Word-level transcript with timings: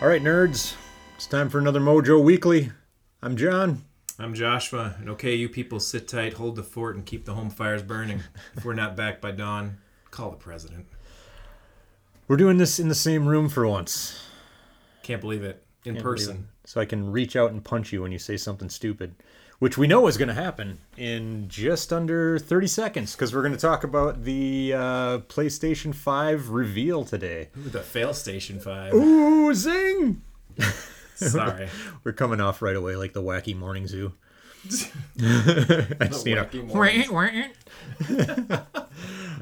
All 0.00 0.08
right, 0.08 0.22
nerds, 0.22 0.76
it's 1.14 1.26
time 1.26 1.50
for 1.50 1.58
another 1.58 1.78
Mojo 1.78 2.24
Weekly. 2.24 2.72
I'm 3.20 3.36
John. 3.36 3.84
I'm 4.18 4.32
Joshua. 4.32 4.94
And 4.98 5.10
okay, 5.10 5.34
you 5.34 5.46
people 5.46 5.78
sit 5.78 6.08
tight, 6.08 6.32
hold 6.32 6.56
the 6.56 6.62
fort, 6.62 6.96
and 6.96 7.04
keep 7.04 7.26
the 7.26 7.34
home 7.34 7.50
fires 7.50 7.82
burning. 7.82 8.22
if 8.56 8.64
we're 8.64 8.72
not 8.72 8.96
back 8.96 9.20
by 9.20 9.32
dawn, 9.32 9.76
call 10.10 10.30
the 10.30 10.38
president. 10.38 10.86
We're 12.28 12.38
doing 12.38 12.56
this 12.56 12.80
in 12.80 12.88
the 12.88 12.94
same 12.94 13.26
room 13.26 13.50
for 13.50 13.68
once. 13.68 14.24
Can't 15.02 15.20
believe 15.20 15.44
it. 15.44 15.62
In 15.84 15.96
Can't 15.96 16.02
person. 16.02 16.32
believe. 16.32 16.48
So 16.64 16.80
I 16.80 16.86
can 16.86 17.12
reach 17.12 17.36
out 17.36 17.52
and 17.52 17.62
punch 17.62 17.92
you 17.92 18.00
when 18.00 18.10
you 18.10 18.18
say 18.18 18.38
something 18.38 18.70
stupid, 18.70 19.14
which 19.60 19.76
we 19.78 19.86
know 19.86 20.06
is 20.06 20.16
going 20.16 20.28
to 20.28 20.34
happen 20.34 20.78
in 20.96 21.46
just 21.46 21.92
under 21.92 22.38
30 22.38 22.66
seconds 22.66 23.14
because 23.14 23.32
we're 23.34 23.42
going 23.42 23.52
to 23.52 23.58
talk 23.58 23.84
about 23.84 24.24
the 24.24 24.72
uh, 24.74 25.18
PlayStation 25.28 25.94
5 25.94 26.48
reveal 26.48 27.04
today. 27.04 27.50
Ooh, 27.58 27.68
the 27.68 27.82
fail 27.82 28.14
station 28.14 28.58
5. 28.58 28.94
Ooh, 28.94 29.54
zing! 29.54 30.22
Sorry. 31.14 31.68
We're 32.04 32.14
coming 32.14 32.40
off 32.40 32.62
right 32.62 32.74
away 32.74 32.96
like 32.96 33.12
the 33.12 33.22
wacky 33.22 33.54
morning 33.54 33.86
zoo. 33.86 34.14
I 35.20 36.06
just 36.06 36.24
need 36.24 36.38
a-. 36.38 36.48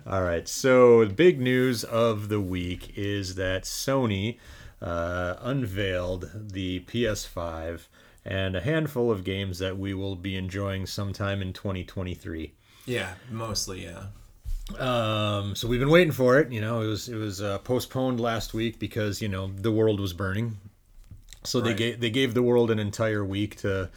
All 0.04 0.22
right. 0.22 0.48
So 0.48 1.04
the 1.04 1.14
big 1.14 1.40
news 1.40 1.84
of 1.84 2.28
the 2.28 2.40
week 2.40 2.92
is 2.96 3.36
that 3.36 3.62
Sony 3.62 4.38
uh, 4.82 5.36
unveiled 5.40 6.30
the 6.34 6.80
PS5 6.80 7.82
and 8.28 8.54
a 8.54 8.60
handful 8.60 9.10
of 9.10 9.24
games 9.24 9.58
that 9.58 9.76
we 9.78 9.94
will 9.94 10.14
be 10.14 10.36
enjoying 10.36 10.86
sometime 10.86 11.42
in 11.42 11.52
2023. 11.52 12.52
Yeah, 12.86 13.14
mostly, 13.30 13.84
yeah. 13.84 14.04
Um, 14.78 15.54
so 15.56 15.66
we've 15.66 15.80
been 15.80 15.90
waiting 15.90 16.12
for 16.12 16.38
it. 16.38 16.52
You 16.52 16.60
know, 16.60 16.82
it 16.82 16.86
was 16.86 17.08
it 17.08 17.16
was 17.16 17.40
uh, 17.42 17.58
postponed 17.58 18.20
last 18.20 18.52
week 18.54 18.78
because 18.78 19.20
you 19.22 19.28
know 19.28 19.50
the 19.54 19.72
world 19.72 19.98
was 19.98 20.12
burning. 20.12 20.58
So 21.44 21.60
they 21.60 21.72
gave 21.74 22.00
they 22.00 22.10
gave 22.10 22.34
the 22.34 22.42
world 22.42 22.70
an 22.70 22.78
entire 22.78 23.24
week 23.24 23.56
to 23.58 23.90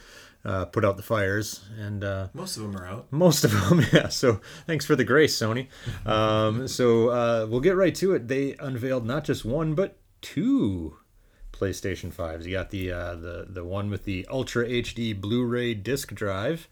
uh, 0.44 0.64
put 0.66 0.84
out 0.84 0.96
the 0.96 1.02
fires, 1.02 1.60
and 1.78 2.02
uh, 2.02 2.28
Most 2.32 2.56
of 2.56 2.62
them 2.62 2.76
are 2.76 2.86
out. 2.86 3.06
most 3.10 3.44
of 3.44 3.52
them, 3.52 3.82
yeah. 3.92 4.08
So 4.08 4.40
thanks 4.66 4.86
for 4.86 4.96
the 4.96 5.04
grace, 5.04 5.36
Sony. 5.38 5.68
Um, 6.06 6.66
so 6.68 7.08
uh, 7.10 7.46
we'll 7.50 7.60
get 7.60 7.76
right 7.76 7.94
to 7.96 8.14
it. 8.14 8.28
They 8.28 8.56
unveiled 8.58 9.04
not 9.04 9.24
just 9.24 9.44
one, 9.44 9.74
but 9.74 9.98
two 10.22 10.96
PlayStation 11.62 12.12
fives. 12.12 12.46
You 12.46 12.52
got 12.52 12.70
the 12.70 12.90
uh, 12.90 13.14
the 13.14 13.46
the 13.48 13.64
one 13.64 13.88
with 13.88 14.04
the 14.04 14.26
Ultra 14.30 14.66
HD 14.66 15.18
Blu-ray 15.18 15.74
disc 15.74 16.12
drive, 16.12 16.68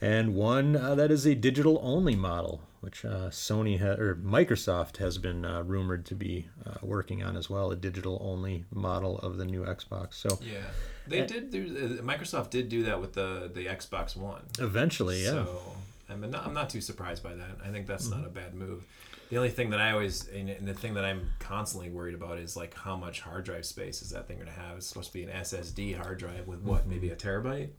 and 0.00 0.34
one 0.34 0.74
uh, 0.76 0.94
that 0.94 1.10
is 1.10 1.26
a 1.26 1.34
digital 1.34 1.78
only 1.82 2.16
model, 2.16 2.62
which 2.80 3.04
uh, 3.04 3.28
Sony 3.28 3.78
ha- 3.78 4.00
or 4.02 4.14
Microsoft 4.14 4.96
has 4.96 5.18
been 5.18 5.44
uh, 5.44 5.62
rumored 5.64 6.06
to 6.06 6.14
be 6.14 6.48
uh, 6.66 6.78
working 6.82 7.22
on 7.22 7.36
as 7.36 7.50
well, 7.50 7.70
a 7.70 7.76
digital 7.76 8.18
only 8.24 8.64
model 8.72 9.18
of 9.18 9.36
the 9.36 9.44
new 9.44 9.64
Xbox. 9.64 10.14
So 10.14 10.38
Yeah. 10.42 10.60
They 11.06 11.26
did 11.26 11.50
do, 11.50 11.98
uh, 11.98 12.02
Microsoft 12.02 12.50
did 12.50 12.68
do 12.68 12.84
that 12.84 13.00
with 13.00 13.14
the, 13.14 13.50
the 13.52 13.66
Xbox 13.66 14.16
One. 14.16 14.42
eventually, 14.60 15.24
yeah. 15.24 15.30
So 15.30 15.76
I'm 16.08 16.30
not, 16.30 16.46
I'm 16.46 16.54
not 16.54 16.70
too 16.70 16.80
surprised 16.80 17.24
by 17.24 17.34
that. 17.34 17.58
I 17.64 17.70
think 17.70 17.88
that's 17.88 18.08
not 18.08 18.24
a 18.24 18.28
bad 18.28 18.54
move. 18.54 18.84
The 19.32 19.38
only 19.38 19.48
thing 19.48 19.70
that 19.70 19.80
I 19.80 19.92
always 19.92 20.28
and 20.28 20.68
the 20.68 20.74
thing 20.74 20.92
that 20.92 21.06
I'm 21.06 21.26
constantly 21.38 21.88
worried 21.88 22.14
about 22.14 22.36
is 22.38 22.54
like 22.54 22.74
how 22.74 22.96
much 22.96 23.22
hard 23.22 23.46
drive 23.46 23.64
space 23.64 24.02
is 24.02 24.10
that 24.10 24.28
thing 24.28 24.36
going 24.36 24.46
to 24.46 24.52
have? 24.52 24.76
It's 24.76 24.86
supposed 24.86 25.10
to 25.10 25.14
be 25.14 25.22
an 25.22 25.30
SSD 25.30 25.96
hard 25.96 26.18
drive 26.18 26.46
with 26.46 26.60
what, 26.60 26.86
maybe 26.86 27.08
a 27.08 27.16
terabyte? 27.16 27.70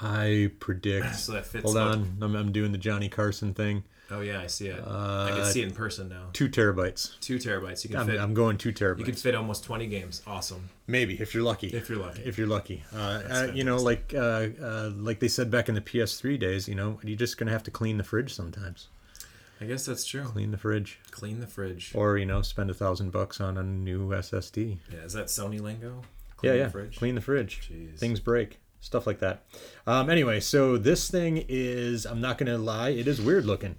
I 0.00 0.52
predict. 0.60 1.06
So 1.16 1.32
that 1.32 1.44
fits. 1.44 1.64
Hold 1.64 1.76
on, 1.78 2.18
I'm, 2.22 2.36
I'm 2.36 2.52
doing 2.52 2.70
the 2.70 2.78
Johnny 2.78 3.08
Carson 3.08 3.52
thing. 3.52 3.82
Oh 4.12 4.20
yeah, 4.20 4.42
I 4.42 4.46
see 4.46 4.68
it. 4.68 4.78
I 4.78 4.88
Uh, 4.88 5.36
can 5.38 5.44
see 5.46 5.62
it 5.62 5.66
in 5.70 5.74
person 5.74 6.08
now. 6.08 6.26
Two 6.34 6.48
terabytes. 6.48 7.18
Two 7.18 7.38
terabytes. 7.38 7.82
You 7.82 7.90
can 7.90 7.98
I'm, 7.98 8.06
fit. 8.06 8.20
I'm 8.20 8.32
going 8.32 8.56
two 8.56 8.72
terabytes. 8.72 8.98
you 9.00 9.04
can 9.04 9.14
fit 9.16 9.34
almost 9.34 9.64
20 9.64 9.88
games. 9.88 10.22
Awesome. 10.24 10.68
Maybe 10.86 11.20
if 11.20 11.34
you're 11.34 11.42
lucky. 11.42 11.66
If 11.66 11.88
you're 11.88 11.98
lucky. 11.98 12.22
If 12.22 12.38
you're 12.38 12.46
lucky. 12.46 12.84
Uh, 12.94 13.22
uh, 13.28 13.48
you 13.52 13.64
know, 13.64 13.78
like 13.78 14.14
uh, 14.14 14.50
uh, 14.62 14.90
like 14.94 15.18
they 15.18 15.26
said 15.26 15.50
back 15.50 15.68
in 15.68 15.74
the 15.74 15.80
PS3 15.80 16.38
days. 16.38 16.68
You 16.68 16.76
know, 16.76 17.00
you're 17.02 17.16
just 17.18 17.38
gonna 17.38 17.50
have 17.50 17.64
to 17.64 17.72
clean 17.72 17.96
the 17.96 18.04
fridge 18.04 18.32
sometimes. 18.32 18.86
I 19.62 19.66
guess 19.66 19.86
that's 19.86 20.04
true. 20.04 20.24
Clean 20.24 20.50
the 20.50 20.58
fridge, 20.58 20.98
Clean 21.12 21.38
the 21.40 21.46
fridge. 21.46 21.92
or 21.94 22.18
you 22.18 22.26
know, 22.26 22.42
spend 22.42 22.68
a 22.70 22.74
thousand 22.74 23.12
bucks 23.12 23.40
on 23.40 23.56
a 23.56 23.62
new 23.62 24.08
SSD. 24.08 24.78
Yeah, 24.92 24.98
is 25.00 25.12
that 25.12 25.26
Sony 25.26 25.60
lingo? 25.60 26.02
yeah, 26.42 26.50
Clean 26.50 26.56
yeah. 26.56 26.64
The 26.64 26.70
fridge. 26.70 26.96
Clean 26.98 27.14
the 27.14 27.20
fridge. 27.20 27.70
Jeez. 27.72 27.98
Things 27.98 28.18
break. 28.20 28.58
Stuff 28.80 29.06
like 29.06 29.20
that. 29.20 29.44
Um, 29.86 30.10
anyway, 30.10 30.40
so 30.40 30.76
this 30.76 31.08
thing 31.08 31.44
is. 31.48 32.04
I'm 32.04 32.20
not 32.20 32.36
gonna 32.38 32.58
lie. 32.58 32.88
It 32.90 33.06
is 33.06 33.20
weird 33.20 33.44
looking. 33.44 33.76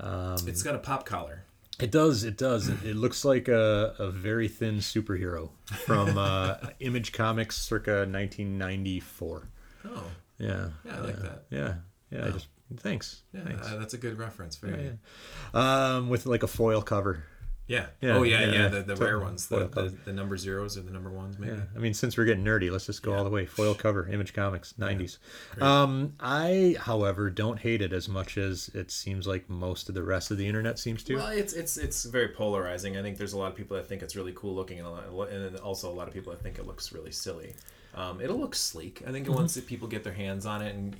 Um, 0.00 0.36
It's 0.48 0.62
got 0.64 0.74
a 0.74 0.78
pop 0.78 1.06
collar. 1.06 1.44
It 1.78 1.90
does. 1.92 2.24
It 2.24 2.36
does. 2.36 2.68
It, 2.68 2.82
it 2.84 2.96
looks 2.96 3.24
like 3.24 3.46
a, 3.48 3.94
a 3.98 4.10
very 4.10 4.48
thin 4.48 4.76
superhero 4.78 5.50
from 5.86 6.18
uh, 6.18 6.56
Image 6.80 7.12
Comics, 7.12 7.56
circa 7.58 8.04
1994. 8.06 9.48
Oh, 9.86 10.04
Yeah. 10.38 10.68
Yeah, 10.84 10.96
I 10.96 11.00
like 11.00 11.18
that. 11.20 11.44
Yeah. 11.50 11.74
Yeah. 12.10 12.26
I 12.26 12.30
just 12.30 12.46
thanks. 12.80 13.22
yeah, 13.32 13.44
Thanks. 13.44 13.66
uh, 13.66 13.76
that's 13.78 13.94
a 13.94 13.98
good 13.98 14.18
reference. 14.18 14.56
Very. 14.56 14.92
Yeah. 15.54 15.94
Um, 15.96 16.08
with 16.08 16.26
like 16.26 16.42
a 16.42 16.48
foil 16.48 16.82
cover. 16.82 17.24
Yeah. 17.68 17.86
Yeah, 18.02 18.16
oh 18.16 18.22
yeah, 18.24 18.40
yeah, 18.40 18.46
yeah. 18.46 18.52
yeah. 18.62 18.68
The, 18.68 18.82
the 18.82 18.96
rare 18.96 19.20
ones, 19.20 19.46
the, 19.46 19.68
the, 19.68 19.94
the 20.04 20.12
number 20.12 20.36
zeros 20.36 20.76
or 20.76 20.82
the 20.82 20.90
number 20.90 21.10
ones, 21.10 21.38
maybe. 21.38 21.52
Yeah. 21.54 21.62
I 21.74 21.78
mean, 21.78 21.94
since 21.94 22.18
we're 22.18 22.24
getting 22.26 22.44
nerdy, 22.44 22.70
let's 22.70 22.86
just 22.86 23.02
go 23.02 23.14
all 23.14 23.24
the 23.24 23.30
way. 23.30 23.46
Foil 23.46 23.74
cover, 23.74 24.06
Image 24.08 24.34
Comics, 24.34 24.74
90s. 24.78 25.18
Great. 25.54 25.62
Um, 25.62 26.12
I, 26.20 26.76
however, 26.78 27.30
don't 27.30 27.58
hate 27.58 27.80
it 27.80 27.92
as 27.92 28.08
much 28.08 28.36
as 28.36 28.68
it 28.74 28.90
seems 28.90 29.26
like 29.26 29.48
most 29.48 29.88
of 29.88 29.94
the 29.94 30.02
rest 30.02 30.30
of 30.32 30.38
the 30.38 30.46
internet 30.46 30.78
seems 30.80 31.02
to. 31.04 31.14
Well, 31.16 31.28
it's 31.28 31.52
it's 31.54 31.76
it's 31.78 32.04
very 32.04 32.28
polarizing. 32.28 32.98
I 32.98 33.02
think 33.02 33.16
there's 33.16 33.32
a 33.32 33.38
lot 33.38 33.52
of 33.52 33.56
people 33.56 33.76
that 33.76 33.86
think 33.88 34.02
it's 34.02 34.16
really 34.16 34.32
cool 34.34 34.54
looking, 34.54 34.78
and, 34.80 34.88
a 34.88 34.90
lot, 35.10 35.30
and 35.30 35.56
also 35.60 35.88
a 35.90 35.94
lot 35.94 36.08
of 36.08 36.12
people 36.14 36.32
that 36.32 36.42
think 36.42 36.58
it 36.58 36.66
looks 36.66 36.92
really 36.92 37.12
silly. 37.12 37.54
Um, 37.94 38.20
it'll 38.20 38.38
look 38.40 38.54
sleek. 38.56 39.02
I 39.06 39.12
think 39.12 39.26
Mm-hmm. 39.26 39.34
once 39.36 39.58
people 39.60 39.86
get 39.86 40.02
their 40.02 40.12
hands 40.12 40.46
on 40.46 40.62
it 40.62 40.74
and 40.74 40.96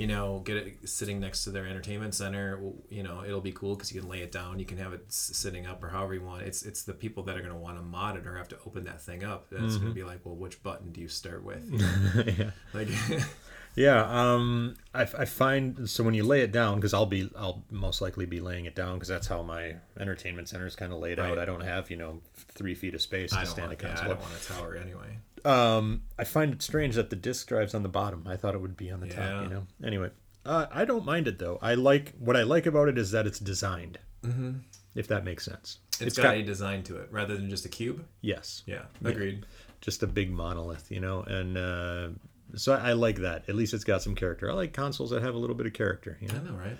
you 0.00 0.06
know 0.06 0.40
get 0.48 0.56
it 0.56 0.88
sitting 0.88 1.20
next 1.20 1.44
to 1.44 1.50
their 1.50 1.66
entertainment 1.66 2.14
center, 2.14 2.58
you 2.88 3.02
know 3.02 3.22
it'll 3.24 3.40
be 3.40 3.52
cool 3.52 3.74
because 3.74 3.92
you 3.92 4.00
can 4.00 4.08
lay 4.10 4.20
it 4.22 4.32
down, 4.32 4.58
you 4.58 4.64
can 4.64 4.78
have 4.78 4.92
it 4.92 5.04
sitting 5.12 5.66
up 5.66 5.82
or 5.84 5.88
however 5.90 6.14
you 6.14 6.22
want. 6.22 6.42
It's 6.42 6.62
it's 6.62 6.82
the 6.84 6.94
people 6.94 7.22
that 7.24 7.36
are 7.36 7.40
going 7.46 7.52
to 7.52 7.58
want 7.58 7.76
to 7.76 7.82
mod 7.82 8.16
it 8.16 8.26
or 8.26 8.36
have 8.36 8.48
to 8.48 8.56
open 8.66 8.84
that 8.84 9.00
thing 9.02 9.22
up. 9.24 9.48
That's 9.50 9.62
Mm-hmm. 9.62 9.82
going 9.82 9.94
to 9.94 9.94
be 9.94 10.04
like, 10.04 10.20
well, 10.24 10.36
which 10.36 10.62
button 10.62 10.90
do 10.92 11.00
you 11.00 11.08
start 11.08 11.42
with? 11.44 11.62
yeah. 12.38 12.50
like, 12.72 12.88
Yeah, 13.76 14.02
um, 14.10 14.74
I, 14.92 15.02
I 15.02 15.24
find 15.26 15.88
so 15.88 16.02
when 16.02 16.12
you 16.14 16.24
lay 16.24 16.40
it 16.40 16.50
down, 16.50 16.76
because 16.76 16.92
I'll 16.92 17.06
be, 17.06 17.30
I'll 17.38 17.62
most 17.70 18.00
likely 18.00 18.26
be 18.26 18.40
laying 18.40 18.64
it 18.64 18.74
down 18.74 18.94
because 18.94 19.08
that's 19.08 19.28
how 19.28 19.42
my 19.42 19.76
entertainment 19.98 20.48
center 20.48 20.66
is 20.66 20.74
kind 20.74 20.92
of 20.92 20.98
laid 20.98 21.20
out. 21.20 21.38
I 21.38 21.44
don't 21.44 21.60
have, 21.60 21.88
you 21.88 21.96
know, 21.96 22.20
three 22.34 22.74
feet 22.74 22.94
of 22.94 23.00
space 23.00 23.32
I 23.32 23.42
to 23.42 23.46
stand 23.46 23.66
a 23.66 23.76
want, 23.76 23.82
yeah, 23.82 24.00
I 24.04 24.08
don't 24.08 24.20
want 24.20 24.32
a 24.34 24.44
tower 24.52 24.74
anyway. 24.74 25.18
Um, 25.44 26.02
I 26.18 26.24
find 26.24 26.52
it 26.52 26.62
strange 26.62 26.94
that 26.96 27.10
the 27.10 27.16
disc 27.16 27.46
drive's 27.48 27.74
on 27.74 27.82
the 27.82 27.88
bottom. 27.88 28.24
I 28.26 28.36
thought 28.36 28.54
it 28.54 28.60
would 28.60 28.76
be 28.76 28.90
on 28.90 29.00
the 29.00 29.06
Yeah. 29.08 29.30
top. 29.32 29.42
You 29.44 29.50
know. 29.50 29.66
Anyway, 29.84 30.10
uh, 30.44 30.66
I 30.72 30.84
don't 30.84 31.04
mind 31.04 31.28
it 31.28 31.38
though. 31.38 31.58
I 31.62 31.74
like 31.74 32.14
what 32.18 32.36
I 32.36 32.42
like 32.42 32.66
about 32.66 32.88
it 32.88 32.98
is 32.98 33.10
that 33.12 33.26
it's 33.26 33.38
designed. 33.38 33.98
Mm-hmm. 34.24 34.52
If 34.94 35.06
that 35.08 35.24
makes 35.24 35.44
sense. 35.44 35.78
it's 36.00 36.16
got, 36.18 36.34
a 36.36 36.42
design 36.42 36.82
to 36.84 36.96
it 36.96 37.08
rather 37.12 37.36
than 37.36 37.48
just 37.48 37.64
a 37.64 37.68
cube. 37.68 38.04
yes, 38.22 38.62
Yeah, 38.66 38.82
agreed. 39.04 39.46
just 39.80 40.02
a 40.02 40.06
big 40.06 40.32
monolith, 40.32 40.90
you 40.90 40.98
know, 41.00 41.22
and 41.22 41.56
uh, 41.56 42.08
so 42.56 42.72
I, 42.74 42.90
I 42.90 42.92
like 42.94 43.16
that. 43.18 43.48
At 43.48 43.54
least 43.54 43.72
it's 43.72 43.84
got 43.84 44.02
some 44.02 44.14
character. 44.16 44.50
I 44.50 44.54
like 44.54 44.72
consoles 44.72 45.10
that 45.10 45.22
have 45.22 45.34
a 45.34 45.38
little 45.38 45.54
bit 45.56 45.66
of 45.66 45.72
character. 45.74 46.18
You 46.20 46.28
I 46.30 46.32
know. 46.38 46.50
know, 46.50 46.58
right? 46.58 46.76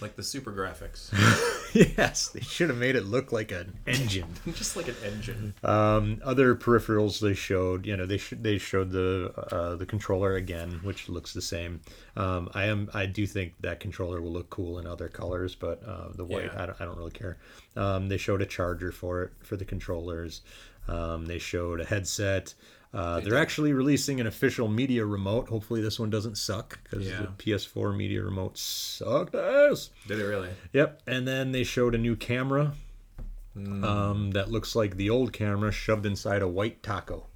Like 0.00 0.16
the 0.16 0.22
super 0.22 0.52
graphics, 0.52 1.10
yes, 1.96 2.28
they 2.28 2.40
should 2.40 2.68
have 2.68 2.78
made 2.78 2.96
it 2.96 3.04
look 3.06 3.32
like 3.32 3.50
an 3.50 3.78
engine. 3.86 4.28
just 4.54 4.76
like 4.76 4.88
an 4.88 4.96
engine. 5.04 5.54
Um, 5.64 6.20
other 6.24 6.54
peripherals 6.54 7.20
they 7.20 7.34
showed, 7.34 7.86
you 7.86 7.96
know, 7.96 8.04
they 8.06 8.18
sh- 8.18 8.34
they 8.40 8.58
showed 8.58 8.90
the 8.90 9.32
uh, 9.50 9.76
the 9.76 9.86
controller 9.86 10.34
again, 10.34 10.80
which 10.82 11.08
looks 11.08 11.32
the 11.32 11.40
same. 11.42 11.80
Um, 12.16 12.50
I 12.54 12.64
am 12.66 12.90
I 12.92 13.06
do 13.06 13.26
think 13.26 13.54
that 13.60 13.80
controller 13.80 14.20
will 14.20 14.32
look 14.32 14.50
cool 14.50 14.78
in 14.78 14.86
other 14.86 15.08
colors, 15.08 15.54
but 15.54 15.82
uh, 15.86 16.08
the 16.14 16.24
white 16.24 16.44
Yeah. 16.44 16.62
I, 16.62 16.66
don't, 16.66 16.80
I 16.80 16.84
don't 16.84 16.98
really 16.98 17.10
care. 17.12 17.38
Um, 17.76 18.08
they 18.08 18.16
showed 18.18 18.42
a 18.42 18.46
charger 18.46 18.92
for 18.92 19.22
it 19.22 19.30
for 19.42 19.56
the 19.56 19.64
controllers. 19.64 20.42
Um, 20.88 21.26
they 21.26 21.38
showed 21.38 21.80
a 21.80 21.84
headset. 21.84 22.54
Uh, 22.96 23.20
they're 23.20 23.36
actually 23.36 23.72
releasing 23.74 24.20
an 24.20 24.26
official 24.26 24.68
media 24.68 25.04
remote. 25.04 25.48
Hopefully, 25.48 25.82
this 25.82 26.00
one 26.00 26.08
doesn't 26.08 26.36
suck 26.38 26.78
because 26.82 27.06
Yeah. 27.06 27.20
the 27.22 27.26
PS4 27.36 27.92
media 27.94 28.22
remote 28.22 28.56
sucked 28.56 29.34
ass. 29.34 29.90
Did 30.08 30.18
it 30.18 30.24
really? 30.24 30.48
Yep, 30.72 31.02
and 31.06 31.28
then 31.28 31.52
they 31.52 31.62
showed 31.62 31.94
a 31.94 31.98
new 31.98 32.16
camera 32.16 32.72
Mm. 33.56 33.84
um, 33.84 34.30
that 34.32 34.50
looks 34.50 34.74
like 34.76 34.96
the 34.96 35.08
old 35.10 35.32
camera 35.32 35.72
shoved 35.72 36.04
inside 36.06 36.42
a 36.42 36.48
white 36.48 36.82
taco. 36.82 37.26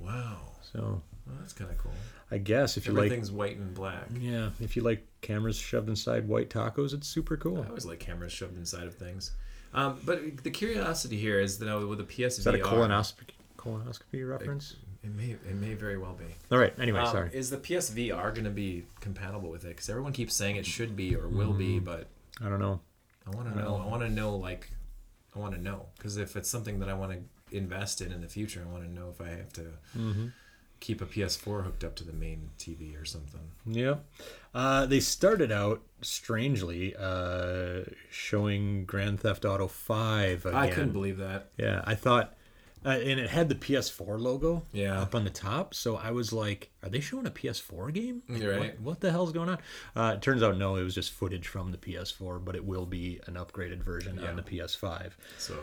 Wow. 0.00 0.52
So 0.72 1.02
Well, 1.26 1.36
that's 1.40 1.52
kind 1.52 1.70
of 1.70 1.78
cool. 1.78 1.92
I 2.32 2.38
guess 2.38 2.76
if 2.76 2.86
you 2.86 2.92
like, 2.92 3.06
Everything's 3.06 3.30
white 3.32 3.56
and 3.56 3.74
black. 3.74 4.08
yeah, 4.18 4.50
if 4.60 4.74
you 4.76 4.82
like 4.82 5.04
cameras 5.20 5.56
shoved 5.56 5.88
inside 5.88 6.26
white 6.28 6.50
tacos, 6.50 6.92
it's 6.92 7.06
super 7.08 7.36
cool. 7.36 7.62
I 7.62 7.66
always 7.68 7.84
like 7.86 7.98
cameras 8.00 8.32
shoved 8.32 8.56
inside 8.56 8.86
of 8.86 8.94
things. 8.94 9.32
Um, 9.74 9.98
but 10.04 10.42
the 10.44 10.50
curiosity 10.50 11.16
here 11.18 11.38
is 11.40 11.58
that 11.58 11.86
with 11.88 11.98
the 11.98 12.04
PSVR, 12.04 12.26
Is 12.38 12.44
that 12.44 12.54
a 12.54 12.58
colonoscopy 12.58 13.30
colonoscopy 13.56 14.28
reference? 14.28 14.76
It 15.02 15.14
may 15.14 15.30
it 15.30 15.54
may 15.54 15.74
very 15.74 15.96
well 15.96 16.12
be. 16.14 16.26
All 16.52 16.58
right. 16.58 16.74
Anyway, 16.78 17.00
Um, 17.00 17.06
sorry. 17.06 17.30
Is 17.32 17.48
the 17.50 17.56
PSVR 17.56 18.32
going 18.34 18.44
to 18.44 18.50
be 18.50 18.84
compatible 19.00 19.50
with 19.50 19.64
it? 19.64 19.68
Because 19.68 19.88
everyone 19.88 20.12
keeps 20.12 20.34
saying 20.34 20.56
it 20.56 20.66
should 20.66 20.94
be 20.96 21.14
or 21.16 21.26
will 21.28 21.52
be, 21.54 21.76
Mm-hmm. 21.76 21.84
but 21.86 22.08
I 22.44 22.48
don't 22.48 22.60
know. 22.60 22.80
I 23.26 23.30
want 23.36 23.50
to 23.52 23.58
know. 23.58 23.82
I 23.82 23.86
want 23.88 24.02
to 24.02 24.10
know 24.10 24.36
like 24.36 24.68
I 25.34 25.38
want 25.38 25.54
to 25.54 25.60
know 25.60 25.86
because 25.96 26.16
if 26.16 26.36
it's 26.36 26.48
something 26.50 26.80
that 26.80 26.88
I 26.88 26.94
want 26.94 27.12
to 27.12 27.56
invest 27.56 28.00
in 28.00 28.12
in 28.12 28.20
the 28.20 28.28
future. 28.28 28.64
I 28.68 28.70
want 28.72 28.84
to 28.84 28.90
know 28.90 29.08
if 29.10 29.20
I 29.20 29.30
have 29.30 29.52
to 29.54 29.62
Mm-hmm. 29.96 30.26
keep 30.80 31.00
a 31.02 31.06
PS4 31.06 31.64
hooked 31.64 31.82
up 31.84 31.94
to 31.96 32.04
the 32.04 32.12
main 32.12 32.50
TV 32.58 33.00
or 33.00 33.04
something. 33.04 33.40
Yeah. 33.66 33.96
Uh, 34.54 34.86
they 34.86 35.00
started 35.00 35.50
out 35.50 35.82
strangely 36.02 36.94
uh, 36.98 37.80
showing 38.10 38.84
Grand 38.84 39.20
Theft 39.20 39.44
Auto 39.44 39.66
5 39.66 40.46
again. 40.46 40.56
I 40.58 40.68
couldn't 40.70 40.92
believe 40.92 41.18
that. 41.18 41.48
Yeah, 41.56 41.82
I 41.84 41.94
thought, 41.94 42.34
uh, 42.84 42.88
and 42.90 43.20
it 43.20 43.30
had 43.30 43.48
the 43.48 43.54
PS4 43.54 44.18
logo 44.20 44.62
Yeah. 44.72 45.00
up 45.00 45.14
on 45.14 45.24
the 45.24 45.30
top. 45.30 45.74
So 45.74 45.96
I 45.96 46.10
was 46.10 46.32
like, 46.32 46.70
are 46.82 46.88
they 46.88 47.00
showing 47.00 47.26
a 47.26 47.30
PS4 47.30 47.92
game? 47.92 48.22
Like, 48.28 48.42
You're 48.42 48.52
what- 48.54 48.60
right. 48.60 48.80
What, 48.80 49.00
the 49.00 49.10
hell's 49.10 49.32
going 49.32 49.48
on? 49.50 49.58
Uh, 49.94 50.14
it 50.16 50.22
turns 50.22 50.42
out, 50.42 50.56
no, 50.56 50.76
it 50.76 50.82
was 50.82 50.94
just 50.94 51.12
footage 51.12 51.46
from 51.46 51.72
the 51.72 51.78
PS4, 51.78 52.44
but 52.44 52.54
it 52.56 52.64
will 52.64 52.86
be 52.86 53.20
an 53.26 53.34
upgraded 53.34 53.82
version 53.82 54.18
Yeah. 54.22 54.30
on 54.30 54.36
the 54.36 54.42
PS5. 54.42 55.12
So 55.38 55.56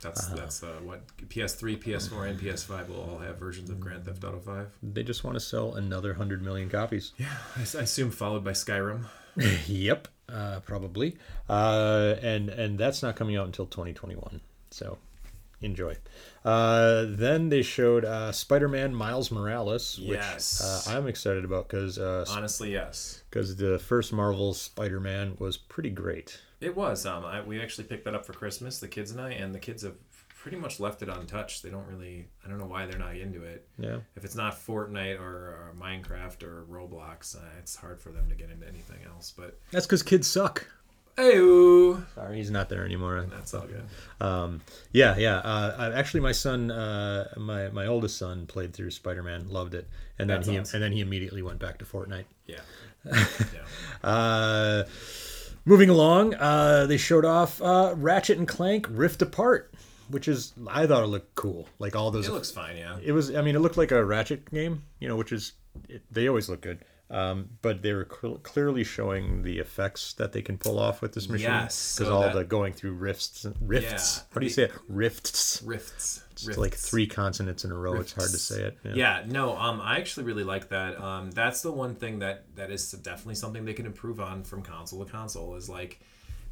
that's 0.00 0.26
Uh-huh. 0.26 0.36
that's 0.36 0.62
uh, 0.62 0.80
what 0.82 1.00
PS3, 1.28 1.76
PS4, 1.76 2.28
and 2.30 2.38
PS5 2.40 2.88
will 2.88 3.00
all 3.00 3.18
have 3.18 3.38
versions 3.38 3.70
of 3.70 3.80
Grand 3.80 4.04
Theft 4.04 4.22
Auto 4.24 4.38
5. 4.40 4.68
They 4.82 5.02
just 5.02 5.24
want 5.24 5.34
to 5.36 5.40
sell 5.40 5.74
another 5.74 6.10
100 6.10 6.42
million 6.42 6.68
copies. 6.68 7.12
Yeah, 7.18 7.36
I 7.56 7.62
assume 7.62 8.10
followed 8.10 8.44
by 8.44 8.52
Skyrim. 8.52 9.06
yep, 9.66 10.08
uh, 10.28 10.60
probably. 10.60 11.16
Uh, 11.48 12.14
and 12.22 12.48
and 12.50 12.78
that's 12.78 13.02
not 13.02 13.16
coming 13.16 13.36
out 13.36 13.46
until 13.46 13.66
2021. 13.66 14.40
So 14.70 14.98
enjoy. 15.60 15.96
Uh, 16.44 17.06
then 17.08 17.48
they 17.48 17.62
showed 17.62 18.04
uh, 18.04 18.32
Spider-Man 18.32 18.94
Miles 18.94 19.30
Morales, 19.30 19.98
which 19.98 20.18
Yes. 20.18 20.60
uh, 20.88 20.96
I'm 20.96 21.06
excited 21.06 21.44
about 21.44 21.68
because 21.68 21.98
Honestly, 21.98 22.72
yes. 22.72 23.22
because 23.30 23.56
the 23.56 23.78
first 23.78 24.12
Marvel 24.12 24.54
Spider-Man 24.54 25.36
was 25.38 25.56
pretty 25.56 25.90
great. 25.90 26.40
It 26.60 26.74
was. 26.76 27.04
Um, 27.06 27.24
I, 27.24 27.42
we 27.42 27.60
actually 27.60 27.84
picked 27.84 28.04
that 28.06 28.14
up 28.14 28.24
for 28.26 28.32
Christmas, 28.32 28.78
the 28.78 28.88
kids 28.88 29.10
and 29.10 29.20
I, 29.20 29.30
and 29.30 29.54
the 29.54 29.58
kids 29.58 29.82
have 29.82 29.96
pretty 30.38 30.56
much 30.58 30.78
left 30.80 31.00
it 31.02 31.08
untouched. 31.08 31.62
They 31.62 31.70
don't 31.70 31.86
really. 31.86 32.28
I 32.44 32.48
don't 32.48 32.58
know 32.58 32.66
why 32.66 32.86
they're 32.86 32.98
not 32.98 33.16
into 33.16 33.42
it. 33.42 33.66
Yeah. 33.78 33.98
If 34.16 34.24
it's 34.24 34.34
not 34.34 34.54
Fortnite 34.54 35.18
or, 35.20 35.24
or 35.24 35.74
Minecraft 35.78 36.42
or 36.42 36.64
Roblox, 36.70 37.36
uh, 37.36 37.40
it's 37.58 37.74
hard 37.76 38.00
for 38.00 38.10
them 38.10 38.28
to 38.28 38.34
get 38.34 38.50
into 38.50 38.66
anything 38.66 38.98
else. 39.06 39.32
But 39.36 39.58
That's 39.72 39.86
because 39.86 40.02
kids 40.02 40.26
suck. 40.26 40.66
Hey, 41.16 41.34
Sorry, 42.14 42.36
he's 42.36 42.50
not 42.50 42.68
there 42.68 42.84
anymore. 42.84 43.26
that's 43.30 43.54
all 43.54 43.66
good. 43.66 43.84
Um, 44.20 44.60
yeah, 44.92 45.16
yeah. 45.16 45.36
Uh, 45.38 45.92
actually, 45.94 46.20
my 46.20 46.32
son, 46.32 46.70
uh, 46.70 47.28
my 47.36 47.68
my 47.68 47.86
oldest 47.86 48.18
son, 48.18 48.46
played 48.46 48.72
through 48.74 48.90
Spider-Man, 48.90 49.48
loved 49.48 49.74
it, 49.74 49.88
and 50.18 50.28
then 50.28 50.38
That's 50.38 50.48
he 50.48 50.58
awesome. 50.58 50.76
and 50.76 50.82
then 50.84 50.92
he 50.92 51.00
immediately 51.00 51.42
went 51.42 51.58
back 51.58 51.78
to 51.78 51.84
Fortnite. 51.84 52.24
Yeah. 52.46 52.60
yeah. 53.12 54.08
Uh, 54.08 54.84
moving 55.64 55.90
along, 55.90 56.34
uh, 56.34 56.86
they 56.86 56.96
showed 56.96 57.24
off 57.24 57.60
uh, 57.62 57.94
Ratchet 57.96 58.38
and 58.38 58.48
Clank 58.48 58.86
Rift 58.90 59.20
Apart, 59.22 59.72
which 60.08 60.26
is 60.28 60.52
I 60.68 60.86
thought 60.86 61.02
it 61.02 61.08
looked 61.08 61.34
cool. 61.34 61.68
Like 61.78 61.94
all 61.96 62.10
those, 62.10 62.28
It 62.28 62.32
looks 62.32 62.50
fine. 62.50 62.76
Yeah. 62.76 62.96
it 63.02 63.12
was. 63.12 63.34
I 63.34 63.42
mean, 63.42 63.56
it 63.56 63.60
looked 63.60 63.76
like 63.76 63.92
a 63.92 64.04
Ratchet 64.04 64.50
game, 64.50 64.82
you 65.00 65.08
know, 65.08 65.16
which 65.16 65.32
is 65.32 65.52
it, 65.88 66.02
they 66.10 66.28
always 66.28 66.48
look 66.48 66.60
good. 66.60 66.78
Um, 67.10 67.50
but 67.60 67.82
they 67.82 67.92
were 67.92 68.08
cl- 68.10 68.38
clearly 68.38 68.82
showing 68.82 69.42
the 69.42 69.58
effects 69.58 70.14
that 70.14 70.32
they 70.32 70.40
can 70.40 70.56
pull 70.56 70.78
off 70.78 71.02
with 71.02 71.12
this 71.12 71.28
machine. 71.28 71.50
Yes, 71.50 71.96
because 71.96 72.08
so 72.08 72.14
all 72.14 72.22
that- 72.22 72.34
the 72.34 72.44
going 72.44 72.72
through 72.72 72.94
rifts, 72.94 73.46
rifts. 73.60 74.16
Yeah, 74.16 74.22
How 74.32 74.40
do 74.40 74.46
you 74.46 74.50
the- 74.50 74.54
say 74.54 74.62
it? 74.64 74.72
Rifts. 74.88 75.62
Rifts. 75.62 76.22
It's 76.32 76.58
like 76.58 76.74
three 76.74 77.06
consonants 77.06 77.64
in 77.64 77.70
a 77.70 77.74
row. 77.76 77.94
It's 78.00 78.12
hard 78.12 78.30
to 78.30 78.38
say 78.38 78.62
it. 78.62 78.78
Yeah. 78.96 79.22
no, 79.26 79.56
um, 79.56 79.80
I 79.80 79.98
actually 79.98 80.24
really 80.24 80.44
like 80.44 80.70
that. 80.70 81.00
Um, 81.00 81.30
that's 81.30 81.62
the 81.62 81.70
one 81.70 81.94
thing 81.94 82.18
that 82.20 82.44
that 82.56 82.70
is 82.70 82.90
definitely 82.90 83.36
something 83.36 83.64
they 83.64 83.74
can 83.74 83.86
improve 83.86 84.18
on 84.18 84.42
from 84.42 84.62
console 84.62 85.04
to 85.04 85.10
console 85.10 85.54
is 85.56 85.68
like 85.68 86.00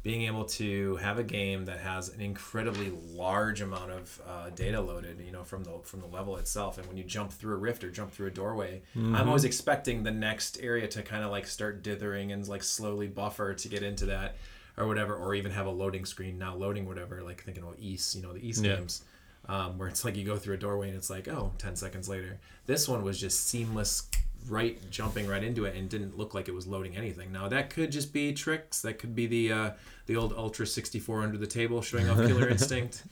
being 0.03 0.23
able 0.23 0.43
to 0.43 0.97
have 0.97 1.17
a 1.17 1.23
game 1.23 1.63
that 1.65 1.79
has 1.79 2.09
an 2.09 2.19
incredibly 2.19 2.91
large 3.13 3.61
amount 3.61 3.89
of 3.89 4.21
uh, 4.27 4.49
data 4.49 4.79
loaded, 4.79 5.19
you 5.25 5.31
know, 5.31 5.43
from 5.43 5.63
the 5.63 5.71
from 5.83 6.01
the 6.01 6.07
level 6.07 6.35
itself. 6.37 6.77
And 6.77 6.85
when 6.87 6.97
you 6.97 7.03
jump 7.05 7.31
through 7.31 7.53
a 7.53 7.57
rift 7.57 7.83
or 7.85 7.89
jump 7.89 8.11
through 8.11 8.27
a 8.27 8.31
doorway, 8.31 8.81
I'm 8.95 9.27
always 9.27 9.45
expecting 9.45 10.03
the 10.03 10.11
next 10.11 10.59
area 10.61 10.87
to 10.89 11.01
kind 11.03 11.23
of 11.23 11.31
like 11.31 11.47
start 11.47 11.83
dithering 11.83 12.31
and 12.33 12.45
like 12.47 12.63
slowly 12.63 13.07
buffer 13.07 13.53
to 13.53 13.67
get 13.69 13.81
into 13.81 14.05
that 14.07 14.35
or 14.77 14.87
whatever, 14.87 15.15
or 15.15 15.35
even 15.35 15.51
have 15.51 15.67
a 15.67 15.71
loading 15.71 16.03
screen 16.03 16.37
now 16.37 16.53
loading 16.55 16.85
whatever. 16.85 17.21
Like 17.23 17.43
thinking 17.43 17.63
about 17.63 17.79
Ys, 17.79 18.15
you 18.15 18.23
know, 18.23 18.33
the 18.33 18.45
Ys 18.45 18.61
Yeah. 18.61 18.75
games 18.75 19.03
um, 19.47 19.77
where 19.77 19.87
it's 19.87 20.03
like 20.03 20.15
you 20.17 20.25
go 20.25 20.35
through 20.37 20.55
a 20.55 20.57
doorway 20.57 20.87
and 20.89 20.97
it's 20.97 21.09
like 21.09 21.27
oh 21.27 21.51
10 21.57 21.75
seconds 21.75 22.07
later 22.07 22.39
this 22.65 22.87
one 22.87 23.03
was 23.03 23.19
just 23.19 23.45
seamless 23.45 24.07
right 24.47 24.79
jumping 24.89 25.27
right 25.27 25.43
into 25.43 25.65
it 25.65 25.75
and 25.75 25.89
didn't 25.89 26.17
look 26.17 26.33
like 26.33 26.47
it 26.47 26.53
was 26.53 26.67
loading 26.67 26.95
anything 26.95 27.31
now 27.31 27.47
that 27.47 27.69
could 27.69 27.91
just 27.91 28.13
be 28.13 28.33
tricks 28.33 28.81
that 28.81 28.99
could 28.99 29.15
be 29.15 29.27
the 29.27 29.51
uh, 29.51 29.71
the 30.05 30.15
old 30.15 30.33
ultra 30.33 30.65
64 30.65 31.21
under 31.21 31.37
the 31.37 31.47
table 31.47 31.81
showing 31.81 32.09
off 32.09 32.17
killer 32.17 32.47
instinct 32.49 33.03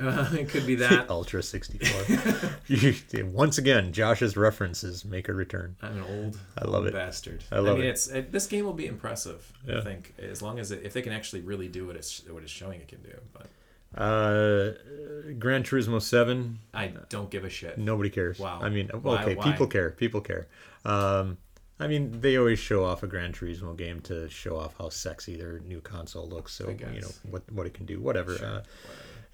uh, 0.00 0.28
it 0.32 0.48
could 0.48 0.66
be 0.66 0.74
that 0.76 1.08
Ultra 1.10 1.42
64. 1.42 3.24
Once 3.32 3.58
again, 3.58 3.92
Josh's 3.92 4.36
references 4.36 5.04
make 5.04 5.28
a 5.28 5.32
return. 5.32 5.76
I'm 5.82 5.98
an 5.98 6.02
old, 6.02 6.38
I 6.58 6.64
love 6.64 6.74
old 6.82 6.86
it. 6.88 6.94
bastard. 6.94 7.44
I 7.52 7.60
love 7.60 7.76
mean, 7.76 7.86
it. 7.86 7.90
it's 7.90 8.08
it, 8.08 8.32
this 8.32 8.46
game 8.48 8.64
will 8.64 8.72
be 8.72 8.86
impressive. 8.86 9.52
Yeah. 9.66 9.78
I 9.78 9.80
think 9.82 10.14
as 10.18 10.42
long 10.42 10.58
as 10.58 10.72
it, 10.72 10.82
if 10.82 10.94
they 10.94 11.02
can 11.02 11.12
actually 11.12 11.42
really 11.42 11.68
do 11.68 11.86
what 11.86 11.94
it's 11.94 12.24
what 12.28 12.42
it's 12.42 12.50
showing 12.50 12.80
it 12.80 12.88
can 12.88 13.02
do. 13.02 13.16
But 13.32 13.46
Uh, 13.96 14.72
Gran 15.38 15.62
Turismo 15.62 16.00
7, 16.02 16.58
I 16.74 16.92
don't 17.08 17.30
give 17.30 17.44
a 17.44 17.50
shit. 17.50 17.78
nobody 17.78 18.10
cares. 18.10 18.38
Wow. 18.38 18.60
I 18.62 18.68
mean, 18.68 18.90
okay, 18.92 19.34
why? 19.34 19.44
people 19.52 19.66
care. 19.66 19.90
People 19.90 20.20
care. 20.20 20.48
Um, 20.84 21.38
I 21.80 21.86
mean, 21.88 22.20
they 22.20 22.36
always 22.36 22.58
show 22.58 22.84
off 22.84 23.02
a 23.02 23.06
Gran 23.06 23.32
Turismo 23.32 23.76
game 23.76 24.00
to 24.02 24.28
show 24.28 24.56
off 24.58 24.74
how 24.78 24.90
sexy 24.90 25.36
their 25.36 25.60
new 25.60 25.80
console 25.80 26.28
looks. 26.28 26.52
So, 26.54 26.68
you 26.68 27.00
know, 27.00 27.10
what, 27.30 27.42
what 27.52 27.66
it 27.66 27.74
can 27.74 27.86
do, 27.86 28.00
whatever. 28.00 28.36
Sure, 28.36 28.46
Uh, 28.46 28.50
whatever. 28.50 28.66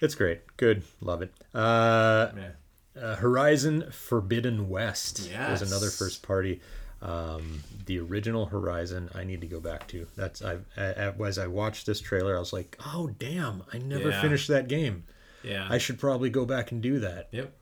it's 0.00 0.14
great. 0.14 0.40
Good. 0.56 0.82
Love 1.00 1.22
it. 1.22 1.32
Uh, 1.54 2.28
Yeah. 2.36 3.02
uh, 3.02 3.16
Horizon 3.16 3.90
Forbidden 3.90 4.68
West 4.68 5.30
was 5.50 5.60
another 5.62 5.90
first 5.90 6.22
party. 6.22 6.60
Um, 7.02 7.62
the 7.86 7.98
original 7.98 8.46
Horizon, 8.46 9.08
I 9.14 9.24
need 9.24 9.40
to 9.40 9.46
go 9.46 9.58
back 9.60 9.86
to. 9.88 10.06
That's 10.16 10.42
I, 10.42 10.58
I 10.76 11.12
as 11.26 11.38
I 11.38 11.46
watched 11.46 11.86
this 11.86 12.00
trailer, 12.00 12.36
I 12.36 12.38
was 12.38 12.52
like, 12.52 12.76
oh 12.84 13.08
damn, 13.18 13.62
I 13.72 13.78
never 13.78 14.10
Yeah. 14.10 14.20
finished 14.20 14.48
that 14.48 14.68
game. 14.68 15.04
Yeah. 15.42 15.66
I 15.70 15.78
should 15.78 15.98
probably 15.98 16.28
go 16.30 16.44
back 16.44 16.72
and 16.72 16.82
do 16.82 16.98
that. 17.00 17.28
Yep. 17.32 17.52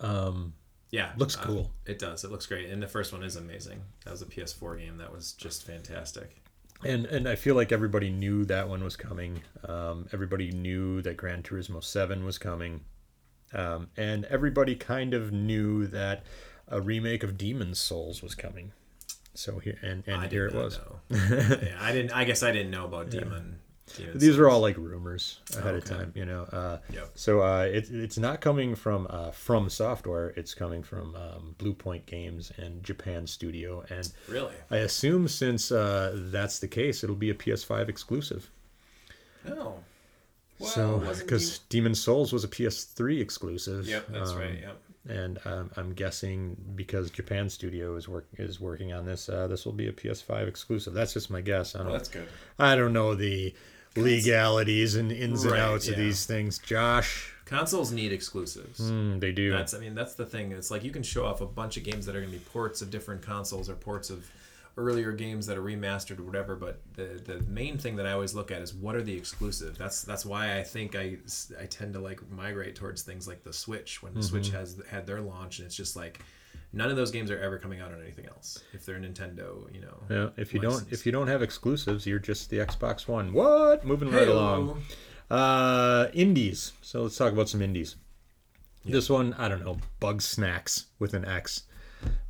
Um, 0.00 0.52
Yeah. 0.90 1.12
Looks 1.16 1.36
uh, 1.36 1.42
cool. 1.42 1.70
it 1.86 1.98
does. 1.98 2.24
It 2.24 2.30
looks 2.30 2.46
great. 2.46 2.68
And 2.70 2.82
the 2.82 2.86
first 2.88 3.12
one 3.12 3.22
is 3.22 3.36
amazing. 3.36 3.80
That 4.04 4.10
was 4.10 4.22
a 4.22 4.26
PS4 4.26 4.78
game 4.78 4.98
that 4.98 5.12
was 5.12 5.32
just 5.32 5.64
fantastic. 5.66 6.42
and 6.84 7.06
and 7.06 7.28
I 7.28 7.34
feel 7.36 7.54
like 7.56 7.72
everybody 7.72 8.10
knew 8.10 8.44
that 8.44 8.68
one 8.68 8.84
was 8.84 8.96
coming. 8.96 9.40
Um, 9.66 10.06
everybody 10.12 10.52
knew 10.52 11.02
that 11.02 11.16
Gran 11.16 11.42
Turismo 11.42 11.82
Seven 11.82 12.24
was 12.24 12.38
coming, 12.38 12.82
um, 13.52 13.88
and 13.96 14.24
everybody 14.26 14.76
kind 14.76 15.12
of 15.14 15.32
knew 15.32 15.86
that 15.88 16.22
a 16.70 16.80
remake 16.80 17.22
of 17.22 17.38
Demon's 17.38 17.78
Souls 17.78 18.22
was 18.22 18.34
coming. 18.34 18.72
So 19.34 19.58
here 19.58 19.78
and 19.82 20.02
and 20.06 20.30
here 20.30 20.46
it 20.46 20.54
was. 20.54 20.80
yeah, 21.10 21.76
I 21.80 21.92
didn't. 21.92 22.12
I 22.12 22.24
guess 22.24 22.42
I 22.42 22.50
didn't 22.50 22.70
know 22.70 22.84
about 22.84 23.10
Demon. 23.10 23.60
Demon 23.96 24.18
These 24.18 24.38
are 24.38 24.48
all 24.48 24.60
like 24.60 24.76
rumors 24.76 25.40
ahead 25.56 25.74
of 25.74 25.84
time, 25.84 26.12
you 26.14 26.24
know. 26.24 26.42
Uh, 26.42 26.78
Yep. 26.92 27.10
So 27.14 27.42
uh, 27.42 27.62
it, 27.62 27.88
it's 27.90 28.18
not 28.18 28.40
coming 28.40 28.74
from 28.74 29.06
uh, 29.08 29.30
FromSoftware. 29.30 30.36
It's 30.36 30.54
coming 30.54 30.82
from 30.82 31.14
um, 31.14 31.54
Bluepoint 31.58 32.04
Games 32.06 32.52
and 32.56 32.82
Japan 32.82 33.26
Studio, 33.26 33.84
and 33.90 34.10
Really? 34.28 34.54
I 34.70 34.78
assume 34.78 35.28
since 35.28 35.70
uh, 35.70 36.12
that's 36.32 36.58
the 36.58 36.68
case, 36.68 37.04
it'll 37.04 37.16
be 37.16 37.30
a 37.30 37.34
PS5 37.34 37.88
exclusive. 37.88 38.50
Oh. 39.48 39.74
Well, 40.58 40.70
so 40.70 40.98
because 40.98 41.60
Demon 41.70 41.94
Souls 41.94 42.32
was 42.32 42.42
a 42.42 42.48
PS3 42.48 43.20
exclusive. 43.20 43.86
Yep, 43.86 44.08
that's 44.08 44.32
um, 44.32 44.38
right. 44.38 44.58
Yep. 44.60 44.80
And 45.08 45.38
um, 45.44 45.70
I'm 45.76 45.92
guessing 45.94 46.56
because 46.74 47.10
Japan 47.10 47.48
Studio 47.48 47.96
is 47.96 48.08
work 48.08 48.26
is 48.36 48.60
working 48.60 48.92
on 48.92 49.06
this, 49.06 49.28
uh, 49.28 49.46
this 49.48 49.64
will 49.64 49.72
be 49.72 49.88
a 49.88 49.92
PS5 49.92 50.46
exclusive. 50.46 50.92
That's 50.92 51.14
just 51.14 51.30
my 51.30 51.40
guess. 51.40 51.74
I 51.74 51.78
don't. 51.78 51.86
Well, 51.88 51.96
that's 51.96 52.08
good. 52.08 52.28
I 52.58 52.76
don't 52.76 52.92
know 52.92 53.14
the 53.14 53.54
legalities 53.96 54.94
and 54.94 55.10
ins 55.12 55.44
and 55.44 55.52
Right, 55.52 55.60
outs 55.60 55.88
of 55.88 55.96
these 55.96 56.26
things. 56.26 56.58
Josh, 56.58 57.32
Consoles 57.44 57.92
need 57.92 58.12
exclusives. 58.12 58.80
mm, 58.80 59.18
they 59.20 59.32
do. 59.32 59.50
That's 59.50 59.74
I 59.74 59.78
mean 59.78 59.94
that's 59.94 60.14
the 60.14 60.26
thing. 60.26 60.52
It's 60.52 60.70
like 60.70 60.84
you 60.84 60.90
can 60.90 61.02
show 61.02 61.24
off 61.24 61.40
a 61.40 61.46
bunch 61.46 61.76
of 61.76 61.84
games 61.84 62.06
that 62.06 62.14
are 62.14 62.20
going 62.20 62.32
to 62.32 62.38
be 62.38 62.44
ports 62.44 62.82
of 62.82 62.90
different 62.90 63.22
consoles 63.22 63.68
or 63.70 63.74
ports 63.74 64.10
of 64.10 64.30
earlier 64.78 65.12
games 65.12 65.46
that 65.46 65.58
are 65.58 65.62
remastered 65.62 66.18
or 66.18 66.22
whatever. 66.22 66.56
But 66.56 66.80
the 66.94 67.20
the 67.24 67.40
main 67.48 67.76
thing 67.76 67.96
that 67.96 68.06
I 68.06 68.12
always 68.12 68.34
look 68.34 68.50
at 68.50 68.62
is 68.62 68.72
what 68.72 68.94
are 68.94 69.02
the 69.02 69.14
exclusive. 69.14 69.76
That's 69.76 70.02
that's 70.02 70.24
why 70.24 70.56
I 70.58 70.62
think 70.62 70.94
I 70.96 71.18
I 71.60 71.66
tend 71.66 71.92
to 71.94 72.00
like 72.00 72.20
migrate 72.30 72.74
towards 72.76 73.02
things 73.02 73.28
like 73.28 73.42
the 73.44 73.52
Switch 73.52 74.02
when 74.02 74.14
the 74.14 74.22
Switch 74.22 74.48
has 74.50 74.80
had 74.88 75.06
their 75.06 75.20
launch 75.20 75.58
and 75.58 75.66
it's 75.66 75.76
just 75.76 75.96
like 75.96 76.20
none 76.72 76.90
of 76.90 76.96
those 76.96 77.10
games 77.10 77.30
are 77.30 77.38
ever 77.40 77.58
coming 77.58 77.80
out 77.80 77.92
on 77.92 78.00
anything 78.00 78.26
else. 78.26 78.62
If 78.72 78.86
they're 78.86 78.98
Nintendo, 78.98 79.72
you 79.74 79.80
know. 79.80 79.98
yeah, 80.10 80.28
if 80.42 80.54
you 80.54 80.60
don't 80.60 80.86
if 80.90 81.04
you 81.04 81.12
don't 81.12 81.28
have 81.28 81.42
exclusives, 81.42 82.06
you're 82.06 82.18
just 82.18 82.48
the 82.50 82.58
Xbox 82.58 83.06
One. 83.08 83.32
What? 83.32 83.84
Moving 83.84 84.10
right 84.10 84.26
Hey-o. 84.28 84.32
along. 84.34 84.82
Uh, 85.30 86.08
indies. 86.14 86.72
So 86.80 87.02
let's 87.02 87.16
talk 87.16 87.32
about 87.32 87.48
some 87.48 87.60
indies. 87.60 87.96
This 88.84 89.10
one, 89.10 89.34
I 89.34 89.48
don't 89.48 89.62
know, 89.62 89.78
Bugsnax 90.00 90.84
with 90.98 91.12
an 91.12 91.26
X. 91.26 91.64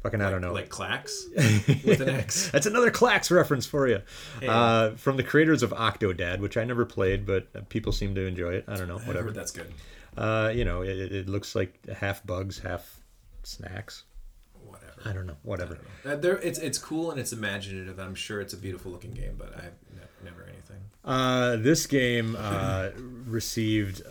Fucking 0.03 0.21
I 0.21 0.31
don't 0.31 0.41
know. 0.41 0.53
Like 0.53 0.69
Klax 0.69 1.27
with 1.85 2.01
an 2.01 2.09
X. 2.11 2.51
That's 2.51 2.67
another 2.67 2.91
Klax 2.91 3.31
reference 3.31 3.67
for 3.67 3.89
you. 3.89 4.01
Uh, 4.47 4.93
from 4.93 5.17
the 5.17 5.25
creators 5.25 5.63
of 5.63 5.71
Octodad, 5.71 6.39
which 6.39 6.57
I 6.57 6.65
never 6.65 6.85
played, 6.85 7.27
but 7.27 7.69
people 7.69 7.93
seem 7.93 8.15
to 8.15 8.25
enjoy 8.25 8.55
it. 8.55 8.65
I 8.69 8.77
don't 8.77 8.89
know, 8.89 8.99
whatever. 8.99 9.33
That's 9.33 9.51
good. 9.51 9.73
Uh, 10.17 10.53
you 10.55 10.65
know, 10.65 10.83
it, 10.83 11.13
it 11.13 11.29
looks 11.29 11.55
like 11.55 11.85
half 11.89 12.25
bugs, 12.25 12.59
half 12.59 13.01
snacks. 13.43 14.05
Whatever. 14.65 14.93
I 15.05 15.13
don't 15.13 15.27
know. 15.27 15.37
Whatever. 15.43 15.79
Uh, 16.05 16.17
there, 16.17 16.39
it's 16.39 16.59
it's 16.59 16.79
cool 16.79 17.11
and 17.11 17.21
it's 17.21 17.33
imaginative. 17.33 17.99
I'm 17.99 18.15
sure 18.15 18.41
it's 18.41 18.53
a 18.53 18.57
beautiful 18.57 18.93
looking 18.93 19.13
game, 19.13 19.35
but 19.39 19.53
I've 19.57 19.75
ne- 19.95 20.31
never 20.31 20.45
anything. 20.45 20.79
Uh, 21.05 21.57
this 21.57 21.87
game 21.87 22.37
uh, 22.39 22.91
received. 23.27 24.03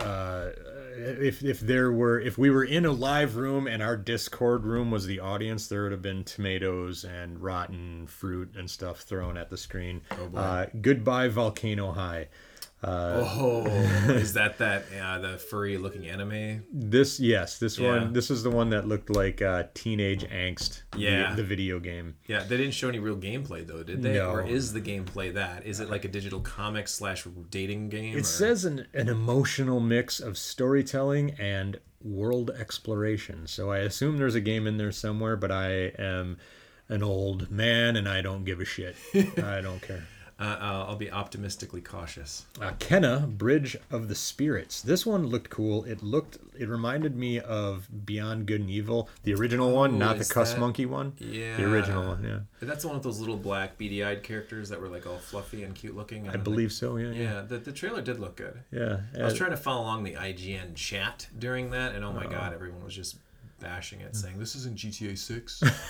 If 0.98 1.44
if 1.44 1.60
there 1.60 1.92
were 1.92 2.20
if 2.20 2.38
we 2.38 2.50
were 2.50 2.64
in 2.64 2.86
a 2.86 2.92
live 2.92 3.36
room 3.36 3.68
and 3.68 3.84
our 3.84 3.96
Discord 3.96 4.64
room 4.64 4.90
was 4.90 5.06
the 5.06 5.20
audience, 5.20 5.68
there 5.68 5.84
would 5.84 5.92
have 5.92 6.02
been 6.02 6.24
tomatoes 6.24 7.04
and 7.04 7.40
rotten 7.40 8.08
fruit 8.08 8.56
and 8.58 8.70
stuff 8.70 9.02
thrown 9.02 9.38
at 9.38 9.50
the 9.50 9.58
screen. 9.58 10.02
boy. 10.32 10.38
uh, 10.40 10.66
Goodbye 10.82 11.28
Volcano 11.28 11.92
High. 11.92 12.30
Oh, 12.84 13.66
is 14.10 14.34
that 14.40 14.58
that 14.60 14.86
uh, 15.02 15.20
the 15.20 15.38
furry 15.38 15.78
looking 15.78 16.08
anime? 16.08 16.64
This 16.72 17.20
yes, 17.20 17.60
this 17.60 17.78
Yeah. 17.78 17.88
one. 17.90 18.14
This 18.14 18.30
is 18.30 18.44
the 18.44 18.50
one 18.52 18.70
that 18.70 18.88
looked 18.88 19.10
like 19.10 19.42
uh, 19.42 19.64
teenage 19.74 20.24
angst. 20.26 20.84
the- 20.92 21.00
Yeah. 21.00 21.36
the, 21.36 21.44
video 21.44 21.80
game. 21.80 22.16
Yeah, 22.28 22.44
they 22.44 22.58
didn't 22.58 22.74
show 22.74 22.90
any 22.90 23.00
real 23.00 23.16
gameplay 23.18 23.66
though, 23.66 23.84
did 23.84 24.02
they? 24.04 24.14
No. 24.16 24.32
Or 24.32 24.46
is 24.46 24.74
the 24.74 24.82
gameplay 24.82 25.34
that? 25.34 25.66
Is 25.66 25.80
it 25.80 25.90
like 25.90 26.06
a 26.06 26.10
digital 26.10 26.40
comic 26.42 26.88
slash 26.88 27.26
dating 27.50 27.90
game? 27.90 28.16
It 28.18 28.22
or- 28.22 28.24
says 28.24 28.66
an, 28.66 28.88
an 28.94 29.10
emotional 29.10 29.80
mix 29.80 30.20
of 30.20 30.38
storytelling 30.38 31.32
and 31.40 31.80
world 32.04 32.52
exploration. 32.52 33.48
So 33.48 33.72
I 33.72 33.80
assume 33.80 34.18
there's 34.18 34.36
a 34.36 34.42
game 34.42 34.68
in 34.68 34.78
there 34.78 34.92
somewhere, 34.92 35.36
but 35.36 35.52
I 35.52 35.92
am 35.98 36.38
an 36.90 37.02
old 37.04 37.50
man 37.50 37.96
and 37.96 38.08
I 38.08 38.22
don't 38.22 38.44
give 38.46 38.60
a 38.60 38.66
shit. 38.66 38.96
I 39.16 39.62
don't 39.62 39.82
care. 39.82 40.06
Uh, 40.40 40.44
uh, 40.44 40.86
I'll 40.88 40.96
be 40.96 41.10
optimistically 41.10 41.82
cautious. 41.82 42.46
Uh, 42.62 42.70
Kena, 42.74 43.28
Bridge 43.28 43.76
of 43.90 44.08
the 44.08 44.14
Spirits. 44.14 44.82
This 44.84 45.04
one 45.04 45.26
looked 45.26 45.50
cool. 45.50 45.84
It 45.86 46.04
looked, 46.04 46.38
it 46.56 46.70
reminded 46.70 47.16
me 47.16 47.40
of 47.40 47.88
Beyond 48.06 48.46
Good 48.46 48.62
and 48.62 48.70
Evil, 48.70 49.10
the 49.24 49.34
original 49.34 49.72
one, 49.72 49.96
Oh, 49.96 49.98
not 49.98 50.20
the 50.20 50.26
Cuss 50.26 50.54
that- 50.54 50.60
Monkey 50.60 50.86
one. 50.86 51.14
Yeah, 51.18 51.58
The 51.58 51.66
original 51.66 52.06
one, 52.08 52.24
yeah. 52.24 52.40
That's 52.62 52.86
one 52.86 52.96
of 52.96 53.02
those 53.02 53.20
little 53.20 53.36
black 53.38 53.80
beady-eyed 53.80 54.22
characters 54.22 54.70
that 54.70 54.80
were 54.80 54.90
like 54.90 55.08
all 55.08 55.18
fluffy 55.18 55.64
and 55.64 55.74
cute 55.74 55.96
looking. 55.96 56.30
I 56.30 56.38
believe 56.38 56.72
so, 56.72 56.98
yeah. 56.98 57.12
Yeah. 57.12 57.22
Yeah, 57.28 57.42
the, 57.42 57.58
the 57.58 57.72
trailer 57.72 58.02
did 58.04 58.20
look 58.20 58.36
good. 58.36 58.60
yeah. 58.72 58.98
I 59.20 59.24
was 59.24 59.34
Uh, 59.34 59.38
trying 59.38 59.52
to 59.52 59.58
follow 59.58 59.82
along 59.82 60.04
the 60.04 60.14
IGN 60.14 60.76
chat 60.76 61.28
during 61.40 61.72
that, 61.72 61.96
and 61.96 62.06
oh 62.06 62.14
my 62.14 62.28
god, 62.28 62.54
everyone 62.54 62.84
was 62.84 62.94
just 62.96 63.18
bashing 63.60 64.02
it, 64.02 64.16
saying 64.16 64.38
this 64.38 64.56
isn't 64.56 64.76
GTA 64.78 65.18
Six. 65.18 65.64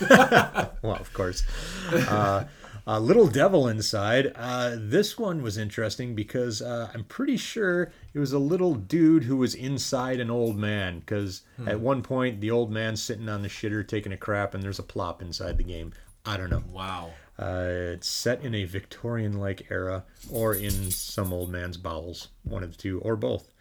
well, 0.82 0.96
of 0.96 1.12
course. 1.12 1.42
Uh, 1.92 2.44
uh, 2.88 2.98
Little 2.98 3.26
Devil 3.28 3.68
Inside. 3.68 4.32
Uh, 4.34 4.74
this 4.78 5.18
one 5.18 5.42
was 5.42 5.58
interesting 5.58 6.14
because 6.14 6.62
uh, 6.62 6.90
I'm 6.94 7.04
pretty 7.04 7.36
sure 7.36 7.92
it 8.14 8.18
was 8.18 8.32
a 8.32 8.38
little 8.38 8.74
dude 8.74 9.24
who 9.24 9.36
was 9.36 9.54
inside 9.54 10.20
an 10.20 10.30
old 10.30 10.56
man. 10.56 11.00
Because 11.00 11.42
at 11.66 11.80
one 11.80 12.02
point, 12.02 12.40
the 12.40 12.50
old 12.50 12.72
man's 12.72 13.02
sitting 13.02 13.28
on 13.28 13.42
the 13.42 13.48
shitter 13.48 13.86
taking 13.86 14.12
a 14.12 14.16
crap, 14.16 14.54
and 14.54 14.62
there's 14.62 14.78
a 14.78 14.82
plop 14.84 15.20
inside 15.20 15.58
the 15.58 15.64
game. 15.64 15.92
I 16.24 16.36
don't 16.38 16.50
know. 16.50 16.62
wow. 16.72 17.10
Uh, 17.38 17.92
it's 17.94 18.08
set 18.08 18.42
in 18.42 18.52
a 18.54 18.64
Victorian 18.64 19.38
like 19.38 19.70
era 19.70 20.04
or 20.32 20.54
in 20.54 20.90
some 20.90 21.32
old 21.32 21.50
man's 21.50 21.76
bowels. 21.76 22.28
One 22.42 22.64
of 22.64 22.72
the 22.72 22.76
two, 22.76 23.00
or 23.00 23.14
both. 23.14 23.52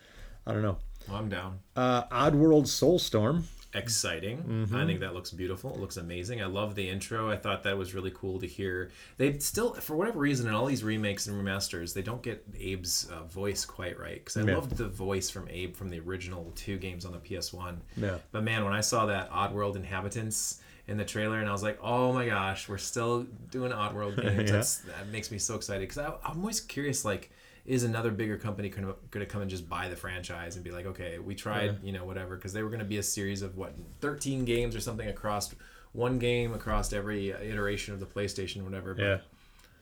I 0.48 0.54
don't 0.54 0.64
know. 0.64 0.78
Well, 1.08 1.18
I'm 1.18 1.30
down. 1.30 1.60
Uh, 1.76 2.06
Oddworld 2.06 2.64
Soulstorm. 2.64 3.44
Exciting. 3.74 4.38
Mm-hmm. 4.44 4.76
I 4.76 4.86
think 4.86 5.00
that 5.02 5.14
looks 5.14 5.32
beautiful. 5.32 5.74
It 5.74 5.80
looks 5.80 5.98
amazing. 5.98 6.42
I 6.42 6.46
love 6.46 6.76
the 6.76 6.90
intro. 6.90 7.30
I 7.30 7.36
thought 7.38 7.64
that 7.64 7.78
was 7.78 7.94
really 7.94 8.12
cool 8.16 8.40
to 8.40 8.48
hear. 8.48 8.92
They 9.18 9.38
still, 9.40 9.74
for 9.74 9.96
whatever 9.96 10.20
reason, 10.20 10.48
in 10.48 10.54
all 10.54 10.66
these 10.66 10.84
remakes 10.84 11.28
and 11.28 11.42
remasters, 11.42 11.94
they 11.94 12.02
don't 12.02 12.22
get 12.22 12.44
Abe's 12.56 13.10
uh, 13.12 13.24
voice 13.24 13.66
quite 13.66 14.00
right. 14.00 14.16
Because 14.24 14.38
I 14.38 14.42
Yeah. 14.44 14.56
loved 14.56 14.78
the 14.78 14.88
voice 14.88 15.30
from 15.30 15.48
Abe 15.50 15.76
from 15.76 15.90
the 15.90 16.00
original 16.00 16.52
two 16.56 16.78
games 16.78 17.06
on 17.06 17.12
the 17.12 17.20
PS1. 17.20 17.78
Yeah. 17.96 18.18
But 18.32 18.44
man, 18.44 18.64
when 18.64 18.74
I 18.74 18.82
saw 18.82 19.06
that 19.08 19.30
Oddworld 19.32 19.76
Inhabitants 19.76 20.62
in 20.88 20.96
the 20.98 21.06
trailer, 21.06 21.40
and 21.40 21.50
I 21.50 21.52
was 21.52 21.64
like, 21.64 21.78
oh 21.84 22.14
my 22.14 22.28
gosh, 22.28 22.70
we're 22.70 22.78
still 22.78 23.24
doing 23.52 23.72
Oddworld 23.72 24.22
games. 24.22 24.82
Yeah. 24.88 24.94
That 24.98 25.10
makes 25.12 25.32
me 25.32 25.38
so 25.38 25.56
excited. 25.56 25.82
Because 25.88 25.98
I'm 26.24 26.40
always 26.40 26.62
curious, 26.62 27.04
like, 27.04 27.30
is 27.68 27.84
another 27.84 28.10
bigger 28.12 28.38
company 28.38 28.70
going 28.70 28.96
to 29.12 29.26
come 29.26 29.42
and 29.42 29.50
just 29.52 29.68
buy 29.70 29.90
the 29.90 29.96
franchise 29.96 30.56
and 30.56 30.64
be 30.64 30.72
like, 30.72 30.86
okay, 30.88 31.20
we 31.20 31.36
tried, 31.36 31.84
you 31.84 31.92
know, 31.92 32.06
whatever, 32.06 32.36
because 32.38 32.54
they 32.54 32.64
were 32.64 32.70
going 32.70 32.80
to 32.80 32.86
be 32.86 32.98
a 32.98 33.04
series 33.04 33.42
of 33.42 33.58
what 33.58 33.74
13 34.00 34.46
games 34.46 34.76
or 34.76 34.80
something 34.80 35.08
across 35.10 35.54
one 35.92 36.18
game 36.18 36.54
across 36.54 36.94
every 36.94 37.34
uh, 37.34 37.40
iteration 37.40 37.94
of 37.94 38.00
the 38.00 38.06
PlayStation, 38.06 38.64
whatever. 38.64 38.94
But 38.94 39.04
Yeah. 39.04 39.18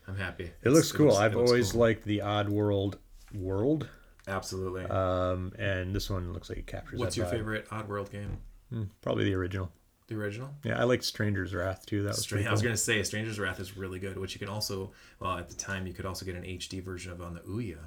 I'm 0.08 0.16
happy. 0.16 0.50
It 0.62 0.70
looks 0.70 0.90
cool. 0.92 1.06
looks- 1.06 1.18
I've 1.18 1.34
looks 1.34 1.50
always 1.50 1.72
cool. 1.72 1.80
liked 1.80 2.04
the 2.04 2.20
Odd 2.22 2.48
world. 2.48 2.98
World. 3.34 3.88
Absolutely. 4.28 4.84
Um, 4.86 5.52
and 5.58 5.94
this 5.94 6.10
one 6.10 6.32
looks 6.32 6.48
like 6.48 6.58
it 6.58 6.66
captures 6.66 6.98
What's 6.98 7.16
your 7.16 7.26
vibe. 7.26 7.30
favorite 7.30 7.68
Oddworld 7.70 8.10
game? 8.10 8.90
Probably 9.00 9.24
the 9.24 9.34
original. 9.34 9.70
The 10.08 10.14
original. 10.14 10.50
Yeah, 10.62 10.78
I 10.78 10.84
like 10.84 11.02
Stranger's 11.02 11.52
Wrath 11.52 11.84
too. 11.84 12.02
That 12.04 12.10
was 12.10 12.22
Stra- 12.22 12.36
pretty 12.36 12.48
I 12.48 12.52
was 12.52 12.62
gonna 12.62 12.76
say 12.76 13.02
Stranger's 13.02 13.40
Wrath 13.40 13.58
is 13.58 13.76
really 13.76 13.98
good, 13.98 14.16
which 14.16 14.34
you 14.34 14.38
can 14.38 14.48
also, 14.48 14.92
well, 15.18 15.36
at 15.36 15.48
the 15.48 15.56
time 15.56 15.86
you 15.86 15.92
could 15.92 16.06
also 16.06 16.24
get 16.24 16.36
an 16.36 16.44
HD 16.44 16.80
version 16.82 17.10
of 17.10 17.20
on 17.20 17.34
the 17.34 17.40
Ouya. 17.40 17.78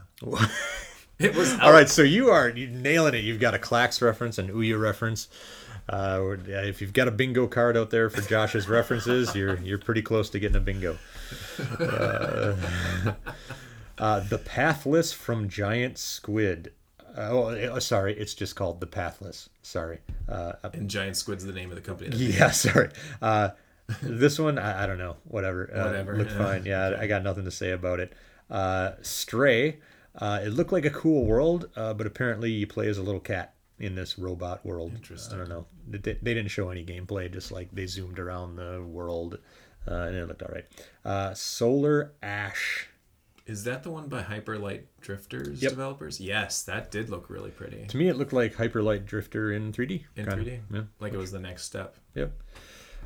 It 1.18 1.34
was 1.36 1.58
All 1.62 1.72
right, 1.72 1.88
so 1.88 2.02
you 2.02 2.30
are 2.30 2.50
you 2.50 2.68
nailing 2.68 3.14
it. 3.14 3.24
You've 3.24 3.40
got 3.40 3.54
a 3.54 3.58
Klax 3.58 4.02
reference, 4.02 4.38
an 4.38 4.50
Ouya 4.50 4.80
reference. 4.80 5.30
Uh, 5.88 6.36
if 6.48 6.82
you've 6.82 6.94
got 6.94 7.08
a 7.08 7.12
bingo 7.12 7.48
card 7.48 7.76
out 7.76 7.90
there 7.90 8.10
for 8.10 8.22
Josh's 8.22 8.68
references, 8.68 9.34
you're 9.36 9.58
you're 9.60 9.80
pretty 9.80 10.02
close 10.02 10.30
to 10.32 10.40
getting 10.40 10.58
a 10.58 10.60
bingo. 10.60 10.98
Uh, 11.80 12.56
uh, 13.98 14.20
the 14.20 14.38
Pathless 14.38 15.14
from 15.14 15.50
Giant 15.50 15.98
Squid. 15.98 16.74
Uh, 17.18 17.30
oh, 17.32 17.44
uh, 17.75 17.80
sorry, 17.80 18.18
it's 18.18 18.34
just 18.34 18.56
called 18.56 18.80
the 18.80 18.88
Pathless. 18.88 19.50
Sorry. 19.62 20.00
Uh, 20.28 20.54
And 20.74 20.89
Giant 20.89 21.16
Squid's 21.18 21.46
the 21.46 21.54
name 21.54 21.70
of 21.70 21.75
the 21.75 21.82
company. 21.82 22.16
Yeah, 22.16 22.51
sorry. 22.51 22.89
Uh, 23.22 23.50
this 24.01 24.38
one, 24.39 24.58
I, 24.60 24.84
I 24.84 24.88
don't 24.88 24.98
know. 25.00 25.18
Whatever. 25.25 25.70
Uh, 25.75 25.86
Whatever, 25.86 26.18
Looked 26.18 26.32
yeah. 26.32 26.38
fine. 26.38 26.66
Yeah, 26.66 26.96
I 27.00 27.08
got 27.08 27.24
nothing 27.24 27.46
to 27.46 27.51
say 27.51 27.72
about 27.72 28.00
it. 28.00 28.13
Uh, 28.50 28.92
Stray. 29.01 29.80
Uh, 30.16 30.39
it 30.44 30.50
looked 30.50 30.72
like 30.72 30.86
a 30.86 30.89
cool 30.89 31.25
world, 31.25 31.70
uh, 31.75 31.94
but 31.94 32.06
apparently 32.08 32.51
you 32.51 32.68
play 32.68 32.88
as 32.88 32.98
a 32.98 33.04
little 33.04 33.22
cat 33.22 33.54
in 33.80 33.96
this 33.96 34.20
robot 34.20 34.66
world. 34.66 34.92
Interesting. 34.96 35.36
I 35.36 35.38
don't 35.39 35.50
know. 35.50 35.66
They, 35.88 35.98
they 36.00 36.34
didn't 36.34 36.50
show 36.50 36.70
any 36.70 36.84
gameplay. 36.84 37.32
Just 37.32 37.51
like 37.51 37.70
they 37.72 37.86
zoomed 37.86 38.20
around 38.20 38.56
the 38.58 38.84
world, 38.86 39.38
uh, 39.88 39.94
and 39.94 40.16
it 40.18 40.28
looked 40.28 40.42
all 40.44 40.51
right. 40.54 40.66
Uh, 41.06 41.34
Solar 41.34 42.12
Ash. 42.22 42.89
Is 43.50 43.63
that 43.63 43.82
the 43.84 43.89
one 43.89 44.08
by 44.08 44.22
Hyperlight 44.22 44.84
Drifters 45.01 45.62
Yep. 45.62 45.72
developers? 45.72 46.22
Yes, 46.22 46.62
that 46.63 46.91
did 46.91 47.10
look 47.10 47.29
really 47.29 47.50
pretty 47.50 47.86
To 47.88 47.98
me, 47.98 48.08
it 48.08 48.15
looked 48.15 48.32
like 48.34 48.53
Hyper 48.56 48.82
Light 48.84 49.06
Drifter 49.08 49.51
in 49.51 49.72
3D. 49.74 50.06
in 50.15 50.25
kinda. 50.27 50.36
3D. 50.44 50.60
Yeah. 50.72 50.82
Like 51.00 51.13
it 51.13 51.18
was 51.18 51.32
the 51.32 51.39
next 51.39 51.63
step. 51.63 51.96
Yep. 52.13 52.32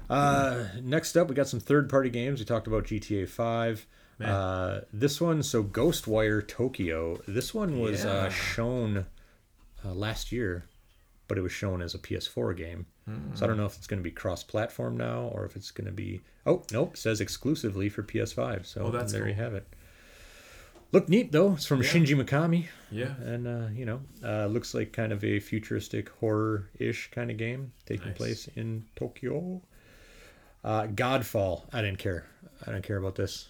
Uh, 0.10 0.66
next 0.82 1.16
up, 1.16 1.30
we 1.30 1.36
got 1.36 1.48
some 1.48 1.60
third-party 1.62 2.10
games. 2.10 2.40
We 2.40 2.46
talked 2.46 2.68
about 2.68 2.84
GTA 2.86 3.26
Five. 3.28 3.88
Man. 4.20 4.30
Uh, 4.30 4.82
this 4.92 5.20
one, 5.22 5.42
so 5.44 5.64
Ghostwire 5.64 6.46
Tokyo. 6.48 7.22
This 7.28 7.54
one 7.54 7.80
was 7.80 8.04
Yeah. 8.04 8.12
uh, 8.12 8.30
shown 8.30 9.06
uh, 9.86 9.94
last 9.94 10.32
year, 10.32 10.66
but 11.28 11.38
it 11.38 11.42
was 11.42 11.52
shown 11.52 11.82
as 11.82 11.96
a 11.96 12.00
PS4 12.00 12.54
game. 12.56 12.86
So 13.34 13.44
I 13.46 13.48
don't 13.48 13.58
know 13.58 13.66
if 13.66 13.76
it's 13.78 13.88
going 13.88 14.00
to 14.00 14.04
be 14.04 14.12
cross-platform 14.12 14.96
now 14.96 15.24
or 15.34 15.46
if 15.46 15.56
it's 15.58 15.72
going 15.72 15.88
to 15.88 15.92
be. 15.92 16.22
Oh 16.46 16.64
nope, 16.72 16.96
says 16.96 17.20
exclusively 17.20 17.90
for 17.90 18.02
PS5. 18.04 18.66
So 18.66 18.92
that's 18.92 19.12
there 19.12 19.28
you 19.28 19.34
have 19.34 19.54
it. 19.54 19.68
Look 20.94 21.10
neat 21.10 21.32
though. 21.32 21.54
It's 21.54 21.66
from 21.66 21.82
Yeah. 21.82 21.90
Shinji 21.90 22.16
Mikami, 22.24 22.68
Yeah. 22.92 23.16
and 23.22 23.48
uh, 23.48 23.68
you 23.74 23.86
know, 23.86 24.02
uh, 24.24 24.46
looks 24.46 24.74
like 24.74 24.94
kind 24.94 25.12
of 25.12 25.24
a 25.24 25.40
futuristic 25.40 26.08
horror-ish 26.10 27.10
kind 27.12 27.30
of 27.32 27.38
game 27.38 27.74
taking 27.86 28.08
Nice. 28.10 28.18
place 28.18 28.48
in 28.56 28.86
Tokyo. 28.96 29.62
Uh, 30.64 30.84
Godfall. 30.88 31.64
I 31.74 31.82
didn't 31.82 31.98
care. 32.00 32.26
I 32.66 32.72
don't 32.72 32.84
care 32.84 32.98
about 32.98 33.16
this. 33.16 33.50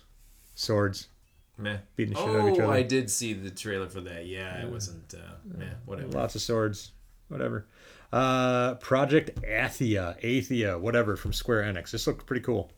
Swords 0.55 1.09
Meh. 1.57 1.77
beating 1.95 2.13
the 2.13 2.19
shit 2.19 2.29
out 2.29 2.47
of 2.47 2.53
each 2.53 2.59
Oh, 2.59 2.63
other. 2.65 2.73
I 2.73 2.81
did 2.83 3.11
see 3.11 3.33
the 3.33 3.51
trailer 3.51 3.87
for 3.89 4.01
that. 4.01 4.25
Yeah, 4.25 4.63
it 4.63 4.69
wasn't. 4.69 5.13
Uh, 5.13 5.33
meh. 5.45 5.65
Whatever. 5.85 6.07
Lots 6.09 6.35
of 6.35 6.41
swords. 6.41 6.91
Whatever. 7.27 7.65
Uh, 8.11 8.75
Project 8.75 9.41
Athia, 9.41 10.19
Athia, 10.23 10.79
whatever 10.79 11.15
from 11.15 11.33
Square 11.33 11.63
Enix. 11.63 11.91
This 11.91 12.05
looked 12.07 12.25
pretty 12.25 12.43
cool. 12.43 12.71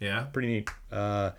Yeah. 0.00 0.24
Pretty 0.32 0.48
neat. 0.48 0.70
Uh, 0.90 1.32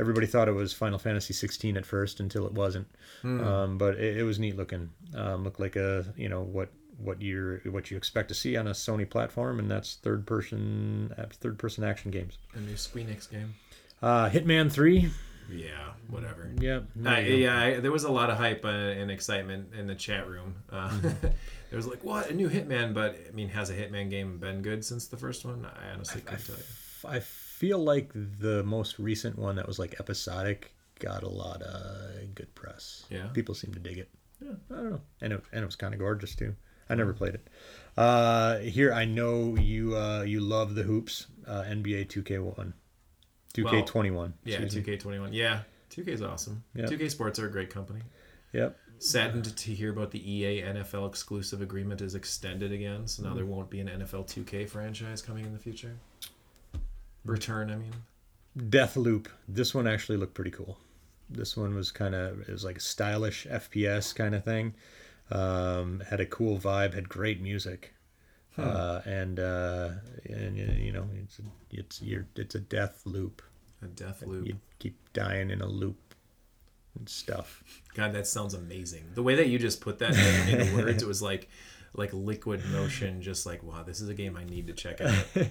everybody 0.00 0.26
thought 0.26 0.48
it 0.48 0.52
was 0.52 0.72
Final 0.72 0.98
Fantasy 0.98 1.32
16 1.34 1.76
at 1.76 1.86
first 1.86 2.20
until 2.20 2.46
it 2.46 2.52
wasn't. 2.52 2.86
Um, 3.22 3.78
but 3.78 3.94
it, 3.98 4.18
it 4.18 4.22
was 4.24 4.38
neat 4.38 4.56
looking. 4.56 4.90
Um, 5.14 5.44
looked 5.44 5.60
like 5.60 5.76
a 5.76 6.04
you 6.16 6.28
know 6.28 6.42
what 6.42 6.70
what 6.98 7.20
you're 7.22 7.58
what 7.70 7.90
you 7.90 7.96
expect 7.96 8.28
to 8.28 8.34
see 8.34 8.56
on 8.56 8.66
a 8.66 8.72
Sony 8.72 9.08
platform, 9.08 9.58
and 9.58 9.70
that's 9.70 9.96
third 9.96 10.26
person 10.26 11.12
third 11.40 11.58
person 11.58 11.84
action 11.84 12.10
games. 12.10 12.38
A 12.54 12.60
new 12.60 12.74
Squeenix 12.74 13.30
game. 13.30 13.54
Uh, 14.02 14.28
Hitman 14.28 14.70
3. 14.70 15.08
Yeah. 15.50 15.70
Whatever. 16.08 16.50
Yeah. 16.58 16.80
Uh, 17.04 17.16
yeah, 17.18 17.58
I, 17.58 17.80
there 17.80 17.92
was 17.92 18.04
a 18.04 18.10
lot 18.12 18.28
of 18.30 18.36
hype 18.36 18.64
uh, 18.64 18.68
and 18.68 19.10
excitement 19.10 19.72
in 19.78 19.86
the 19.86 19.94
chat 19.94 20.28
room. 20.28 20.56
Uh, 20.70 20.88
Mm-hmm. 20.90 21.08
there 21.70 21.76
was 21.78 21.86
like, 21.86 22.04
"What 22.04 22.30
a 22.30 22.34
new 22.34 22.48
Hitman!" 22.48 22.94
But 22.94 23.18
I 23.28 23.32
mean, 23.32 23.48
has 23.48 23.68
a 23.70 23.74
Hitman 23.74 24.08
game 24.10 24.38
been 24.38 24.62
good 24.62 24.84
since 24.84 25.06
the 25.06 25.16
first 25.16 25.44
one? 25.44 25.66
I 25.66 25.92
honestly 25.92 26.20
couldn't 26.20 26.44
tell 26.46 26.56
you. 26.56 26.62
f- 26.62 27.04
I 27.08 27.16
feel 27.58 27.78
like 27.78 28.10
the 28.14 28.62
most 28.64 28.98
recent 28.98 29.38
one 29.38 29.56
that 29.56 29.66
was 29.66 29.78
like 29.78 29.94
episodic 30.00 30.74
got 30.98 31.22
a 31.22 31.28
lot 31.28 31.62
of 31.62 32.34
good 32.34 32.54
press. 32.54 33.04
Yeah. 33.10 33.26
people 33.28 33.54
seem 33.54 33.72
to 33.74 33.80
dig 33.80 33.98
it. 33.98 34.08
Yeah, 34.40 34.52
I 34.70 34.74
don't 34.74 34.90
know, 34.90 35.00
and 35.20 35.32
it, 35.32 35.42
and 35.52 35.62
it 35.62 35.66
was 35.66 35.76
kind 35.76 35.94
of 35.94 36.00
gorgeous 36.00 36.34
too. 36.34 36.54
I 36.90 36.94
never 36.96 37.12
played 37.14 37.34
it. 37.34 37.48
Uh, 37.96 38.58
here 38.58 38.92
I 38.92 39.04
know 39.04 39.56
you 39.56 39.96
uh, 39.96 40.22
you 40.22 40.40
love 40.40 40.74
the 40.74 40.82
hoops. 40.82 41.26
Uh, 41.46 41.62
NBA 41.62 42.08
2K1, 42.08 42.72
2K21. 43.54 44.32
Yeah, 44.44 44.58
2K21. 44.60 45.28
Yeah, 45.32 45.60
2K 45.90 46.08
is 46.08 46.22
awesome. 46.22 46.64
Yeah. 46.74 46.86
2K 46.86 47.10
Sports 47.10 47.38
are 47.38 47.46
a 47.46 47.50
great 47.50 47.70
company. 47.70 48.00
Yep. 48.52 48.76
Saddened 48.98 49.56
to 49.56 49.74
hear 49.74 49.90
about 49.90 50.10
the 50.10 50.20
EA 50.32 50.62
NFL 50.62 51.08
exclusive 51.08 51.60
agreement 51.60 52.00
is 52.00 52.14
extended 52.14 52.72
again, 52.72 53.06
so 53.06 53.22
now 53.22 53.30
Mm. 53.32 53.36
there 53.36 53.44
won't 53.46 53.68
be 53.68 53.80
an 53.80 53.88
NFL 53.88 54.24
2K 54.26 54.68
franchise 54.68 55.20
coming 55.20 55.44
in 55.44 55.52
the 55.52 55.58
future. 55.58 55.96
Return, 57.24 57.70
I 57.70 57.76
mean. 57.76 57.94
Death 58.70 58.96
Loop. 58.96 59.28
This 59.48 59.74
one 59.74 59.86
actually 59.86 60.18
looked 60.18 60.34
pretty 60.34 60.50
cool. 60.50 60.78
This 61.28 61.56
one 61.56 61.74
was 61.74 61.90
kind 61.90 62.14
of 62.14 62.40
it 62.40 62.50
was 62.50 62.64
like 62.64 62.76
a 62.76 62.80
stylish 62.80 63.46
FPS 63.46 64.14
kind 64.14 64.34
of 64.34 64.44
thing. 64.44 64.74
Um, 65.30 66.02
had 66.08 66.20
a 66.20 66.26
cool 66.26 66.58
vibe. 66.58 66.94
Had 66.94 67.08
great 67.08 67.40
music. 67.40 67.94
Uh, 68.56 69.00
and 69.04 69.40
uh, 69.40 69.90
and 70.26 70.56
you 70.56 70.92
know 70.92 71.08
it's 71.20 71.40
it's 71.70 72.00
you're, 72.00 72.26
it's 72.36 72.54
a 72.54 72.60
death 72.60 73.02
loop. 73.04 73.42
A 73.82 73.86
death 73.86 74.22
loop. 74.24 74.46
You 74.46 74.56
keep 74.78 74.96
dying 75.12 75.50
in 75.50 75.60
a 75.60 75.66
loop 75.66 76.14
and 76.96 77.08
stuff. 77.08 77.64
God, 77.94 78.12
that 78.12 78.28
sounds 78.28 78.54
amazing. 78.54 79.04
The 79.14 79.22
way 79.24 79.34
that 79.34 79.48
you 79.48 79.58
just 79.58 79.80
put 79.80 79.98
that 79.98 80.14
in, 80.14 80.60
into 80.60 80.76
words, 80.84 81.02
it 81.02 81.06
was 81.06 81.20
like 81.20 81.48
like 81.94 82.12
liquid 82.12 82.60
motion, 82.70 83.22
just 83.22 83.44
like, 83.46 83.62
wow, 83.62 83.82
this 83.82 84.00
is 84.00 84.08
a 84.08 84.14
game 84.14 84.36
I 84.36 84.44
need 84.44 84.68
to 84.68 84.72
check 84.72 85.00
out. 85.00 85.48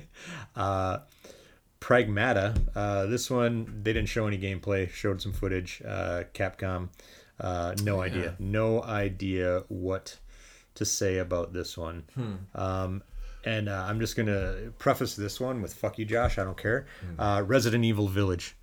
Pragmata. 1.83 2.55
Uh, 2.75 3.05
this 3.07 3.29
one 3.29 3.81
they 3.83 3.91
didn't 3.91 4.07
show 4.07 4.25
any 4.25 4.37
gameplay. 4.37 4.89
Showed 4.89 5.21
some 5.21 5.33
footage. 5.33 5.81
Uh, 5.85 6.23
Capcom. 6.33 6.87
Uh, 7.41 7.75
no 7.83 7.99
idea. 8.01 8.35
No 8.39 8.81
idea 8.83 9.63
what 9.67 10.17
to 10.75 10.85
say 10.85 11.17
about 11.17 11.51
this 11.51 11.77
one. 11.77 12.03
Um, 12.55 13.03
and 13.45 13.67
uh, 13.67 13.85
I'm 13.87 13.99
just 13.99 14.15
gonna 14.15 14.71
preface 14.79 15.15
this 15.17 15.41
one 15.41 15.61
with 15.61 15.73
"fuck 15.73 15.99
you, 15.99 16.05
Josh." 16.05 16.37
I 16.37 16.45
don't 16.45 16.57
care. 16.57 16.85
Uh, 17.19 17.43
Resident 17.45 17.83
Evil 17.83 18.07
Village 18.07 18.55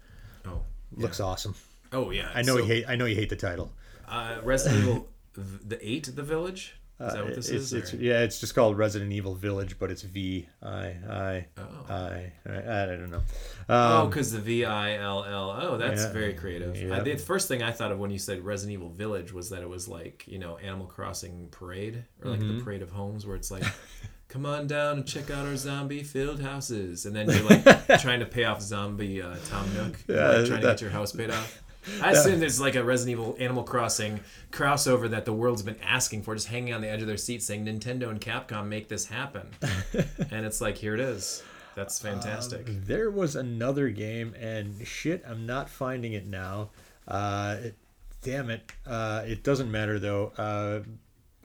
Oh. 0.47 0.63
looks 0.97 1.21
awesome. 1.21 1.55
Oh 1.93 2.11
yeah. 2.11 2.31
I 2.35 2.41
know 2.41 2.55
So, 2.55 2.59
you 2.61 2.65
hate. 2.65 2.85
I 2.89 2.97
know 2.97 3.05
you 3.05 3.17
hate 3.17 3.29
the 3.29 3.37
title. 3.37 3.71
uh, 4.09 4.39
Resident 4.43 4.83
Evil 4.83 5.09
the 5.35 5.79
eight, 5.87 6.11
the 6.17 6.23
village? 6.23 6.75
Is 7.01 7.15
that 7.15 7.25
what 7.25 7.35
this 7.35 7.51
Uh, 7.51 7.55
it's, 7.55 7.65
is? 7.65 7.73
it's 7.73 7.93
yeah, 7.95 8.21
it's 8.23 8.39
just 8.41 8.55
called 8.55 8.77
Resident 8.77 9.11
Evil 9.13 9.35
Village, 9.35 9.79
but 9.79 9.91
it's 9.91 10.03
V 10.03 10.49
I 10.63 10.95
I 11.09 11.47
Oh. 11.57 11.63
I 11.89 12.33
I 12.47 12.83
I 12.83 12.87
don't 12.87 13.11
know. 13.11 13.23
Oh, 13.69 14.03
Um, 14.03 14.11
because 14.11 14.33
the 14.33 14.39
V 14.41 14.65
I 14.67 14.97
L 14.97 15.25
L. 15.25 15.51
Oh, 15.63 15.79
that's 15.79 16.03
Yeah. 16.03 16.13
very 16.13 16.35
creative. 16.35 16.77
Yeah. 16.77 16.97
I, 16.97 17.01
the 17.01 17.17
first 17.17 17.49
thing 17.49 17.63
I 17.63 17.73
thought 17.73 17.91
of 17.91 17.99
when 17.99 18.11
you 18.11 18.19
said 18.19 18.45
Resident 18.45 18.75
Evil 18.75 18.91
Village 18.91 19.33
was 19.33 19.49
that 19.51 19.63
it 19.63 19.69
was 19.69 19.89
like 19.89 20.25
you 20.27 20.39
know 20.39 20.59
Animal 20.59 20.87
Crossing 20.87 21.49
Parade 21.51 22.05
or 22.23 22.31
like 22.33 22.41
Mm-hmm. 22.41 22.59
the 22.59 22.65
Parade 22.65 22.83
of 22.83 22.91
Homes, 22.91 23.27
where 23.27 23.37
it's 23.37 23.51
like, 23.51 23.65
come 24.29 24.45
on 24.45 24.67
down 24.67 24.99
and 24.99 25.07
check 25.07 25.31
out 25.31 25.47
our 25.47 25.57
zombie-filled 25.57 26.41
houses, 26.41 27.07
and 27.07 27.17
then 27.17 27.31
you're 27.31 27.43
like 27.45 27.65
trying 28.01 28.21
to 28.21 28.27
pay 28.27 28.45
off 28.45 28.61
zombie 28.61 29.23
uh, 29.23 29.37
Tom 29.49 29.73
Nook, 29.75 29.99
Yeah, 30.07 30.29
like 30.29 30.47
trying 30.47 30.61
to 30.61 30.67
get 30.67 30.81
your 30.83 30.91
house 30.91 31.13
paid 31.13 31.31
off. 31.31 31.63
I 32.03 32.13
assume 32.13 32.41
there's 32.41 32.61
like 32.61 32.75
a 32.75 32.85
Resident 32.85 33.19
Evil 33.19 33.37
Animal 33.39 33.63
Crossing 33.63 34.21
crossover 34.51 35.09
that 35.11 35.25
the 35.25 35.33
world's 35.33 35.63
been 35.63 35.81
asking 35.83 36.23
for, 36.23 36.35
just 36.35 36.49
hanging 36.49 36.75
on 36.75 36.81
the 36.81 36.89
edge 36.89 37.01
of 37.01 37.07
their 37.07 37.17
seat 37.17 37.43
saying 37.43 37.65
Nintendo 37.65 38.11
and 38.11 38.21
Capcom 38.21 38.67
make 38.67 38.89
this 38.89 39.07
happen, 39.07 39.49
and 40.31 40.45
it's 40.45 40.61
like 40.61 40.77
here 40.77 40.95
it 40.95 41.01
is. 41.01 41.43
That's 41.75 41.99
fantastic. 41.99 42.67
There 42.67 43.11
was 43.11 43.37
another 43.37 43.89
game, 43.91 44.35
and 44.39 44.87
shit, 44.87 45.25
I'm 45.27 45.47
not 45.47 45.71
finding 45.71 46.13
it 46.13 46.27
now. 46.27 46.71
Uh, 47.07 47.57
it, 47.61 47.77
damn 48.23 48.51
it. 48.51 48.71
Uh, 48.87 49.23
it 49.27 49.43
doesn't 49.43 49.71
matter 49.71 49.99
though. 49.99 50.33
Uh, 50.37 50.81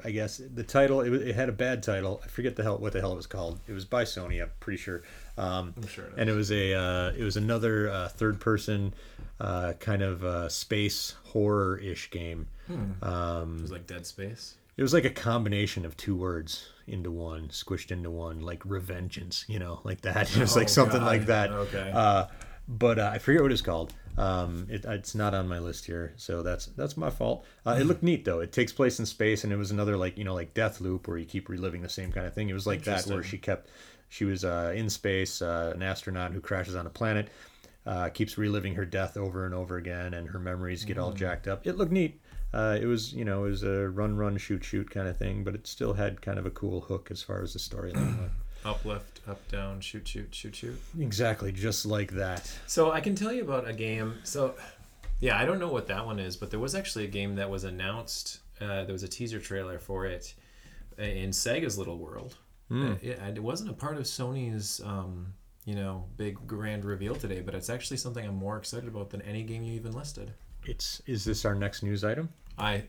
I 0.03 0.11
guess 0.11 0.41
the 0.53 0.63
title 0.63 1.01
it, 1.01 1.13
it 1.13 1.35
had 1.35 1.47
a 1.47 1.53
bad 1.53 1.83
title. 1.83 2.21
I 2.23 2.27
forget 2.27 2.55
the 2.55 2.63
hell 2.63 2.77
what 2.77 2.93
the 2.93 2.99
hell 2.99 3.13
it 3.13 3.17
was 3.17 3.27
called. 3.27 3.59
It 3.67 3.71
was 3.71 3.85
by 3.85 4.03
Sony. 4.03 4.41
I'm 4.41 4.51
pretty 4.59 4.77
sure. 4.77 5.03
Um, 5.37 5.73
I'm 5.75 5.87
sure 5.87 6.05
it 6.05 6.13
and 6.17 6.29
it 6.29 6.33
was 6.33 6.51
a 6.51 6.73
uh, 6.73 7.11
it 7.17 7.23
was 7.23 7.35
another 7.37 7.89
uh, 7.89 8.07
third 8.09 8.39
person 8.39 8.93
uh, 9.39 9.73
kind 9.79 10.01
of 10.01 10.23
uh, 10.23 10.49
space 10.49 11.15
horror 11.25 11.77
ish 11.77 12.09
game. 12.09 12.47
It 12.69 12.77
was 13.01 13.71
like 13.71 13.87
Dead 13.87 14.05
Space. 14.05 14.55
It 14.77 14.81
was 14.83 14.93
like 14.93 15.05
a 15.05 15.09
combination 15.09 15.85
of 15.85 15.95
two 15.97 16.15
words 16.15 16.67
into 16.87 17.09
one, 17.11 17.47
squished 17.49 17.91
into 17.91 18.09
one, 18.11 18.41
like 18.41 18.59
revengeance, 18.63 19.47
you 19.47 19.57
know, 19.59 19.79
like 19.83 20.01
that. 20.01 20.29
It 20.35 20.39
was 20.41 20.55
like 20.55 20.65
Oh, 20.65 20.67
something 20.67 20.99
God. 20.99 21.05
like 21.05 21.25
that. 21.27 21.51
Okay. 21.51 21.91
Uh, 21.93 22.25
but 22.67 22.99
uh, 22.99 23.11
I 23.13 23.19
forget 23.19 23.41
what 23.41 23.51
it's 23.51 23.61
called. 23.61 23.93
Um, 24.17 24.67
it, 24.69 24.85
it's 24.85 25.13
not 25.15 25.33
on 25.33 25.47
my 25.47 25.59
list 25.59 25.85
here, 25.85 26.13
so 26.15 26.41
that's 26.41 26.67
that's 26.67 26.95
my 26.97 27.09
fault. 27.09 27.45
Uh, 27.65 27.77
it 27.79 27.83
looked 27.85 28.01
neat 28.03 28.23
though. 28.25 28.39
It 28.39 28.51
takes 28.53 28.71
place 28.73 28.97
in 28.99 29.05
space, 29.05 29.43
and 29.43 29.51
it 29.53 29.57
was 29.57 29.71
another 29.71 29.97
like 29.97 30.17
you 30.17 30.23
know 30.23 30.33
like 30.33 30.53
Death 30.53 30.79
Loop 30.81 31.07
where 31.07 31.17
you 31.17 31.25
keep 31.25 31.49
reliving 31.49 31.81
the 31.81 31.89
same 31.89 32.11
kind 32.11 32.25
of 32.25 32.33
thing. 32.33 32.49
It 32.49 32.53
was 32.53 32.65
like 32.65 32.83
that 32.85 33.05
where 33.07 33.23
she 33.23 33.37
kept 33.37 33.69
she 34.09 34.25
was 34.25 34.43
uh, 34.45 34.73
in 34.75 34.89
space, 34.89 35.41
uh, 35.41 35.71
an 35.75 35.81
astronaut 35.83 36.31
who 36.31 36.39
crashes 36.41 36.75
on 36.75 36.85
a 36.85 36.89
planet, 36.89 37.29
uh, 37.85 38.09
keeps 38.09 38.37
reliving 38.37 38.75
her 38.75 38.85
death 38.85 39.17
over 39.17 39.45
and 39.45 39.53
over 39.53 39.77
again, 39.77 40.13
and 40.13 40.29
her 40.29 40.39
memories 40.39 40.83
get 40.85 40.97
all 40.97 41.11
Mm. 41.11 41.17
jacked 41.17 41.47
up. 41.47 41.65
It 41.67 41.77
looked 41.77 41.91
neat. 41.91 42.19
Uh, 42.53 42.77
it 42.81 42.85
was, 42.85 43.13
you 43.13 43.25
know, 43.25 43.45
it 43.45 43.49
was 43.49 43.63
a 43.63 43.89
run, 43.89 44.15
run, 44.15 44.37
shoot, 44.37 44.63
shoot 44.63 44.89
kind 44.89 45.07
of 45.07 45.17
thing, 45.17 45.43
but 45.43 45.53
it 45.55 45.67
still 45.67 45.93
had 45.93 46.21
kind 46.21 46.39
of 46.39 46.45
a 46.45 46.51
cool 46.51 46.81
hook 46.81 47.09
as 47.11 47.21
far 47.21 47.41
as 47.43 47.53
the 47.53 47.59
storyline 47.59 48.17
went. 48.19 48.31
Up, 48.65 48.83
left, 48.83 49.19
up, 49.27 49.47
down, 49.51 49.79
shoot, 49.79 50.07
shoot, 50.07 50.33
shoot, 50.33 50.55
shoot. 50.55 50.81
Exactly, 50.99 51.51
just 51.51 51.85
like 51.85 52.11
that. 52.13 52.51
So 52.65 52.91
I 52.91 52.99
can 52.99 53.13
tell 53.13 53.31
you 53.31 53.43
about 53.43 53.67
a 53.69 53.73
game. 53.73 54.15
So, 54.23 54.55
yeah, 55.19 55.37
I 55.37 55.45
don't 55.45 55.59
know 55.59 55.67
what 55.67 55.85
that 55.89 56.03
one 56.03 56.17
is, 56.17 56.35
but 56.35 56.49
there 56.49 56.59
was 56.59 56.73
actually 56.73 57.03
a 57.03 57.07
game 57.09 57.35
that 57.35 57.47
was 57.47 57.63
announced. 57.63 58.39
Uh, 58.59 58.83
there 58.85 58.93
was 58.93 59.03
a 59.03 59.07
teaser 59.07 59.39
trailer 59.39 59.77
for 59.77 60.07
it 60.07 60.33
in 60.97 61.29
Sega's 61.29 61.77
Little 61.77 61.99
World. 61.99 62.37
Hmm. 62.69 62.91
Uh, 62.91 62.95
it, 63.01 63.19
it 63.35 63.43
wasn't 63.43 63.69
a 63.69 63.73
part 63.73 63.97
of 63.97 64.03
Sony's, 64.03 64.81
um, 64.83 65.33
you 65.65 65.75
know, 65.75 66.05
big 66.17 66.37
grand 66.47 66.83
reveal 66.85 67.15
today, 67.15 67.41
but 67.41 67.53
it's 67.55 67.69
actually 67.69 67.97
something 67.97 68.25
I'm 68.25 68.35
more 68.35 68.57
excited 68.57 68.87
about 68.87 69.09
than 69.11 69.21
any 69.21 69.43
game 69.43 69.63
you 69.63 69.73
even 69.73 69.91
listed. 69.93 70.33
It's 70.65 71.01
is 71.05 71.23
this 71.25 71.45
our 71.45 71.53
next 71.55 71.83
news 71.83 72.03
item? 72.03 72.29
I, 72.57 72.83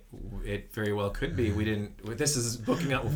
it 0.44 0.72
very 0.72 0.92
well 0.92 1.10
could 1.10 1.34
be. 1.36 1.50
We 1.50 1.64
didn't. 1.64 2.16
This 2.16 2.36
is 2.36 2.56
booking 2.56 2.92
out. 2.92 3.06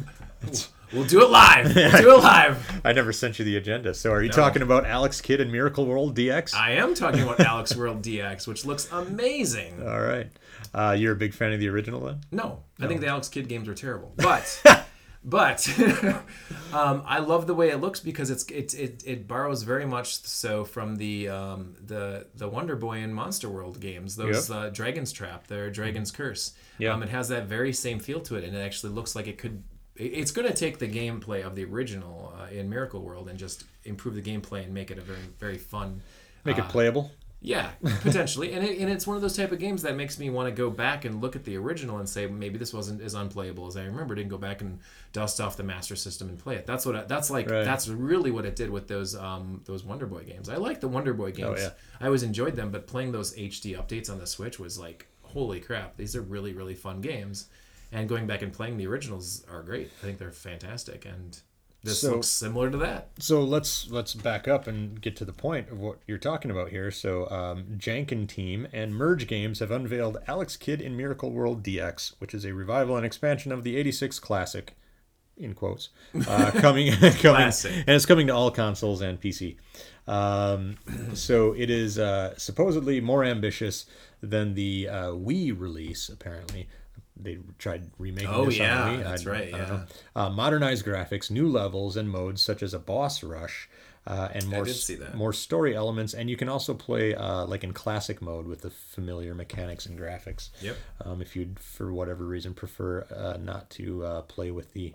We'll 0.92 1.04
do 1.04 1.22
it 1.22 1.30
live. 1.30 1.66
We'll 1.76 2.02
do 2.02 2.14
it 2.16 2.22
live. 2.22 2.80
I 2.84 2.92
never 2.92 3.12
sent 3.12 3.38
you 3.38 3.44
the 3.44 3.56
agenda. 3.56 3.94
So 3.94 4.10
are 4.10 4.20
you 4.22 4.28
No. 4.30 4.34
talking 4.34 4.60
about 4.62 4.84
Alex 4.86 5.20
Kidd 5.20 5.40
and 5.40 5.52
Miracle 5.52 5.86
World 5.86 6.16
DX? 6.16 6.52
I 6.52 6.72
am 6.72 6.94
talking 6.96 7.20
about 7.22 7.38
Alex 7.38 7.76
World 7.76 8.02
DX, 8.02 8.48
which 8.48 8.64
looks 8.66 8.90
amazing. 8.90 9.80
All 9.86 10.00
right. 10.00 10.26
Uh, 10.74 10.96
you're 10.98 11.12
a 11.12 11.16
big 11.16 11.32
fan 11.32 11.52
of 11.52 11.60
the 11.60 11.68
original 11.68 12.00
then? 12.00 12.22
No, 12.32 12.64
I 12.80 12.88
think 12.88 13.00
the 13.02 13.06
Alex 13.06 13.28
Kidd 13.28 13.46
games 13.48 13.68
were 13.68 13.74
terrible. 13.74 14.12
But, 14.16 14.60
but 15.22 15.68
um, 16.72 17.02
I 17.06 17.18
love 17.18 17.46
the 17.46 17.54
way 17.54 17.70
it 17.70 17.78
looks 17.78 18.00
because 18.00 18.30
it's 18.30 18.44
it, 18.44 18.74
it 18.74 19.02
it 19.06 19.28
borrows 19.28 19.62
very 19.62 19.84
much 19.84 20.22
so 20.22 20.64
from 20.64 20.96
the 20.96 21.28
um, 21.28 21.74
the 21.84 22.26
the 22.34 22.48
Wonder 22.48 22.74
Boy 22.76 22.98
and 22.98 23.14
Monster 23.14 23.48
World 23.48 23.80
games. 23.80 24.16
Those 24.16 24.48
Yep. 24.48 24.58
uh, 24.58 24.70
Dragon's 24.70 25.12
Trap, 25.12 25.46
they're 25.46 25.70
Dragon's 25.70 26.10
Curse. 26.10 26.54
Yeah. 26.78 26.94
Um, 26.94 27.02
it 27.02 27.10
has 27.10 27.28
that 27.28 27.46
very 27.46 27.72
same 27.72 27.98
feel 27.98 28.20
to 28.20 28.36
it, 28.36 28.44
and 28.44 28.56
it 28.56 28.60
actually 28.60 28.92
looks 28.92 29.14
like 29.14 29.26
it 29.26 29.36
could. 29.36 29.62
It's 29.96 30.30
going 30.30 30.48
to 30.48 30.54
take 30.54 30.78
the 30.78 30.88
gameplay 30.88 31.44
of 31.44 31.54
the 31.54 31.64
original 31.64 32.34
uh, 32.40 32.46
in 32.46 32.70
Miracle 32.70 33.02
World 33.02 33.28
and 33.28 33.38
just 33.38 33.64
improve 33.84 34.14
the 34.14 34.22
gameplay 34.22 34.64
and 34.64 34.72
make 34.72 34.90
it 34.90 34.96
a 34.96 35.02
very 35.02 35.18
very 35.38 35.58
fun. 35.58 36.00
Make 36.44 36.58
uh, 36.58 36.62
it 36.62 36.70
playable? 36.70 37.12
Yeah, 37.42 37.70
potentially, 38.02 38.52
and 38.52 38.64
it, 38.64 38.78
and 38.78 38.90
it's 38.90 39.06
one 39.06 39.16
of 39.16 39.22
those 39.22 39.36
type 39.36 39.50
of 39.50 39.58
games 39.58 39.82
that 39.82 39.96
makes 39.96 40.18
me 40.18 40.28
want 40.28 40.48
to 40.48 40.52
go 40.52 40.68
back 40.68 41.06
and 41.06 41.22
look 41.22 41.36
at 41.36 41.44
the 41.44 41.56
original 41.56 41.96
and 41.96 42.06
say 42.06 42.26
maybe 42.26 42.58
this 42.58 42.74
wasn't 42.74 43.00
as 43.00 43.14
unplayable 43.14 43.66
as 43.66 43.78
I 43.78 43.84
remembered, 43.84 44.18
and 44.18 44.28
go 44.28 44.36
back 44.36 44.60
and 44.60 44.78
dust 45.12 45.40
off 45.40 45.56
the 45.56 45.62
Master 45.62 45.96
System 45.96 46.28
and 46.28 46.38
play 46.38 46.56
it. 46.56 46.66
That's 46.66 46.84
what 46.84 46.96
I, 46.96 47.04
that's 47.04 47.30
like. 47.30 47.48
Right. 47.48 47.64
That's 47.64 47.88
really 47.88 48.30
what 48.30 48.44
it 48.44 48.56
did 48.56 48.68
with 48.68 48.88
those 48.88 49.16
um 49.16 49.62
those 49.64 49.84
Wonder 49.84 50.06
Boy 50.06 50.24
games. 50.24 50.50
I 50.50 50.56
like 50.56 50.80
the 50.80 50.88
Wonder 50.88 51.14
Boy 51.14 51.32
games. 51.32 51.60
Oh, 51.60 51.62
yeah. 51.62 51.70
I 51.98 52.06
always 52.06 52.22
enjoyed 52.22 52.56
them, 52.56 52.70
but 52.70 52.86
playing 52.86 53.12
those 53.12 53.34
HD 53.34 53.74
updates 53.74 54.10
on 54.10 54.18
the 54.18 54.26
Switch 54.26 54.58
was 54.58 54.78
like, 54.78 55.06
holy 55.22 55.60
crap! 55.60 55.96
These 55.96 56.14
are 56.14 56.22
really 56.22 56.52
really 56.52 56.74
fun 56.74 57.00
games, 57.00 57.46
and 57.90 58.06
going 58.06 58.26
back 58.26 58.42
and 58.42 58.52
playing 58.52 58.76
the 58.76 58.86
originals 58.86 59.46
are 59.50 59.62
great. 59.62 59.90
I 60.02 60.04
think 60.04 60.18
they're 60.18 60.30
fantastic, 60.30 61.06
and 61.06 61.40
this 61.82 62.00
So- 62.00 62.12
looks 62.16 62.26
similar 62.28 62.70
to 62.70 62.76
that. 62.78 63.08
So 63.18 63.42
let's 63.42 63.90
let's 63.90 64.14
back 64.14 64.46
up 64.46 64.66
and 64.66 65.00
get 65.00 65.16
to 65.16 65.24
the 65.24 65.32
point 65.32 65.70
of 65.70 65.78
what 65.78 65.98
you're 66.06 66.18
talking 66.18 66.50
about 66.50 66.68
here. 66.70 66.90
So 66.90 67.28
um, 67.30 67.64
Janken 67.78 68.28
Team 68.28 68.68
and 68.72 68.94
Merge 68.94 69.26
Games 69.26 69.60
have 69.60 69.70
unveiled 69.70 70.18
Alex 70.26 70.56
Kidd 70.56 70.80
in 70.82 70.96
Miracle 70.96 71.30
World 71.30 71.62
DX, 71.62 72.14
which 72.18 72.34
is 72.34 72.44
a 72.44 72.52
revival 72.52 72.96
and 72.96 73.06
expansion 73.06 73.50
of 73.52 73.64
the 73.64 73.76
'86 73.76 74.18
classic, 74.18 74.76
in 75.36 75.54
quotes, 75.54 75.88
uh, 76.28 76.50
coming 76.56 76.92
coming 77.22 77.42
and 77.42 77.88
it's 77.88 78.06
coming 78.06 78.26
to 78.26 78.34
all 78.34 78.50
consoles 78.50 79.00
and 79.00 79.20
PC. 79.20 79.56
Um, 80.06 80.76
so 81.14 81.52
it 81.52 81.70
is 81.70 81.98
uh, 81.98 82.34
supposedly 82.36 83.00
more 83.00 83.24
ambitious 83.24 83.86
than 84.20 84.54
the 84.54 84.88
uh, 84.88 85.04
Wii 85.12 85.58
release. 85.58 86.08
Apparently, 86.08 86.68
they 87.22 87.38
tried 87.58 87.90
remaking 87.98 88.30
Oh, 88.30 88.46
this 88.46 88.58
yeah, 88.58 88.82
on 88.84 88.98
Wii. 88.98 89.02
that's 89.04 89.26
right, 89.26 89.50
don't 89.50 89.60
yeah. 89.60 89.66
know. 89.68 89.84
Uh, 90.16 90.30
modernized 90.30 90.84
graphics, 90.84 91.30
new 91.30 91.48
levels 91.48 91.96
and 91.96 92.10
modes 92.10 92.42
such 92.42 92.62
as 92.62 92.74
a 92.74 92.78
boss 92.78 93.22
rush, 93.22 93.68
uh, 94.06 94.28
and 94.32 94.46
more 94.48 94.64
did 94.64 94.74
see 94.76 94.94
that. 94.96 95.14
more 95.14 95.32
story 95.32 95.74
elements, 95.76 96.14
and 96.14 96.28
you 96.30 96.36
can 96.36 96.48
also 96.48 96.74
play 96.74 97.14
uh, 97.14 97.44
like 97.46 97.62
in 97.64 97.72
classic 97.72 98.20
mode 98.22 98.46
with 98.46 98.62
the 98.62 98.70
familiar 98.70 99.34
mechanics 99.34 99.86
and 99.86 99.98
graphics. 99.98 100.50
Yep. 100.62 100.76
Um, 101.04 101.20
if 101.22 101.36
you'd 101.36 101.58
for 101.58 101.92
whatever 101.92 102.24
reason 102.24 102.54
prefer 102.54 103.06
uh, 103.14 103.36
not 103.38 103.68
to 103.70 104.04
uh, 104.04 104.22
play 104.22 104.50
with 104.50 104.72
the 104.72 104.94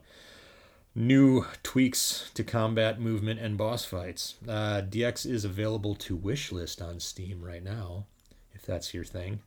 new 0.97 1.45
tweaks 1.61 2.31
to 2.33 2.43
combat 2.43 2.99
movement 3.01 3.39
and 3.39 3.57
boss 3.57 3.83
fights. 3.83 4.35
Uh, 4.47 4.81
DX 4.81 5.25
is 5.29 5.43
available 5.43 5.93
to 5.95 6.17
wishlist 6.17 6.81
on 6.81 6.99
Steam 7.01 7.43
right 7.43 7.63
now, 7.63 8.05
if 8.53 8.65
that's 8.65 8.93
your 8.93 9.03
thing. 9.03 9.41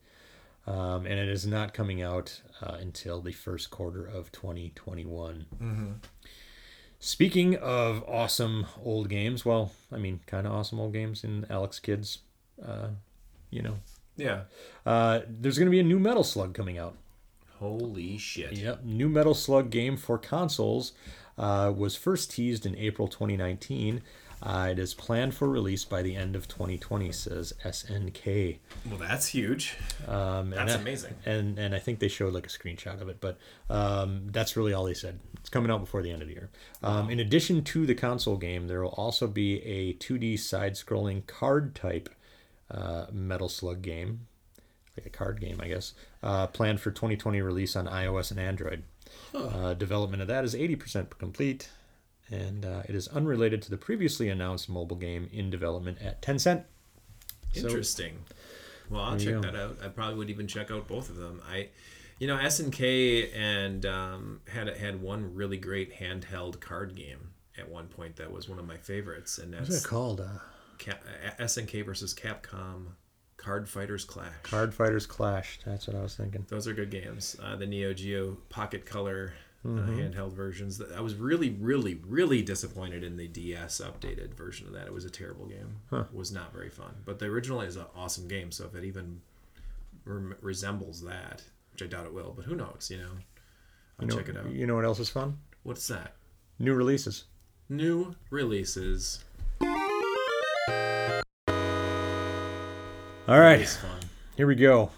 Um, 0.69 1.07
and 1.07 1.19
it 1.19 1.29
is 1.31 1.47
not 1.47 1.73
coming 1.73 2.03
out 2.03 2.43
uh, 2.61 2.77
until 2.79 3.23
the 3.23 3.33
first 3.33 3.71
quarter 3.71 4.05
of 4.05 4.31
2021. 4.33 5.47
Speaking 7.01 7.55
of 7.57 8.05
awesome 8.09 8.67
old 8.85 9.09
games, 9.09 9.45
well, 9.45 9.73
I 9.93 9.97
mean, 9.97 10.21
kind 10.27 10.47
of 10.47 10.53
awesome 10.53 10.79
old 10.81 10.93
games 10.93 11.23
in 11.25 11.47
Alex 11.49 11.79
Kidd's, 11.79 12.19
uh, 12.65 12.89
you 13.51 13.63
know, 13.63 13.79
Yeah. 14.17 14.43
uh, 14.85 15.21
there's 15.29 15.57
going 15.59 15.69
to 15.69 15.71
be 15.71 15.79
a 15.81 15.85
new 15.85 15.99
Metal 16.01 16.25
Slug 16.25 16.55
coming 16.55 16.77
out. 16.77 16.97
Holy 17.61 18.19
shit. 18.19 18.53
Yep, 18.53 18.85
new 18.85 19.09
Metal 19.09 19.35
Slug 19.35 19.71
game 19.71 19.97
for 19.97 20.19
consoles 20.19 20.93
uh, 21.39 21.73
was 21.75 21.95
first 21.97 22.33
teased 22.33 22.67
in 22.67 22.77
April 22.77 23.07
2019. 23.09 24.03
Uh, 24.43 24.69
it 24.71 24.79
is 24.79 24.95
planned 24.95 25.35
for 25.35 25.49
release 25.49 25.85
by 25.85 26.01
the 26.01 26.15
end 26.15 26.37
of 26.37 26.47
2020, 26.47 27.11
says 27.11 27.53
SNK. 27.65 28.59
Well, 28.89 28.99
that's 28.99 29.27
huge. 29.27 29.77
Um, 30.07 30.53
and 30.53 30.53
That's 30.53 30.73
that- 30.75 30.81
amazing. 30.81 31.15
And 31.27 31.59
and 31.59 31.75
I 31.75 31.79
think 31.81 31.99
they 31.99 32.09
showed 32.09 32.33
like 32.35 32.47
a 32.47 32.49
screenshot 32.49 33.01
of 33.01 33.09
it, 33.09 33.21
but 33.21 33.39
um, 33.69 34.29
that's 34.31 34.57
really 34.57 34.73
all 34.73 34.85
they 34.85 34.95
said. 34.95 35.19
It's 35.41 35.49
coming 35.51 35.71
out 35.71 35.81
before 35.81 36.03
the 36.03 36.11
end 36.13 36.23
of 36.23 36.29
the 36.29 36.35
year. 36.35 36.51
Um, 36.83 37.11
in 37.11 37.19
addition 37.21 37.65
to 37.65 37.87
the 37.87 37.95
console 37.95 38.37
game, 38.37 38.69
there 38.69 38.81
will 38.83 38.91
also 38.91 39.27
be 39.27 39.63
a 39.65 39.95
2D 39.95 40.39
side-scrolling 40.39 41.27
card 41.27 41.75
type 41.75 42.09
uh, 42.71 43.07
Metal 43.13 43.49
Slug 43.49 43.83
game, 43.83 44.27
like 44.97 45.07
a 45.07 45.11
card 45.11 45.41
game, 45.41 45.59
I 45.61 45.69
guess, 45.69 45.95
uh, 46.23 46.47
planned 46.49 46.81
for 46.81 46.91
2020 46.91 47.41
release 47.41 47.75
on 47.77 47.87
iOS 47.87 48.31
and 48.31 48.39
Android. 48.39 48.83
Uh, 49.35 49.75
development 49.75 50.21
of 50.23 50.29
that 50.29 50.45
is 50.45 50.55
80% 50.55 51.19
complete, 51.19 51.71
and 52.31 52.65
uh, 52.65 52.83
it 52.89 52.95
is 52.95 53.09
unrelated 53.09 53.63
to 53.63 53.71
the 53.71 53.77
previously 53.77 54.29
announced 54.29 54.69
mobile 54.69 54.97
game 54.97 55.29
in 55.33 55.51
development 55.51 55.99
at 56.03 56.21
Tencent. 56.23 56.65
So- 57.53 57.67
Interesting. 57.67 58.19
well, 58.91 59.03
I'll 59.03 59.19
check 59.19 59.41
that 59.43 59.55
out. 59.57 59.79
I 59.83 59.89
probably 59.89 60.17
would 60.17 60.31
even 60.31 60.47
check 60.47 60.71
out 60.71 60.87
both 60.89 61.09
of 61.11 61.17
them. 61.17 61.41
I, 61.49 61.69
you 62.19 62.27
know, 62.27 62.37
SNK 62.37 63.31
and 63.37 63.87
um, 63.87 64.41
had 64.49 64.69
had 64.77 65.01
one 65.01 65.35
really 65.35 65.57
great 65.57 65.95
handheld 65.99 66.61
card 66.61 66.95
game 66.95 67.31
at 67.59 67.69
one 67.69 67.87
point 67.89 68.17
that 68.17 68.31
was 68.31 68.49
one 68.49 68.59
of 68.59 68.67
my 68.67 68.77
favorites, 68.77 69.39
and 69.39 69.55
What's 69.55 69.69
that's 69.69 69.85
it 69.85 69.89
called? 69.89 70.21
Uh, 70.21 70.27
Cap- 70.79 71.03
SNK 71.41 71.85
versus 71.85 72.15
Capcom 72.15 72.87
Card 73.37 73.69
Fighters 73.69 74.05
Clash. 74.05 74.33
Card 74.43 74.75
Fighters 74.75 75.07
Clash. 75.07 75.59
That's 75.65 75.87
what 75.87 75.97
I 75.97 76.03
was 76.03 76.15
thinking. 76.17 76.45
Those 76.49 76.67
are 76.69 76.73
good 76.75 76.91
games. 76.91 77.37
Uh, 77.43 77.57
the 77.57 77.67
Neo 77.67 77.93
Geo 77.95 78.37
Pocket 78.49 78.85
Color 78.85 79.33
uh, 79.65 79.69
Mm-hmm. 79.69 79.99
handheld 79.99 80.33
versions. 80.35 80.81
I 80.97 81.01
was 81.01 81.15
really, 81.17 81.51
really, 81.51 82.01
really 82.07 82.43
disappointed 82.43 83.03
in 83.03 83.17
the 83.17 83.27
DS 83.27 83.81
updated 83.85 84.35
version 84.35 84.67
of 84.69 84.73
that. 84.75 84.87
It 84.87 84.93
was 84.93 85.05
a 85.05 85.11
terrible 85.11 85.47
game. 85.47 85.77
It 85.93 86.15
was 86.15 86.31
not 86.33 86.53
very 86.53 86.71
fun. 86.71 86.95
But 87.05 87.19
the 87.19 87.27
original 87.27 87.61
is 87.61 87.77
an 87.77 87.87
awesome 87.97 88.29
game. 88.29 88.53
So 88.53 88.67
if 88.67 88.75
it 88.77 88.85
even 88.85 89.21
rem- 90.05 90.37
resembles 90.41 91.03
that, 91.03 91.43
which 91.73 91.83
I 91.83 91.87
doubt 91.87 92.07
it 92.07 92.15
will, 92.15 92.33
but 92.37 92.45
who 92.45 92.55
knows? 92.55 92.89
You 92.91 92.99
know, 92.99 93.11
I'll 93.99 94.05
You 94.07 94.11
know, 94.11 94.17
check 94.17 94.29
it 94.29 94.37
out. 94.37 94.51
You 94.51 94.67
know 94.67 94.77
what 94.77 94.85
else 94.85 95.01
is 95.01 95.09
fun? 95.11 95.39
What's 95.65 95.89
that? 95.89 96.15
New 96.61 96.75
releases. 96.75 97.25
New 97.69 98.15
releases. 98.31 99.25
All 103.29 103.39
right, 103.41 103.79
here 104.37 104.47
we 104.47 104.55
go. 104.55 104.91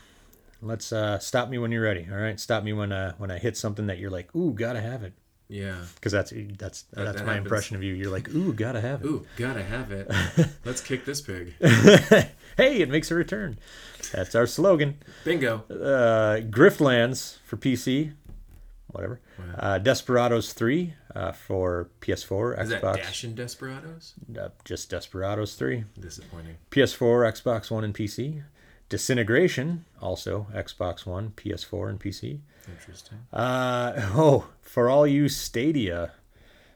Let's 0.62 0.92
uh, 0.92 1.18
stop 1.18 1.48
me 1.48 1.58
when 1.58 1.72
you're 1.72 1.82
ready. 1.82 2.06
All 2.10 2.18
right, 2.18 2.38
stop 2.38 2.62
me 2.64 2.72
when 2.72 2.92
uh, 2.92 3.14
when 3.18 3.30
I 3.30 3.38
hit 3.38 3.56
something 3.56 3.86
that 3.86 3.98
you're 3.98 4.10
like, 4.10 4.34
ooh, 4.36 4.52
gotta 4.52 4.80
have 4.80 5.02
it, 5.02 5.14
Yeah. 5.48 5.76
because 5.94 6.12
that's 6.12 6.32
that's 6.58 6.82
that's 6.92 7.16
that 7.18 7.26
my 7.26 7.32
happens. 7.34 7.46
impression 7.46 7.76
of 7.76 7.82
you. 7.82 7.94
You're 7.94 8.10
like, 8.10 8.28
ooh, 8.34 8.52
gotta 8.52 8.80
have 8.80 9.02
it. 9.02 9.06
Ooh, 9.06 9.26
gotta 9.36 9.62
have 9.62 9.90
it. 9.90 10.10
Let's 10.64 10.80
kick 10.82 11.04
this 11.06 11.20
pig. 11.22 11.54
hey, 11.60 12.80
it 12.80 12.90
makes 12.90 13.10
a 13.10 13.14
return. 13.14 13.58
That's 14.12 14.34
our 14.34 14.46
slogan. 14.46 14.98
Bingo. 15.24 15.64
Uh, 15.70 16.40
Griftlands 16.50 17.38
for 17.46 17.56
PC, 17.56 18.12
whatever. 18.88 19.20
Uh, 19.58 19.78
Desperados 19.78 20.52
3 20.52 20.92
uh, 21.14 21.32
for 21.32 21.88
PS4, 22.02 22.60
Is 22.60 22.68
that 22.70 22.82
Xbox. 22.82 22.96
Dash 22.96 23.24
and 23.24 23.34
Desperados? 23.34 24.14
Uh, 24.38 24.48
just 24.64 24.90
Desperados 24.90 25.54
3. 25.54 25.84
Disappointing. 25.98 26.56
PS4, 26.70 27.32
Xbox 27.32 27.70
One, 27.70 27.84
and 27.84 27.94
PC. 27.94 28.42
Disintegration, 28.90 29.86
also 30.02 30.46
Xbox 30.52 31.06
One, 31.06 31.32
PS4, 31.36 31.88
and 31.88 31.98
PC. 32.00 32.40
Interesting. 32.68 33.18
Uh, 33.32 33.92
oh, 34.14 34.48
for 34.60 34.90
all 34.90 35.06
you 35.06 35.28
Stadia 35.28 36.10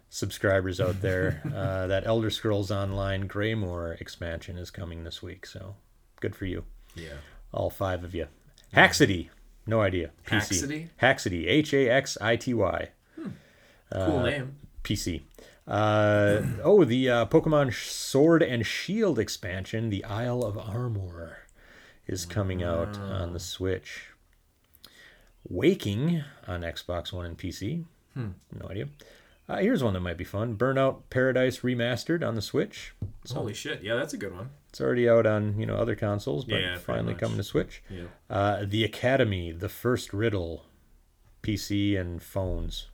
subscribers 0.08 0.80
out 0.80 1.02
there, 1.02 1.42
uh, 1.54 1.86
that 1.88 2.06
Elder 2.06 2.30
Scrolls 2.30 2.70
Online 2.70 3.26
Greymoor 3.26 4.00
expansion 4.00 4.56
is 4.56 4.70
coming 4.70 5.04
this 5.04 5.22
week. 5.22 5.44
So 5.44 5.74
good 6.20 6.34
for 6.36 6.46
you, 6.46 6.64
Yeah. 6.94 7.14
all 7.52 7.68
five 7.68 8.04
of 8.04 8.14
you. 8.14 8.28
Haxity, 8.74 9.28
no 9.66 9.80
idea. 9.82 10.10
PC. 10.26 10.62
Haxity? 10.62 10.88
Haxity, 11.02 11.46
H 11.48 11.74
A 11.74 11.88
X 11.90 12.16
I 12.20 12.36
T 12.36 12.54
Y. 12.54 12.88
Cool 13.92 14.22
name. 14.22 14.56
PC. 14.82 15.22
Uh, 15.66 16.42
oh, 16.62 16.84
the 16.84 17.08
uh, 17.08 17.26
Pokemon 17.26 17.72
Sword 17.74 18.42
and 18.42 18.64
Shield 18.66 19.18
expansion, 19.18 19.88
the 19.90 20.04
Isle 20.04 20.42
of 20.44 20.58
Armor, 20.58 21.38
is 22.06 22.26
coming 22.26 22.62
out 22.62 22.98
on 22.98 23.32
the 23.32 23.40
Switch. 23.40 24.08
Waking 25.48 26.22
on 26.46 26.62
Xbox 26.62 27.12
One 27.12 27.26
and 27.26 27.36
PC. 27.38 27.84
No 28.16 28.68
idea. 28.68 28.88
Uh, 29.46 29.58
here's 29.58 29.84
one 29.84 29.92
that 29.92 30.00
might 30.00 30.16
be 30.16 30.24
fun 30.24 30.56
Burnout 30.56 31.02
Paradise 31.10 31.60
Remastered 31.60 32.26
on 32.26 32.34
the 32.34 32.40
Switch. 32.40 32.94
Holy 33.30 33.52
shit. 33.52 33.82
Yeah, 33.82 33.96
that's 33.96 34.14
a 34.14 34.16
good 34.16 34.34
one. 34.34 34.50
It's 34.70 34.80
already 34.80 35.08
out 35.08 35.26
on 35.26 35.58
you 35.58 35.66
know 35.66 35.76
other 35.76 35.94
consoles, 35.94 36.44
but 36.44 36.60
Yeah, 36.60 36.78
finally 36.78 37.14
coming 37.14 37.36
to 37.36 37.44
Switch. 37.44 37.82
Yeah. 37.90 38.04
Uh, 38.30 38.64
the 38.66 38.84
Academy, 38.84 39.52
the 39.52 39.68
first 39.68 40.12
riddle, 40.14 40.64
PC 41.42 41.98
and 42.00 42.22
phones. 42.22 42.86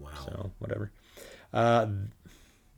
Wow. 0.00 0.10
So 0.24 0.52
whatever. 0.58 0.90
Uh, 1.52 1.86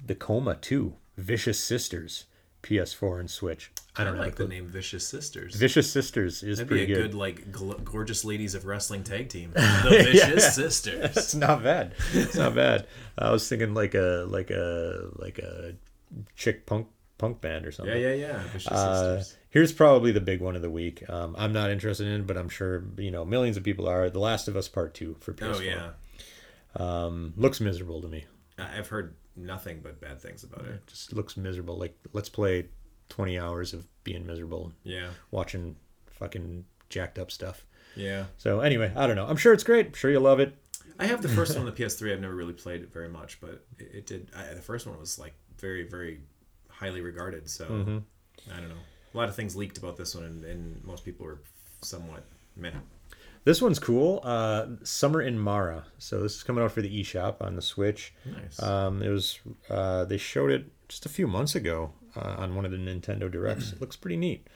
the 0.05 0.15
Coma 0.17 0.57
2, 0.57 0.95
Vicious 1.17 1.61
Sisters, 1.61 2.25
PS4 2.63 3.21
and 3.21 3.31
Switch. 3.31 3.71
I 3.97 4.03
I 4.03 4.05
don't 4.05 4.15
know. 4.17 4.23
like 4.23 4.37
the 4.37 4.49
name 4.49 4.67
Vicious 4.69 5.07
Sisters. 5.07 5.55
Vicious 5.55 5.91
Sisters 5.93 6.43
is 6.43 6.59
That'd 6.59 6.71
be 6.71 6.83
a 6.83 6.87
good. 6.87 6.95
good, 7.11 7.15
like 7.15 7.53
gl- 7.53 7.83
gorgeous 7.85 8.25
ladies 8.25 8.55
of 8.55 8.65
wrestling 8.65 9.05
tag 9.05 9.29
team. 9.29 9.53
The 9.55 10.09
Vicious 10.13 10.55
Sisters. 10.55 11.17
It's 11.17 11.35
not 11.35 11.63
bad. 11.63 11.95
It's 12.15 12.35
not 12.35 12.55
bad. 12.55 12.87
I 13.19 13.31
was 13.31 13.47
thinking 13.49 13.75
like 13.75 13.95
a 13.95 14.25
like 14.29 14.51
a 14.51 15.09
like 15.17 15.39
a 15.39 15.75
chick 16.37 16.65
punk 16.67 16.87
punk 17.19 17.41
band 17.43 17.67
or 17.67 17.71
something. 17.73 17.95
Yeah, 17.95 18.15
yeah, 18.15 18.29
yeah. 18.29 18.43
Vicious 18.53 18.73
Uh, 18.73 19.19
Sisters. 19.21 19.39
here's 19.51 19.73
probably 19.73 20.11
the 20.11 20.21
big 20.23 20.41
one 20.41 20.57
of 20.57 20.63
the 20.63 20.71
week. 20.71 21.09
Um, 21.11 21.37
I'm 21.39 21.53
not 21.53 21.71
interested 21.71 22.07
in, 22.07 22.25
but 22.25 22.39
I'm 22.39 22.49
sure 22.49 22.85
you 22.97 23.11
know 23.11 23.25
millions 23.27 23.57
of 23.59 23.63
people 23.63 23.87
are. 23.89 24.09
The 24.09 24.21
Last 24.21 24.49
of 24.49 24.57
Us 24.57 24.69
Part 24.69 24.95
Two 24.95 25.17
for 25.21 25.35
PS4. 25.35 25.55
Oh 25.55 25.61
yeah. 25.61 25.91
Um, 26.77 27.35
looks 27.37 27.61
miserable 27.61 28.01
to 28.01 28.09
me. 28.09 28.25
I- 28.59 28.79
I've 28.79 28.89
heard 28.89 29.15
nothing 29.37 29.81
but 29.83 30.01
bad 30.01 30.21
things 30.21 30.45
about 30.45 30.65
it. 30.65 30.87
Just 30.87 31.13
looks 31.13 31.37
miserable. 31.37 31.77
Like 31.77 31.95
let's 32.15 32.29
play 32.31 32.69
20 33.13 33.39
hours 33.39 33.75
of 33.75 33.87
being 34.05 34.27
miserable, 34.27 34.73
Yeah. 34.85 35.11
watching 35.31 35.77
fucking 36.13 36.65
jacked 36.89 37.19
up 37.19 37.31
stuff. 37.31 37.67
Yeah. 37.95 38.25
So 38.39 38.61
anyway, 38.61 38.91
I 38.97 39.07
don't 39.07 39.17
know. 39.17 39.27
I'm 39.27 39.37
sure 39.37 39.53
it's 39.53 39.65
great. 39.65 39.87
I'm 39.89 39.93
sure 39.93 40.11
you'll 40.11 40.23
love 40.23 40.41
it. 40.41 40.55
I 40.99 41.05
have 41.07 41.21
the 41.21 41.29
first 41.29 41.53
one 41.57 41.67
on 41.67 41.73
the 41.75 41.79
PS3. 41.83 42.13
I've 42.15 42.21
never 42.21 42.35
really 42.35 42.55
played 42.55 42.81
it 42.83 42.91
very 42.93 43.09
much, 43.11 43.39
but 43.41 43.65
it, 43.79 43.91
it 43.95 44.07
did. 44.07 44.29
I, 44.35 44.55
the 44.55 44.63
first 44.63 44.87
one 44.87 44.99
was 44.99 45.19
like 45.19 45.35
very, 45.59 45.83
very 45.87 46.21
highly 46.71 47.03
regarded. 47.03 47.51
So 47.51 47.67
Mm-hmm. 47.67 47.99
I 48.51 48.61
don't 48.61 48.71
know. 48.71 48.75
A 49.15 49.17
lot 49.17 49.29
of 49.29 49.37
things 49.37 49.55
leaked 49.55 49.77
about 49.77 49.97
this 49.99 50.15
one, 50.15 50.25
and, 50.25 50.43
and 50.45 50.83
most 50.85 51.05
people 51.05 51.27
were 51.27 51.41
somewhat 51.83 52.25
meh. 52.57 52.71
This 53.45 53.61
one's 53.61 53.79
cool. 53.79 54.21
Uh, 54.25 54.69
Summer 54.85 55.21
in 55.21 55.39
Mara. 55.39 55.85
So 55.99 56.23
this 56.23 56.37
is 56.37 56.43
coming 56.43 56.65
out 56.65 56.73
for 56.73 56.81
the 56.81 57.03
eShop 57.03 57.43
on 57.43 57.57
the 57.57 57.63
Switch. 57.63 58.15
Nice. 58.25 58.63
Um, 58.63 59.03
it 59.03 59.11
was 59.11 59.39
uh, 59.69 60.07
they 60.07 60.17
showed 60.17 60.51
it 60.51 60.65
just 60.89 61.05
a 61.05 61.11
few 61.11 61.27
months 61.27 61.55
ago 61.55 61.93
uh, 62.17 62.37
on 62.39 62.55
one 62.55 62.65
of 62.65 62.71
the 62.71 62.77
Nintendo 62.77 63.31
Directs. 63.31 63.73
it 63.73 63.81
looks 63.81 63.97
pretty 63.97 64.17
neat. 64.17 64.47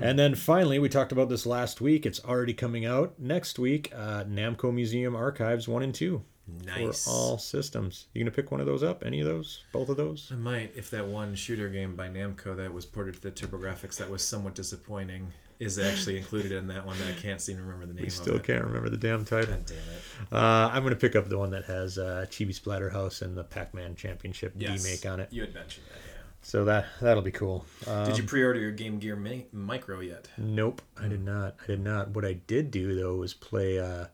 And 0.00 0.16
then 0.16 0.36
finally, 0.36 0.78
we 0.78 0.88
talked 0.88 1.10
about 1.10 1.28
this 1.28 1.46
last 1.46 1.80
week. 1.80 2.06
It's 2.06 2.24
already 2.24 2.54
coming 2.54 2.86
out 2.86 3.14
next 3.18 3.58
week. 3.58 3.92
Uh, 3.92 4.22
Namco 4.22 4.72
Museum 4.72 5.16
Archives 5.16 5.66
one 5.66 5.82
and 5.82 5.92
two 5.92 6.22
nice. 6.64 7.04
for 7.04 7.10
all 7.10 7.38
systems. 7.38 8.06
You 8.14 8.22
gonna 8.22 8.30
pick 8.30 8.50
one 8.50 8.60
of 8.60 8.66
those 8.66 8.82
up? 8.82 9.02
Any 9.04 9.20
of 9.20 9.26
those? 9.26 9.64
Both 9.72 9.88
of 9.88 9.96
those? 9.96 10.30
I 10.32 10.36
might, 10.36 10.72
if 10.76 10.90
that 10.90 11.06
one 11.06 11.34
shooter 11.34 11.68
game 11.68 11.96
by 11.96 12.08
Namco 12.08 12.56
that 12.56 12.72
was 12.72 12.86
ported 12.86 13.14
to 13.14 13.20
the 13.20 13.30
TurboGrafx 13.30 13.96
that 13.98 14.10
was 14.10 14.22
somewhat 14.22 14.54
disappointing 14.54 15.32
is 15.58 15.78
actually 15.78 16.16
included 16.16 16.52
in 16.52 16.68
that 16.68 16.86
one 16.86 16.98
that 16.98 17.08
I 17.08 17.20
can't 17.20 17.40
seem 17.40 17.56
to 17.56 17.62
remember 17.62 17.84
the 17.84 17.92
name 17.92 18.04
We 18.04 18.10
still 18.10 18.38
can't 18.38 18.64
remember 18.64 18.88
the 18.88 18.96
damn 18.96 19.26
title. 19.26 19.54
God 19.54 19.66
damn 19.66 19.76
it. 19.76 20.32
Uh, 20.32 20.70
I'm 20.72 20.82
gonna 20.82 20.96
pick 20.96 21.16
up 21.16 21.28
the 21.28 21.38
one 21.38 21.50
that 21.50 21.64
has 21.64 21.98
uh, 21.98 22.26
Chibi 22.30 22.58
Splatterhouse 22.58 23.22
and 23.22 23.36
the 23.36 23.44
Pac-Man 23.44 23.94
Championship 23.94 24.54
Yes. 24.56 24.84
remake 24.84 25.04
on 25.04 25.20
it. 25.20 25.28
You 25.30 25.42
had 25.42 25.54
mentioned 25.54 25.86
that. 25.90 26.09
So 26.42 26.64
that 26.64 26.86
that'll 27.00 27.22
be 27.22 27.30
cool. 27.30 27.66
Um, 27.86 28.06
Did 28.06 28.16
you 28.18 28.24
pre-order 28.24 28.58
your 28.58 28.72
Game 28.72 28.98
Gear 28.98 29.14
Mi- 29.16 29.46
Micro 29.52 30.00
yet? 30.00 30.28
Nope, 30.38 30.80
I 31.00 31.06
did 31.06 31.24
not. 31.24 31.56
I 31.62 31.66
did 31.66 31.80
not. 31.84 32.10
What 32.10 32.24
I 32.24 32.32
did 32.34 32.70
do 32.70 32.94
though 32.94 33.16
was 33.16 33.34
play 33.34 33.78
uh 33.78 34.06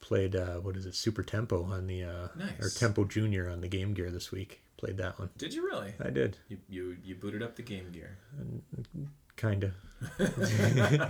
played 0.00 0.36
uh 0.36 0.56
what 0.60 0.76
is 0.76 0.84
it, 0.86 0.94
Super 0.94 1.22
Tempo 1.22 1.64
on 1.64 1.86
the 1.86 2.04
uh 2.04 2.28
or 2.60 2.68
Tempo 2.68 3.04
Junior 3.04 3.48
on 3.48 3.60
the 3.60 3.68
Game 3.68 3.94
Gear 3.94 4.10
this 4.10 4.30
week. 4.30 4.60
Played 4.76 4.98
that 4.98 5.18
one. 5.18 5.30
Did 5.38 5.54
you 5.54 5.64
really? 5.64 5.94
I 6.04 6.10
did. 6.10 6.36
You 6.48 6.58
you, 6.68 6.96
you 7.02 7.14
booted 7.14 7.42
up 7.42 7.56
the 7.56 7.62
Game 7.62 7.90
Gear. 7.92 8.18
Kinda. 9.36 9.72
uh, 10.20 11.08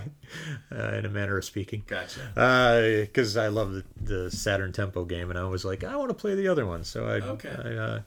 in 0.71 1.05
a 1.05 1.09
manner 1.09 1.37
of 1.37 1.45
speaking. 1.45 1.83
Gotcha. 1.85 3.05
because 3.05 3.35
I 3.37 3.47
love 3.49 3.73
the, 3.73 3.83
the 4.01 4.31
Saturn 4.31 4.71
Tempo 4.71 5.03
game, 5.05 5.29
and 5.29 5.37
I 5.37 5.43
was 5.43 5.65
like, 5.65 5.83
I 5.83 5.95
want 5.97 6.09
to 6.09 6.13
play 6.15 6.33
the 6.35 6.47
other 6.47 6.65
one, 6.65 6.83
so 6.83 7.05
I 7.05 7.19
Okay. 7.19 7.49
I, 7.49 7.75
uh, 7.75 8.01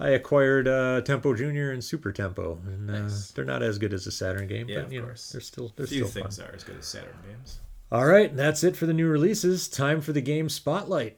I 0.00 0.10
acquired 0.10 0.66
uh, 0.66 1.02
Tempo 1.02 1.34
Junior 1.34 1.72
and 1.72 1.84
Super 1.84 2.10
Tempo, 2.10 2.58
and 2.64 2.86
Nice. 2.86 3.30
uh, 3.30 3.32
they're 3.36 3.44
not 3.44 3.62
as 3.62 3.78
good 3.78 3.92
as 3.92 4.06
the 4.06 4.10
Saturn 4.10 4.46
game, 4.46 4.66
Yeah, 4.66 4.76
but 4.76 4.84
of 4.86 4.92
you 4.94 5.00
know, 5.00 5.06
course. 5.08 5.30
they're 5.30 5.42
still 5.42 5.72
they're 5.76 5.86
Few 5.86 6.06
still 6.06 6.22
fun. 6.22 6.30
things 6.30 6.40
are 6.40 6.52
as 6.54 6.64
good 6.64 6.78
as 6.78 6.86
Saturn 6.86 7.14
games. 7.28 7.58
All 7.92 8.06
right, 8.06 8.30
and 8.30 8.38
that's 8.38 8.64
it 8.64 8.76
for 8.76 8.86
the 8.86 8.94
new 8.94 9.08
releases. 9.08 9.68
Time 9.68 10.00
for 10.00 10.12
the 10.12 10.22
game 10.22 10.48
spotlight. 10.48 11.16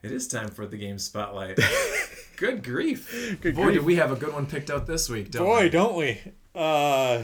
It 0.00 0.12
is 0.12 0.28
time 0.28 0.48
for 0.48 0.66
the 0.66 0.76
game 0.76 0.98
spotlight. 0.98 1.58
good 2.38 2.62
grief. 2.64 3.38
Good 3.40 3.54
Boy, 3.56 3.64
grief. 3.64 3.74
did 3.78 3.84
we 3.84 3.96
have 3.96 4.12
a 4.12 4.16
good 4.16 4.32
one 4.32 4.46
picked 4.46 4.70
out 4.70 4.86
this 4.86 5.08
week, 5.08 5.30
don't 5.30 5.42
we? 5.44 5.48
Boy, 5.48 5.68
don't 5.68 5.96
we? 5.96 6.20
Uh, 6.54 7.22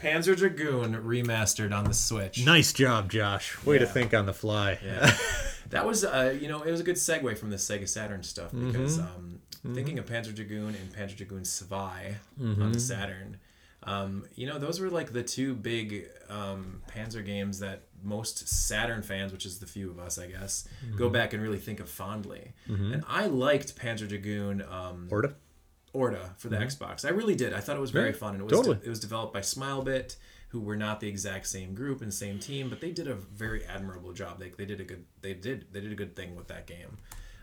Panzer 0.00 0.36
Dragoon 0.36 0.94
remastered 1.04 1.72
on 1.76 1.84
the 1.84 1.94
Switch. 1.94 2.44
nice 2.44 2.72
job, 2.72 3.10
Josh. 3.10 3.62
Way 3.64 3.78
to 3.78 3.86
think 3.86 4.12
on 4.14 4.26
the 4.26 4.32
fly. 4.34 4.78
Yeah. 4.84 5.16
that 5.70 5.86
was, 5.86 6.04
uh, 6.04 6.36
you 6.40 6.48
know, 6.48 6.62
it 6.62 6.70
was 6.70 6.80
a 6.80 6.84
good 6.84 6.96
segue 6.96 7.38
from 7.38 7.50
the 7.50 7.56
Sega 7.56 7.88
Saturn 7.88 8.22
stuff 8.22 8.50
Mm-hmm. 8.52 8.72
because 8.72 8.98
um, 8.98 9.40
thinking 9.74 9.98
of 9.98 10.06
Panzer 10.06 10.34
Dragoon 10.34 10.74
and 10.74 10.92
Panzer 10.92 11.16
Dragoon 11.16 11.44
Zwei 11.44 12.16
Mm-hmm. 12.40 12.62
on 12.62 12.72
the 12.72 12.80
Saturn, 12.80 13.36
um, 13.84 14.24
you 14.34 14.46
know, 14.46 14.58
those 14.58 14.80
were 14.80 14.90
like 14.90 15.12
the 15.12 15.22
two 15.22 15.54
big 15.54 16.06
um, 16.28 16.82
Panzer 16.92 17.24
games 17.24 17.60
that 17.60 17.82
most 18.02 18.48
Saturn 18.48 19.02
fans, 19.02 19.32
which 19.32 19.46
is 19.46 19.58
the 19.58 19.66
few 19.66 19.90
of 19.90 19.98
us, 19.98 20.18
I 20.18 20.26
guess, 20.26 20.68
go 20.96 21.04
Mm-hmm. 21.06 21.12
back 21.12 21.32
and 21.32 21.42
really 21.42 21.58
think 21.58 21.80
of 21.80 21.88
fondly. 21.88 22.52
And 22.66 23.04
I 23.08 23.26
liked 23.26 23.76
Panzer 23.76 24.08
Dragoon. 24.08 24.62
Um, 24.62 25.08
Orta? 25.10 25.34
Orta 25.92 26.30
for 26.38 26.48
the 26.48 26.56
Xbox. 26.56 27.04
I 27.04 27.10
really 27.10 27.34
did. 27.34 27.52
I 27.52 27.60
thought 27.60 27.76
it 27.76 27.80
was 27.80 27.90
very 27.90 28.10
Yeah, 28.10 28.16
fun. 28.16 28.34
And 28.34 28.40
it 28.40 28.44
was 28.44 28.52
totally. 28.52 28.78
it 28.82 28.88
was 28.88 29.00
developed 29.00 29.34
by 29.34 29.40
Smilebit, 29.40 30.16
who 30.48 30.60
were 30.60 30.76
not 30.76 31.00
the 31.00 31.08
exact 31.08 31.46
same 31.46 31.74
group 31.74 32.00
and 32.02 32.12
same 32.12 32.38
team, 32.38 32.68
but 32.70 32.80
they 32.80 32.90
did 32.92 33.08
a 33.08 33.14
very 33.14 33.64
admirable 33.64 34.12
job. 34.12 34.38
They, 34.40 34.50
they 34.50 34.64
did 34.64 34.80
a 34.80 34.84
good 34.84 35.04
they 35.20 35.34
did 35.34 35.66
they 35.72 35.80
did 35.80 35.92
a 35.92 35.94
good 35.94 36.16
thing 36.16 36.34
with 36.34 36.48
that 36.48 36.66
game. 36.66 36.96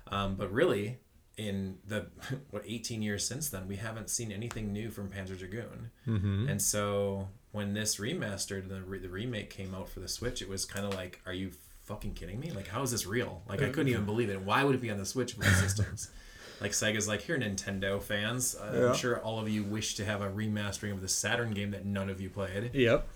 Um, 0.08 0.36
but 0.36 0.52
really, 0.52 0.98
in 1.38 1.78
the 1.86 2.08
what 2.50 2.64
18 2.66 3.04
years 3.04 3.24
since 3.28 3.50
then, 3.50 3.68
we 3.68 3.76
haven't 3.76 4.10
seen 4.10 4.32
anything 4.32 4.74
new 4.74 4.90
from 4.90 5.10
Panzer 5.10 5.38
Dragoon. 5.38 5.92
Mm-hmm. 6.08 6.50
And 6.50 6.60
so 6.62 7.28
when 7.52 7.74
this 7.74 7.96
remastered 7.98 8.70
the 8.70 8.82
re- 8.82 9.00
the 9.00 9.10
remake 9.10 9.50
came 9.50 9.74
out 9.74 9.90
for 9.90 10.00
the 10.00 10.08
Switch, 10.08 10.42
it 10.42 10.50
was 10.50 10.66
kind 10.66 10.86
of 10.86 10.94
like, 10.94 11.22
are 11.26 11.34
you 11.34 11.52
fucking 11.84 12.14
kidding 12.14 12.40
me? 12.40 12.52
Like, 12.52 12.68
how 12.68 12.84
is 12.84 12.92
this 12.92 13.06
real? 13.06 13.42
Like, 13.50 13.62
I 13.62 13.70
couldn't 13.70 13.88
even 13.90 14.06
believe 14.06 14.30
it. 14.30 14.42
Why 14.42 14.64
would 14.64 14.76
it 14.76 14.82
be 14.82 14.92
on 14.92 14.98
the 14.98 15.06
Switch 15.06 15.36
of 15.36 15.44
all 15.44 15.50
systems? 15.54 16.10
Like 16.62 16.72
Sega's 16.72 17.08
like, 17.08 17.22
here, 17.22 17.40
Nintendo 17.40 18.02
fans. 18.04 18.54
Uh, 18.54 18.72
Yeah. 18.74 18.90
I'm 18.90 18.96
sure 18.96 19.20
all 19.20 19.40
of 19.40 19.48
you 19.48 19.64
wish 19.64 19.96
to 19.96 20.04
have 20.04 20.22
a 20.22 20.30
remastering 20.30 20.92
of 20.92 21.00
the 21.00 21.08
Saturn 21.08 21.52
game 21.52 21.72
that 21.72 21.86
none 21.86 22.10
of 22.10 22.20
you 22.20 22.30
played. 22.30 22.72
Yep. 22.74 23.08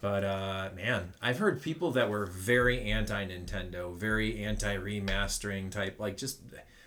But 0.00 0.24
uh, 0.24 0.70
man, 0.74 1.12
I've 1.22 1.38
heard 1.38 1.62
people 1.62 1.92
that 1.92 2.10
were 2.10 2.26
very 2.26 2.80
anti 2.90 3.24
Nintendo, 3.26 3.94
very 3.96 4.42
anti 4.44 4.76
remastering 4.78 5.70
type, 5.70 6.00
like 6.00 6.16
just. 6.16 6.40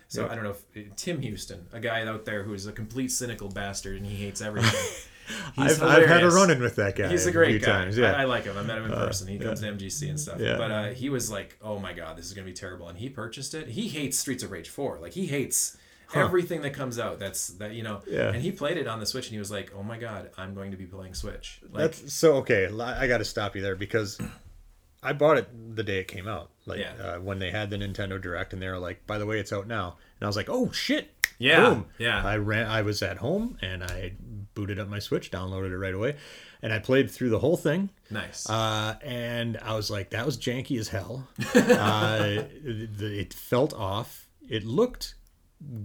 So 0.08 0.28
I 0.28 0.34
don't 0.34 0.44
know 0.44 0.54
if 0.74 0.96
Tim 0.96 1.22
Houston, 1.22 1.66
a 1.72 1.80
guy 1.80 2.04
out 2.06 2.24
there 2.24 2.42
who's 2.42 2.66
a 2.66 2.72
complete 2.72 3.10
cynical 3.10 3.48
bastard 3.48 3.96
and 3.96 4.04
he 4.04 4.16
hates 4.16 4.40
everything. 4.42 5.04
I've, 5.56 5.82
I've 5.82 6.06
had 6.06 6.22
a 6.22 6.30
run 6.30 6.50
in 6.50 6.60
with 6.60 6.76
that 6.76 6.96
guy. 6.96 7.08
He's 7.08 7.26
a 7.26 7.32
great 7.32 7.60
guy. 7.62 7.66
Times. 7.66 7.98
Yeah. 7.98 8.12
Uh, 8.12 8.16
I, 8.16 8.22
I 8.22 8.24
like 8.24 8.44
him. 8.44 8.56
I 8.56 8.62
met 8.62 8.78
him 8.78 8.84
in 8.86 8.90
person. 8.92 9.28
He 9.28 9.38
comes 9.38 9.60
to 9.60 9.66
MGC 9.72 10.08
and 10.08 10.18
stuff. 10.20 10.40
Yeah. 10.40 10.56
But 10.56 10.70
uh, 10.70 10.84
he 10.88 11.08
was 11.10 11.30
like, 11.30 11.56
"Oh 11.62 11.78
my 11.78 11.92
god, 11.92 12.16
this 12.16 12.26
is 12.26 12.32
gonna 12.32 12.46
be 12.46 12.52
terrible," 12.52 12.88
and 12.88 12.98
he 12.98 13.08
purchased 13.08 13.54
it. 13.54 13.68
He 13.68 13.88
hates 13.88 14.18
Streets 14.18 14.42
of 14.42 14.50
Rage 14.50 14.68
Four. 14.68 14.98
Like 15.00 15.12
he 15.12 15.26
hates 15.26 15.76
everything 16.14 16.62
that 16.62 16.70
comes 16.74 16.98
out. 16.98 17.18
That's 17.18 17.48
that 17.58 17.72
you 17.72 17.82
know. 17.82 18.02
Yeah. 18.06 18.32
And 18.32 18.42
he 18.42 18.50
played 18.52 18.76
it 18.76 18.86
on 18.86 19.00
the 19.00 19.06
Switch, 19.06 19.26
and 19.26 19.32
he 19.32 19.38
was 19.38 19.50
like, 19.50 19.72
"Oh 19.76 19.82
my 19.82 19.98
god, 19.98 20.30
I'm 20.36 20.54
going 20.54 20.70
to 20.72 20.76
be 20.76 20.86
playing 20.86 21.14
Switch." 21.14 21.60
Like, 21.70 21.92
That's 21.92 22.12
so 22.12 22.34
okay. 22.38 22.66
I 22.66 23.06
got 23.06 23.18
to 23.18 23.24
stop 23.24 23.54
you 23.56 23.62
there 23.62 23.76
because 23.76 24.18
I 25.02 25.12
bought 25.12 25.38
it 25.38 25.76
the 25.76 25.82
day 25.82 26.00
it 26.00 26.08
came 26.08 26.28
out, 26.28 26.50
like 26.66 26.80
Yeah. 26.80 26.92
uh, 27.02 27.20
when 27.20 27.38
they 27.38 27.50
had 27.50 27.70
the 27.70 27.76
Nintendo 27.76 28.20
Direct, 28.20 28.52
and 28.52 28.60
they 28.60 28.68
were 28.68 28.78
like, 28.78 29.06
"By 29.06 29.18
the 29.18 29.26
way, 29.26 29.38
it's 29.38 29.52
out 29.52 29.66
now," 29.66 29.96
and 30.18 30.24
I 30.24 30.26
was 30.26 30.36
like, 30.36 30.48
"Oh 30.50 30.70
shit!" 30.72 31.08
Yeah, 31.38 31.64
Boom. 31.70 31.86
yeah. 31.98 32.22
I 32.22 32.36
ran. 32.36 32.66
I 32.66 32.82
was 32.82 33.02
at 33.02 33.16
home 33.16 33.56
and 33.62 33.82
I 33.82 34.12
booted 34.60 34.78
up 34.78 34.88
my 34.88 34.98
Switch, 34.98 35.30
downloaded 35.30 35.70
it 35.70 35.78
right 35.78 35.94
away, 35.94 36.16
and 36.60 36.70
I 36.70 36.78
played 36.78 37.10
through 37.10 37.30
the 37.30 37.38
whole 37.38 37.56
thing. 37.56 37.88
nice. 38.10 38.48
Uh, 38.48 38.96
and 39.02 39.56
I 39.62 39.74
was 39.74 39.90
like, 39.90 40.10
that 40.10 40.26
was 40.26 40.36
janky 40.36 40.78
as 40.78 40.88
hell. 40.88 41.26
uh, 41.54 42.18
the, 42.62 43.16
it 43.18 43.32
felt 43.32 43.72
off. 43.72 44.28
It 44.46 44.64
looked 44.64 45.14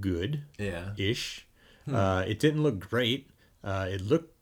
good 0.01 0.43
yeah. 0.57 0.89
ish. 0.97 1.47
Hmm. 1.85 1.95
Uh, 1.95 2.21
it 2.21 2.39
didn't 2.39 2.63
look 2.63 2.79
great. 2.79 3.29
Uh, 3.63 3.87
it 3.89 4.01
looked 4.01 4.33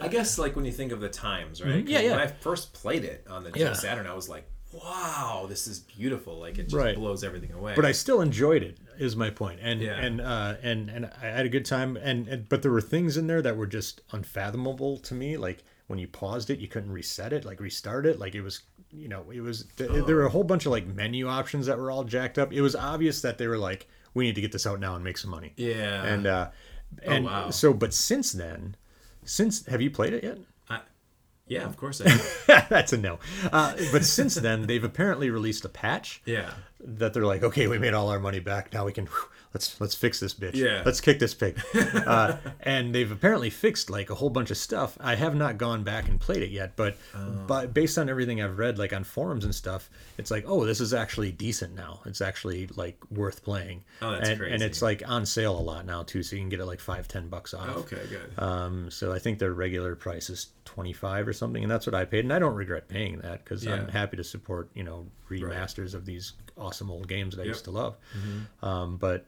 I 0.00 0.08
guess 0.08 0.38
like 0.38 0.54
when 0.56 0.64
you 0.64 0.72
think 0.72 0.92
of 0.92 1.00
the 1.00 1.08
times, 1.08 1.62
right? 1.62 1.74
Mm-hmm. 1.74 1.88
Yeah, 1.88 2.00
yeah. 2.00 2.10
When 2.12 2.20
I 2.20 2.26
first 2.28 2.72
played 2.72 3.04
it 3.04 3.26
on 3.28 3.44
the 3.44 3.52
Yeah. 3.54 3.72
Saturn, 3.72 4.06
I 4.06 4.14
was 4.14 4.28
like, 4.28 4.48
"Wow, 4.82 5.46
this 5.48 5.66
is 5.66 5.80
beautiful!" 5.80 6.38
Like 6.38 6.58
it 6.58 6.64
just 6.64 6.74
Right. 6.74 6.94
blows 6.96 7.24
everything 7.24 7.52
away. 7.52 7.74
but 7.76 7.84
I 7.84 7.92
still 7.92 8.20
enjoyed 8.20 8.62
it. 8.62 8.78
Is 8.98 9.14
my 9.16 9.30
point. 9.30 9.60
and 9.62 9.80
Yeah. 9.82 9.96
and 9.98 10.20
uh, 10.20 10.54
and 10.62 10.88
and 10.90 11.06
I 11.06 11.26
had 11.26 11.46
a 11.46 11.48
good 11.48 11.64
time, 11.64 11.96
and, 11.96 12.26
and 12.28 12.48
but 12.48 12.62
there 12.62 12.70
were 12.72 12.80
things 12.80 13.16
in 13.16 13.26
there 13.26 13.42
that 13.42 13.56
were 13.56 13.66
just 13.66 14.00
unfathomable 14.12 14.98
to 14.98 15.14
me. 15.14 15.36
Like 15.36 15.64
when 15.86 15.98
you 15.98 16.08
paused 16.08 16.50
it, 16.50 16.58
you 16.58 16.68
couldn't 16.68 16.90
reset 16.90 17.32
it, 17.32 17.44
like 17.44 17.60
restart 17.60 18.06
it. 18.06 18.18
Like 18.18 18.34
it 18.34 18.42
was, 18.42 18.62
you 18.92 19.08
know, 19.08 19.24
it 19.30 19.40
was 19.40 19.64
th- 19.76 20.04
there 20.06 20.16
were 20.16 20.24
a 20.26 20.30
whole 20.30 20.44
bunch 20.44 20.66
of 20.66 20.72
like 20.72 20.86
menu 20.86 21.28
options 21.28 21.66
that 21.66 21.78
were 21.78 21.90
all 21.90 22.04
jacked 22.04 22.38
up. 22.38 22.52
It 22.52 22.60
was 22.62 22.74
obvious 22.74 23.20
that 23.22 23.38
they 23.38 23.46
were 23.46 23.58
like, 23.58 23.86
we 24.14 24.24
need 24.24 24.34
to 24.34 24.40
get 24.40 24.50
this 24.52 24.66
out 24.66 24.80
now 24.80 24.94
and 24.94 25.04
make 25.04 25.18
some 25.18 25.30
money. 25.30 25.52
yeah. 25.56 26.04
And 26.04 26.26
uh, 26.26 26.48
and 27.02 27.24
wow. 27.26 27.50
so, 27.50 27.72
but 27.74 27.92
since 27.92 28.32
then, 28.32 28.76
since 29.24 29.66
have 29.66 29.82
you 29.82 29.90
played 29.90 30.12
it 30.14 30.24
yet? 30.24 30.38
Yeah, 31.46 31.64
of 31.64 31.76
course 31.76 32.00
I. 32.00 32.04
do. 32.16 32.66
That's 32.68 32.92
a 32.92 32.96
no. 32.96 33.18
Uh, 33.52 33.74
but 33.92 34.04
since 34.04 34.34
then, 34.34 34.66
they've 34.66 34.82
apparently 34.82 35.30
released 35.30 35.64
a 35.64 35.68
patch 35.68 36.20
yeah. 36.24 36.52
That 36.86 37.12
they're 37.12 37.26
like, 37.26 37.42
okay, 37.42 37.66
we 37.66 37.78
made 37.78 37.94
all 37.94 38.08
our 38.08 38.20
money 38.20 38.38
back. 38.38 38.72
Now 38.72 38.84
we 38.84 38.92
can 38.92 39.06
whew, 39.06 39.28
let's 39.52 39.80
let's 39.80 39.94
fix 39.94 40.20
this 40.20 40.32
bitch. 40.34 40.54
Yeah. 40.54 40.82
Let's 40.84 41.00
kick 41.00 41.18
this 41.18 41.34
pig. 41.34 41.60
uh, 41.74 42.36
and 42.60 42.94
they've 42.94 43.10
apparently 43.10 43.50
fixed 43.50 43.90
like 43.90 44.10
a 44.10 44.14
whole 44.14 44.30
bunch 44.30 44.50
of 44.50 44.56
stuff. 44.56 44.96
I 45.00 45.16
have 45.16 45.34
not 45.34 45.58
gone 45.58 45.82
back 45.82 46.08
and 46.08 46.20
played 46.20 46.42
it 46.42 46.50
yet, 46.50 46.76
but 46.76 46.96
Oh. 47.14 47.44
but 47.46 47.74
based 47.74 47.98
on 47.98 48.08
everything 48.08 48.40
I've 48.40 48.58
read, 48.58 48.78
like 48.78 48.92
on 48.92 49.04
forums 49.04 49.44
and 49.44 49.54
stuff, 49.54 49.90
it's 50.18 50.30
like, 50.30 50.44
oh, 50.46 50.64
this 50.64 50.80
is 50.80 50.94
actually 50.94 51.32
decent 51.32 51.74
now. 51.74 52.00
It's 52.06 52.20
actually 52.20 52.68
like 52.76 52.98
worth 53.10 53.42
playing. 53.42 53.84
Oh, 54.00 54.12
that's 54.12 54.28
and, 54.28 54.38
crazy. 54.38 54.54
And 54.54 54.62
it's 54.62 54.82
like 54.82 55.02
on 55.08 55.26
sale 55.26 55.58
a 55.58 55.60
lot 55.60 55.86
now 55.86 56.02
too, 56.04 56.22
so 56.22 56.36
you 56.36 56.42
can 56.42 56.48
get 56.48 56.60
it 56.60 56.66
like 56.66 56.80
five, 56.80 57.08
ten 57.08 57.28
bucks 57.28 57.52
off. 57.54 57.76
Okay, 57.76 58.02
good. 58.08 58.42
Um, 58.42 58.90
so 58.90 59.12
I 59.12 59.18
think 59.18 59.38
their 59.38 59.52
regular 59.52 59.96
price 59.96 60.30
is 60.30 60.48
twenty 60.64 60.92
five 60.92 61.26
or 61.26 61.32
something, 61.32 61.62
and 61.62 61.70
that's 61.70 61.86
what 61.86 61.94
I 61.94 62.04
paid, 62.04 62.24
and 62.24 62.32
I 62.32 62.38
don't 62.38 62.54
regret 62.54 62.88
paying 62.88 63.18
that 63.18 63.44
because 63.44 63.66
I'm 63.66 63.88
happy 63.88 64.16
to 64.16 64.24
support 64.24 64.70
you 64.74 64.84
know 64.84 65.06
remasters 65.30 65.94
of 65.94 66.04
these 66.04 66.34
awesome 66.56 66.90
old 66.90 67.08
games 67.08 67.36
that 67.36 67.42
I 67.42 67.44
Yep. 67.44 67.52
used 67.54 67.64
to 67.64 67.70
love. 67.70 67.96
Mm-hmm. 68.16 68.64
Um, 68.64 68.96
but 68.96 69.26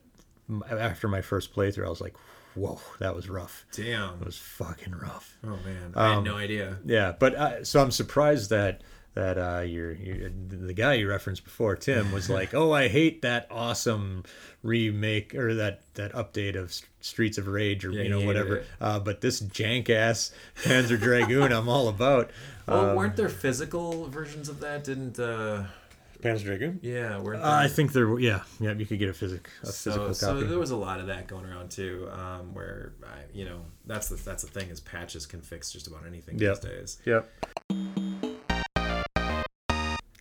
after 0.71 1.09
my 1.09 1.21
first 1.21 1.55
playthrough, 1.55 1.87
I 1.87 1.91
was 1.91 2.01
like, 2.01 2.15
"Whoa, 2.55 2.81
that 3.01 3.15
was 3.15 3.29
rough. 3.29 3.67
Damn. 3.73 4.15
It 4.21 4.25
was 4.27 4.39
fucking 4.39 4.95
rough." 4.95 5.37
Oh 5.45 5.59
man, 5.65 5.93
I 5.95 6.09
Um, 6.09 6.15
had 6.25 6.33
no 6.33 6.37
idea. 6.39 6.79
Yeah, 6.85 7.13
but 7.19 7.35
uh, 7.35 7.65
so 7.65 7.83
I'm 7.83 7.91
surprised 7.91 8.51
that 8.51 8.83
that 9.15 9.37
uh, 9.37 9.61
your, 9.63 9.93
your 9.93 10.31
the 10.49 10.73
guy 10.75 10.95
you 10.95 11.09
referenced 11.09 11.43
before, 11.43 11.75
Tim, 11.77 12.13
was 12.13 12.31
like, 12.39 12.55
"Oh, 12.55 12.73
I 12.73 12.89
hate 12.89 13.23
that 13.23 13.47
awesome 13.51 14.23
remake 14.63 15.35
or 15.35 15.55
that 15.55 15.83
that 15.95 16.13
update 16.13 16.57
of 16.57 16.73
Streets 17.01 17.37
of 17.39 17.49
Rage 17.49 17.85
or 17.85 17.91
Yeah, 17.91 18.03
you 18.03 18.09
know 18.11 18.21
whatever." 18.21 18.65
Uh, 18.81 19.01
but 19.01 19.21
this 19.21 19.41
jank 19.43 19.91
ass 19.91 20.31
Panzer 20.63 20.99
Dragoon, 21.01 21.53
I'm 21.53 21.69
all 21.69 21.89
about. 21.89 22.31
Oh, 22.71 22.91
Um, 22.91 22.97
weren't 22.97 23.17
there 23.17 23.31
physical 23.31 24.09
versions 24.09 24.51
of 24.51 24.61
that? 24.61 24.85
Didn't 24.85 25.19
uh 25.19 25.65
Panzer 26.23 26.45
Dragoon. 26.45 26.81
yeah, 26.83 27.19
weren't 27.21 27.43
Uh. 27.43 27.49
I 27.49 27.69
think 27.69 27.93
there, 27.93 28.19
yeah, 28.19 28.43
yeah, 28.61 28.73
you 28.73 28.87
could 28.87 28.99
get 28.99 29.09
a, 29.09 29.13
physic, 29.15 29.49
a 29.63 29.67
so, 29.67 29.73
physical 29.91 30.15
so 30.15 30.27
copy. 30.27 30.41
So 30.41 30.47
there 30.49 30.59
was 30.59 30.71
a 30.73 30.77
lot 30.77 30.99
of 31.01 31.07
that 31.07 31.29
going 31.29 31.45
around 31.45 31.71
too, 31.71 32.09
um, 32.13 32.53
where 32.55 32.95
I, 33.05 33.21
you 33.33 33.45
know 33.45 33.61
that's 33.87 34.09
the 34.09 34.17
that's 34.17 34.43
the 34.43 34.51
thing 34.51 34.69
is 34.71 34.81
patches 34.81 35.27
can 35.27 35.41
fix 35.43 35.71
just 35.71 35.87
about 35.87 36.07
anything 36.07 36.39
Yep. 36.39 36.61
these 36.61 36.71
days. 36.71 36.99
Yep. 37.05 37.31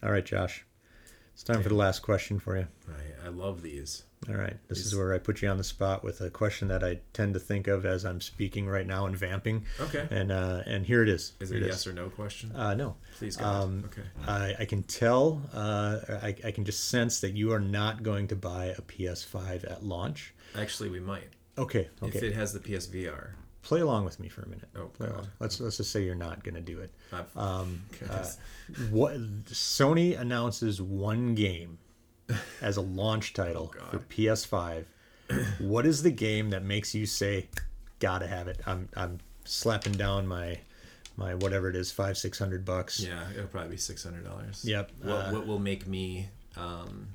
All 0.03 0.11
right, 0.11 0.25
Josh. 0.25 0.65
It's 1.37 1.43
time 1.43 1.61
for 1.61 1.69
the 1.69 1.75
last 1.75 1.99
question 1.99 2.39
for 2.39 2.57
you. 2.57 2.67
I, 2.89 3.27
I 3.27 3.29
love 3.29 3.61
these. 3.61 4.05
All 4.27 4.33
right. 4.33 4.57
This 4.69 4.83
is 4.83 4.95
where 4.95 5.13
I 5.13 5.19
put 5.19 5.43
you 5.43 5.49
on 5.49 5.57
the 5.57 5.63
spot 5.63 6.03
with 6.03 6.19
a 6.21 6.31
question 6.31 6.67
that 6.69 6.83
I 6.83 6.97
tend 7.13 7.35
to 7.35 7.39
think 7.39 7.67
of 7.67 7.85
as 7.85 8.05
I'm 8.05 8.21
speaking 8.21 8.67
right 8.67 8.87
now 8.87 9.05
and 9.05 9.15
vamping. 9.15 9.63
Okay. 9.79 10.07
And 10.09 10.31
uh, 10.31 10.63
and 10.65 10.83
here 10.83 11.03
it 11.03 11.09
is. 11.09 11.33
Is 11.39 11.49
Here 11.49 11.59
it 11.59 11.61
a 11.61 11.65
it 11.67 11.69
yes 11.69 11.85
or 11.85 11.93
no 11.93 12.09
question? 12.09 12.55
Uh, 12.55 12.73
no. 12.73 12.95
Please, 13.19 13.37
God. 13.37 13.63
Um, 13.63 13.83
okay. 13.85 14.01
I, 14.27 14.55
I 14.61 14.65
can 14.65 14.81
tell, 14.81 15.43
uh, 15.53 15.99
I, 16.23 16.35
I 16.43 16.49
can 16.49 16.65
just 16.65 16.89
sense 16.89 17.19
that 17.19 17.35
you 17.35 17.53
are 17.53 17.59
not 17.59 18.01
going 18.01 18.29
to 18.29 18.35
buy 18.35 18.73
a 18.75 18.81
PS5 18.81 19.71
at 19.71 19.85
launch. 19.85 20.33
Actually, 20.57 20.89
we 20.89 20.99
might. 20.99 21.29
Okay. 21.55 21.87
Okay. 22.01 22.17
If 22.17 22.23
it 22.23 22.33
has 22.33 22.51
the 22.51 22.59
PSVR. 22.59 23.33
Play 23.61 23.81
along 23.81 24.05
with 24.05 24.19
me 24.19 24.29
for 24.29 24.41
a 24.43 24.47
minute. 24.47 24.69
Oh, 24.75 24.85
Play 24.85 25.07
God. 25.07 25.15
along. 25.15 25.27
Let's 25.39 25.59
let's 25.59 25.77
just 25.77 25.91
say 25.91 26.03
you're 26.03 26.15
not 26.15 26.43
going 26.43 26.55
to 26.55 26.61
do 26.61 26.79
it. 26.79 26.93
Um, 27.35 27.81
goodness. 27.99 28.37
what 28.89 29.17
Sony 29.45 30.17
announces 30.19 30.81
one 30.81 31.35
game 31.35 31.77
as 32.61 32.77
a 32.77 32.81
launch 32.81 33.33
title 33.33 33.73
Oh, 33.81 33.89
for 33.91 33.99
PS5. 33.99 34.85
what 35.59 35.85
is 35.85 36.03
the 36.03 36.11
game 36.11 36.51
that 36.51 36.63
makes 36.63 36.95
you 36.95 37.05
say, 37.05 37.49
"Gotta 37.99 38.27
have 38.27 38.47
it"? 38.47 38.61
I'm 38.65 38.87
I'm 38.95 39.19
slapping 39.43 39.93
down 39.93 40.25
my 40.27 40.59
my 41.17 41.35
whatever 41.35 41.69
it 41.69 41.75
is, 41.75 41.91
five 41.91 42.17
six 42.17 42.39
hundred 42.39 42.63
bucks. 42.63 42.99
yeah, 43.01 43.23
it'll 43.33 43.47
probably 43.47 43.71
be 43.71 43.77
six 43.77 44.03
hundred 44.03 44.23
dollars. 44.23 44.63
Yep, 44.63 44.91
What, 45.03 45.11
uh, 45.13 45.31
what 45.31 45.45
will 45.47 45.59
make 45.59 45.85
me? 45.87 46.29
Um, 46.55 47.07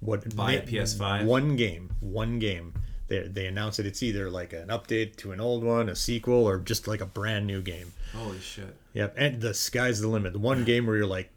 What 0.00 0.36
Buy 0.36 0.52
a 0.52 0.62
PS5? 0.64 1.24
One 1.24 1.56
game, 1.56 1.90
one 2.00 2.38
game. 2.38 2.74
They 3.08 3.26
they 3.26 3.46
announce 3.46 3.78
it. 3.78 3.86
It's 3.86 4.02
either 4.02 4.30
like 4.30 4.52
an 4.52 4.68
update 4.68 5.16
to 5.16 5.32
an 5.32 5.40
old 5.40 5.64
one, 5.64 5.88
a 5.88 5.96
sequel, 5.96 6.46
or 6.46 6.58
just 6.58 6.86
like 6.86 7.00
a 7.00 7.06
brand 7.06 7.46
new 7.46 7.60
game. 7.62 7.92
holy 8.14 8.38
shit! 8.40 8.76
Yep, 8.92 9.14
and 9.16 9.40
the 9.40 9.54
sky's 9.54 10.00
the 10.00 10.08
limit. 10.08 10.32
The 10.32 10.38
one 10.38 10.64
game 10.64 10.86
where 10.86 10.96
you're 10.96 11.06
like, 11.06 11.30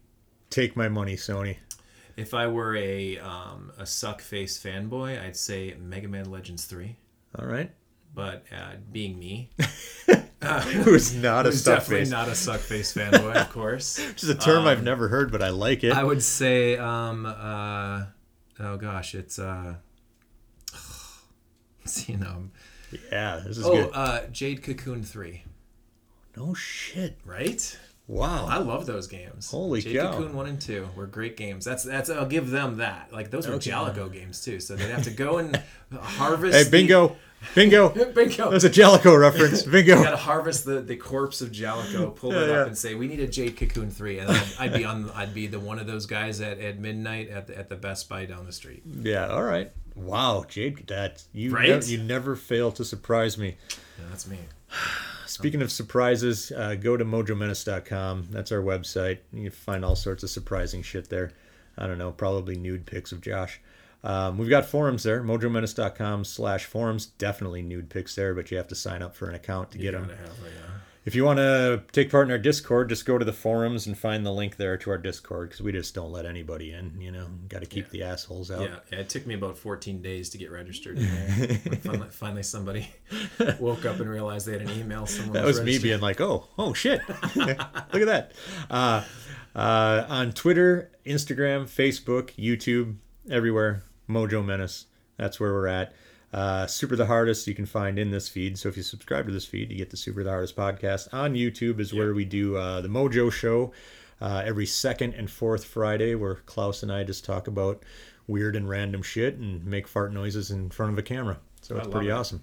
take 0.50 0.76
my 0.76 0.88
money, 0.88 1.16
Sony. 1.16 1.56
If 2.16 2.34
I 2.34 2.46
were 2.46 2.76
a 2.76 3.18
um, 3.18 3.72
a 3.78 3.86
suck 3.86 4.20
face 4.20 4.62
fanboy, 4.62 5.22
I'd 5.22 5.36
say 5.36 5.74
Mega 5.80 6.08
Man 6.08 6.30
Legends 6.30 6.66
three. 6.66 6.96
All 7.38 7.46
right. 7.46 7.70
But 8.14 8.44
uh, 8.54 8.72
being 8.92 9.18
me, 9.18 9.48
Who's 10.84 11.14
not 11.14 11.46
a 11.46 11.50
who's 11.50 11.60
stuck 11.62 11.78
definitely 11.78 12.00
face? 12.04 12.10
not 12.10 12.28
a 12.28 12.34
suck 12.34 12.60
face 12.60 12.92
fanboy, 12.92 13.34
of 13.36 13.48
course. 13.50 13.98
Which 14.08 14.22
is 14.24 14.28
a 14.28 14.34
term 14.34 14.66
I've 14.66 14.82
never 14.82 15.08
heard, 15.08 15.30
but 15.32 15.40
I 15.42 15.50
like 15.50 15.84
it. 15.84 15.92
I 15.92 16.02
would 16.04 16.22
say, 16.22 16.76
um, 16.76 17.24
uh, 17.24 18.04
oh 18.60 18.76
gosh, 18.76 19.14
it's 19.14 19.38
uh, 19.38 19.76
you 22.06 22.16
know, 22.16 22.44
yeah, 23.10 23.40
this 23.46 23.58
is 23.58 23.66
oh, 23.66 23.72
good. 23.74 23.90
uh, 23.94 24.20
Jade 24.32 24.62
Cocoon 24.62 25.02
three, 25.02 25.44
no 26.36 26.54
shit. 26.54 27.18
right? 27.24 27.78
Wow. 28.08 28.46
I 28.46 28.58
love 28.58 28.84
those 28.84 29.06
games. 29.06 29.48
Holy 29.50 29.80
Jade 29.80 29.96
cow. 29.96 30.10
Cocoon 30.12 30.34
one 30.34 30.46
and 30.46 30.60
two 30.60 30.88
were 30.96 31.06
great 31.06 31.36
games. 31.36 31.64
That's 31.64 31.84
that's 31.84 32.10
I'll 32.10 32.26
give 32.26 32.50
them 32.50 32.78
that. 32.78 33.12
Like 33.12 33.30
those 33.30 33.46
were 33.46 33.54
Jalico 33.54 34.12
games 34.12 34.44
too. 34.44 34.58
So 34.60 34.74
they'd 34.74 34.90
have 34.90 35.04
to 35.04 35.10
go 35.10 35.38
and 35.38 35.62
harvest. 35.92 36.54
hey, 36.54 36.64
the- 36.64 36.70
bingo, 36.70 37.16
bingo. 37.54 37.88
bingo. 38.14 38.50
That's 38.50 38.64
a 38.64 38.68
Jellico 38.70 39.14
reference. 39.16 39.62
Bingo. 39.62 39.96
you 39.98 40.02
gotta 40.04 40.16
harvest 40.16 40.64
the, 40.64 40.80
the 40.80 40.96
corpse 40.96 41.40
of 41.40 41.52
Jalico, 41.52 42.14
pull 42.14 42.32
it 42.32 42.34
Yeah, 42.34 42.40
up, 42.40 42.48
yeah. 42.48 42.66
and 42.66 42.76
say, 42.76 42.96
"We 42.96 43.06
need 43.06 43.20
a 43.20 43.28
Jade 43.28 43.56
Cocoon 43.56 43.90
3. 43.90 44.18
and 44.18 44.30
I'd, 44.30 44.46
I'd 44.58 44.72
be 44.74 44.84
on. 44.84 45.08
I'd 45.14 45.32
be 45.32 45.46
the 45.46 45.60
one 45.60 45.78
of 45.78 45.86
those 45.86 46.04
guys 46.04 46.40
at, 46.40 46.58
at 46.58 46.80
midnight 46.80 47.30
at 47.30 47.46
the, 47.46 47.56
at 47.56 47.68
the 47.68 47.76
Best 47.76 48.08
Buy 48.08 48.26
down 48.26 48.44
the 48.46 48.52
street. 48.52 48.82
Yeah. 49.00 49.28
All 49.28 49.44
right. 49.44 49.70
Wow, 49.94 50.44
Jade. 50.48 50.86
That 50.88 51.22
you. 51.32 51.54
Right? 51.54 51.68
nev- 51.68 51.88
you 51.88 52.02
never 52.02 52.36
fail 52.36 52.72
to 52.72 52.84
surprise 52.84 53.36
me. 53.38 53.56
Yeah, 53.98 54.04
that's 54.10 54.26
me. 54.26 54.38
Speaking 55.26 55.62
of 55.62 55.72
surprises, 55.72 56.52
uh, 56.52 56.74
go 56.74 56.96
to 56.96 57.04
mojomenace.com. 57.04 58.28
That's 58.30 58.52
our 58.52 58.60
website. 58.60 59.18
You 59.32 59.50
find 59.50 59.84
all 59.84 59.96
sorts 59.96 60.22
of 60.22 60.30
surprising 60.30 60.82
shit 60.82 61.08
there. 61.08 61.32
I 61.78 61.86
don't 61.86 61.98
know, 61.98 62.12
probably 62.12 62.56
nude 62.56 62.84
pics 62.84 63.12
of 63.12 63.22
Josh. 63.22 63.60
Um, 64.04 64.36
we've 64.36 64.50
got 64.50 64.66
forums 64.66 65.04
there, 65.04 65.22
mojomenace.com 65.22 66.24
slash 66.24 66.64
forums. 66.64 67.06
Definitely 67.06 67.62
nude 67.62 67.88
pics 67.88 68.14
there, 68.14 68.34
but 68.34 68.50
you 68.50 68.56
have 68.56 68.68
to 68.68 68.74
sign 68.74 69.00
up 69.00 69.14
for 69.14 69.28
an 69.28 69.34
account 69.34 69.70
to 69.70 69.78
get 69.78 69.92
them. 69.92 70.08
Have 70.08 70.18
uh, 70.20 70.81
If 71.04 71.16
you 71.16 71.24
want 71.24 71.38
to 71.38 71.82
take 71.90 72.10
part 72.12 72.28
in 72.28 72.30
our 72.30 72.38
Discord, 72.38 72.88
just 72.88 73.04
go 73.04 73.18
to 73.18 73.24
the 73.24 73.32
forums 73.32 73.88
and 73.88 73.98
find 73.98 74.24
the 74.24 74.30
link 74.32 74.56
there 74.56 74.76
to 74.76 74.90
our 74.90 74.98
Discord 74.98 75.48
because 75.48 75.60
we 75.60 75.72
just 75.72 75.96
don't 75.96 76.12
let 76.12 76.26
anybody 76.26 76.72
in. 76.72 77.00
You 77.00 77.10
know, 77.10 77.26
got 77.48 77.60
to 77.60 77.66
keep 77.66 77.90
the 77.90 78.04
assholes 78.04 78.52
out. 78.52 78.62
yeah, 78.62 78.76
yeah, 78.92 78.98
it 79.00 79.08
took 79.08 79.26
me 79.26 79.34
about 79.34 79.58
14 79.58 80.00
days 80.00 80.30
to 80.30 80.38
get 80.38 80.52
registered. 80.52 80.98
in 80.98 81.04
there. 81.38 81.46
When 81.56 81.80
finally, 81.80 82.08
finally, 82.10 82.42
somebody 82.44 82.88
woke 83.58 83.84
up 83.84 83.98
and 83.98 84.08
realized 84.08 84.46
they 84.46 84.52
had 84.52 84.62
an 84.62 84.70
email. 84.70 85.06
Someone 85.06 85.32
That 85.32 85.44
was 85.44 85.60
me 85.60 85.78
being 85.78 86.00
like, 86.00 86.20
oh, 86.20 86.46
oh 86.56 86.72
shit, 86.72 87.00
look 87.36 87.48
at 87.58 88.06
that. 88.06 88.32
Uh, 88.70 89.02
uh, 89.56 90.06
on 90.08 90.30
Twitter, 90.32 90.92
Instagram, 91.04 91.64
Facebook, 91.64 92.30
YouTube, 92.36 92.94
everywhere, 93.28 93.82
Mojo 94.08 94.44
Menace. 94.44 94.86
That's 95.16 95.40
where 95.40 95.52
we're 95.52 95.66
at. 95.66 95.94
Uh, 96.32 96.66
Super 96.66 96.96
the 96.96 97.06
Hardest 97.06 97.46
you 97.46 97.54
can 97.54 97.66
find 97.66 97.98
in 97.98 98.10
this 98.10 98.28
feed. 98.28 98.58
So 98.58 98.68
if 98.68 98.76
you 98.76 98.82
subscribe 98.82 99.26
to 99.26 99.32
this 99.32 99.44
feed, 99.44 99.70
you 99.70 99.76
get 99.76 99.90
the 99.90 99.96
Super 99.96 100.24
the 100.24 100.30
Hardest 100.30 100.56
podcast. 100.56 101.12
On 101.12 101.34
YouTube 101.34 101.78
is 101.78 101.92
where 101.92 102.14
we 102.14 102.24
do 102.24 102.56
uh, 102.56 102.80
the 102.80 102.88
Mojo 102.88 103.30
Show 103.30 103.72
uh, 104.20 104.42
every 104.44 104.66
second 104.66 105.14
and 105.14 105.30
fourth 105.30 105.64
Friday, 105.64 106.14
where 106.14 106.36
Klaus 106.46 106.82
and 106.82 106.90
I 106.90 107.04
just 107.04 107.24
talk 107.24 107.48
about 107.48 107.82
weird 108.26 108.56
and 108.56 108.68
random 108.68 109.02
shit 109.02 109.36
and 109.36 109.64
make 109.64 109.86
fart 109.86 110.12
noises 110.12 110.50
in 110.50 110.70
front 110.70 110.92
of 110.92 110.98
a 110.98 111.02
camera. 111.02 111.38
So 111.60 111.76
it's 111.76 111.88
pretty 111.88 112.08
it. 112.08 112.12
awesome. 112.12 112.42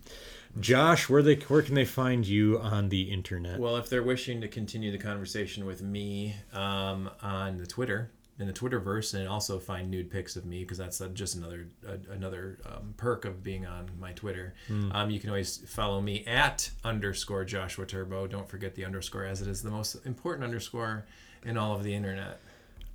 Josh, 0.60 1.10
where 1.10 1.21
they 1.21 1.36
where 1.36 1.62
can 1.62 1.75
they 1.75 1.86
find 1.86 2.25
you 2.25 2.60
on 2.60 2.89
the 2.89 3.04
internet? 3.04 3.60
Well, 3.60 3.78
if 3.78 3.89
they're 3.89 4.04
wishing 4.04 4.41
to 4.41 4.47
continue 4.47 4.91
the 4.91 4.97
conversation 4.97 5.65
with 5.65 5.82
me 5.82 6.36
um, 6.54 7.10
on 7.21 7.58
the 7.58 7.67
Twitter, 7.67 8.12
in 8.39 8.47
the 8.47 8.54
Twitterverse, 8.54 9.13
and 9.13 9.28
also 9.28 9.60
find 9.60 9.91
nude 9.91 10.10
pics 10.10 10.36
of 10.36 10.45
me 10.45 10.60
because 10.60 10.78
that's 10.78 11.02
uh, 11.02 11.08
just 11.10 11.36
another 11.36 11.67
uh, 11.88 11.97
another 12.12 12.58
um, 12.65 12.93
perk 12.97 13.25
of 13.25 13.43
being 13.43 13.65
on 13.65 13.89
my 13.99 14.13
Twitter. 14.13 14.54
Um, 14.91 15.10
you 15.10 15.19
can 15.19 15.30
always 15.30 15.58
follow 15.58 16.02
me 16.02 16.23
at 16.25 16.69
underscore 16.84 17.45
Joshua 17.45 17.86
Turbo. 17.86 18.28
Don't 18.28 18.47
forget 18.47 18.75
the 18.75 18.86
underscore, 18.86 19.25
as 19.25 19.41
it 19.41 19.47
is 19.47 19.62
the 19.62 19.71
most 19.71 19.95
important 20.06 20.45
underscore 20.45 21.06
in 21.45 21.58
all 21.58 21.75
of 21.75 21.84
the 21.84 21.93
internet. 21.93 22.39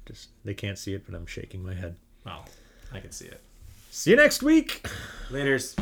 Just 0.06 0.30
they 0.44 0.54
can't 0.54 0.78
see 0.78 0.94
it, 0.94 1.04
but 1.06 1.14
I'm 1.14 1.26
shaking 1.26 1.62
my 1.62 1.74
head. 1.74 1.96
Well, 2.24 2.46
I 2.92 3.00
can 3.00 3.12
see 3.12 3.26
it. 3.26 3.40
See 3.90 4.10
you 4.10 4.16
next 4.16 4.42
week. 4.42 4.86
Later's. 5.30 5.76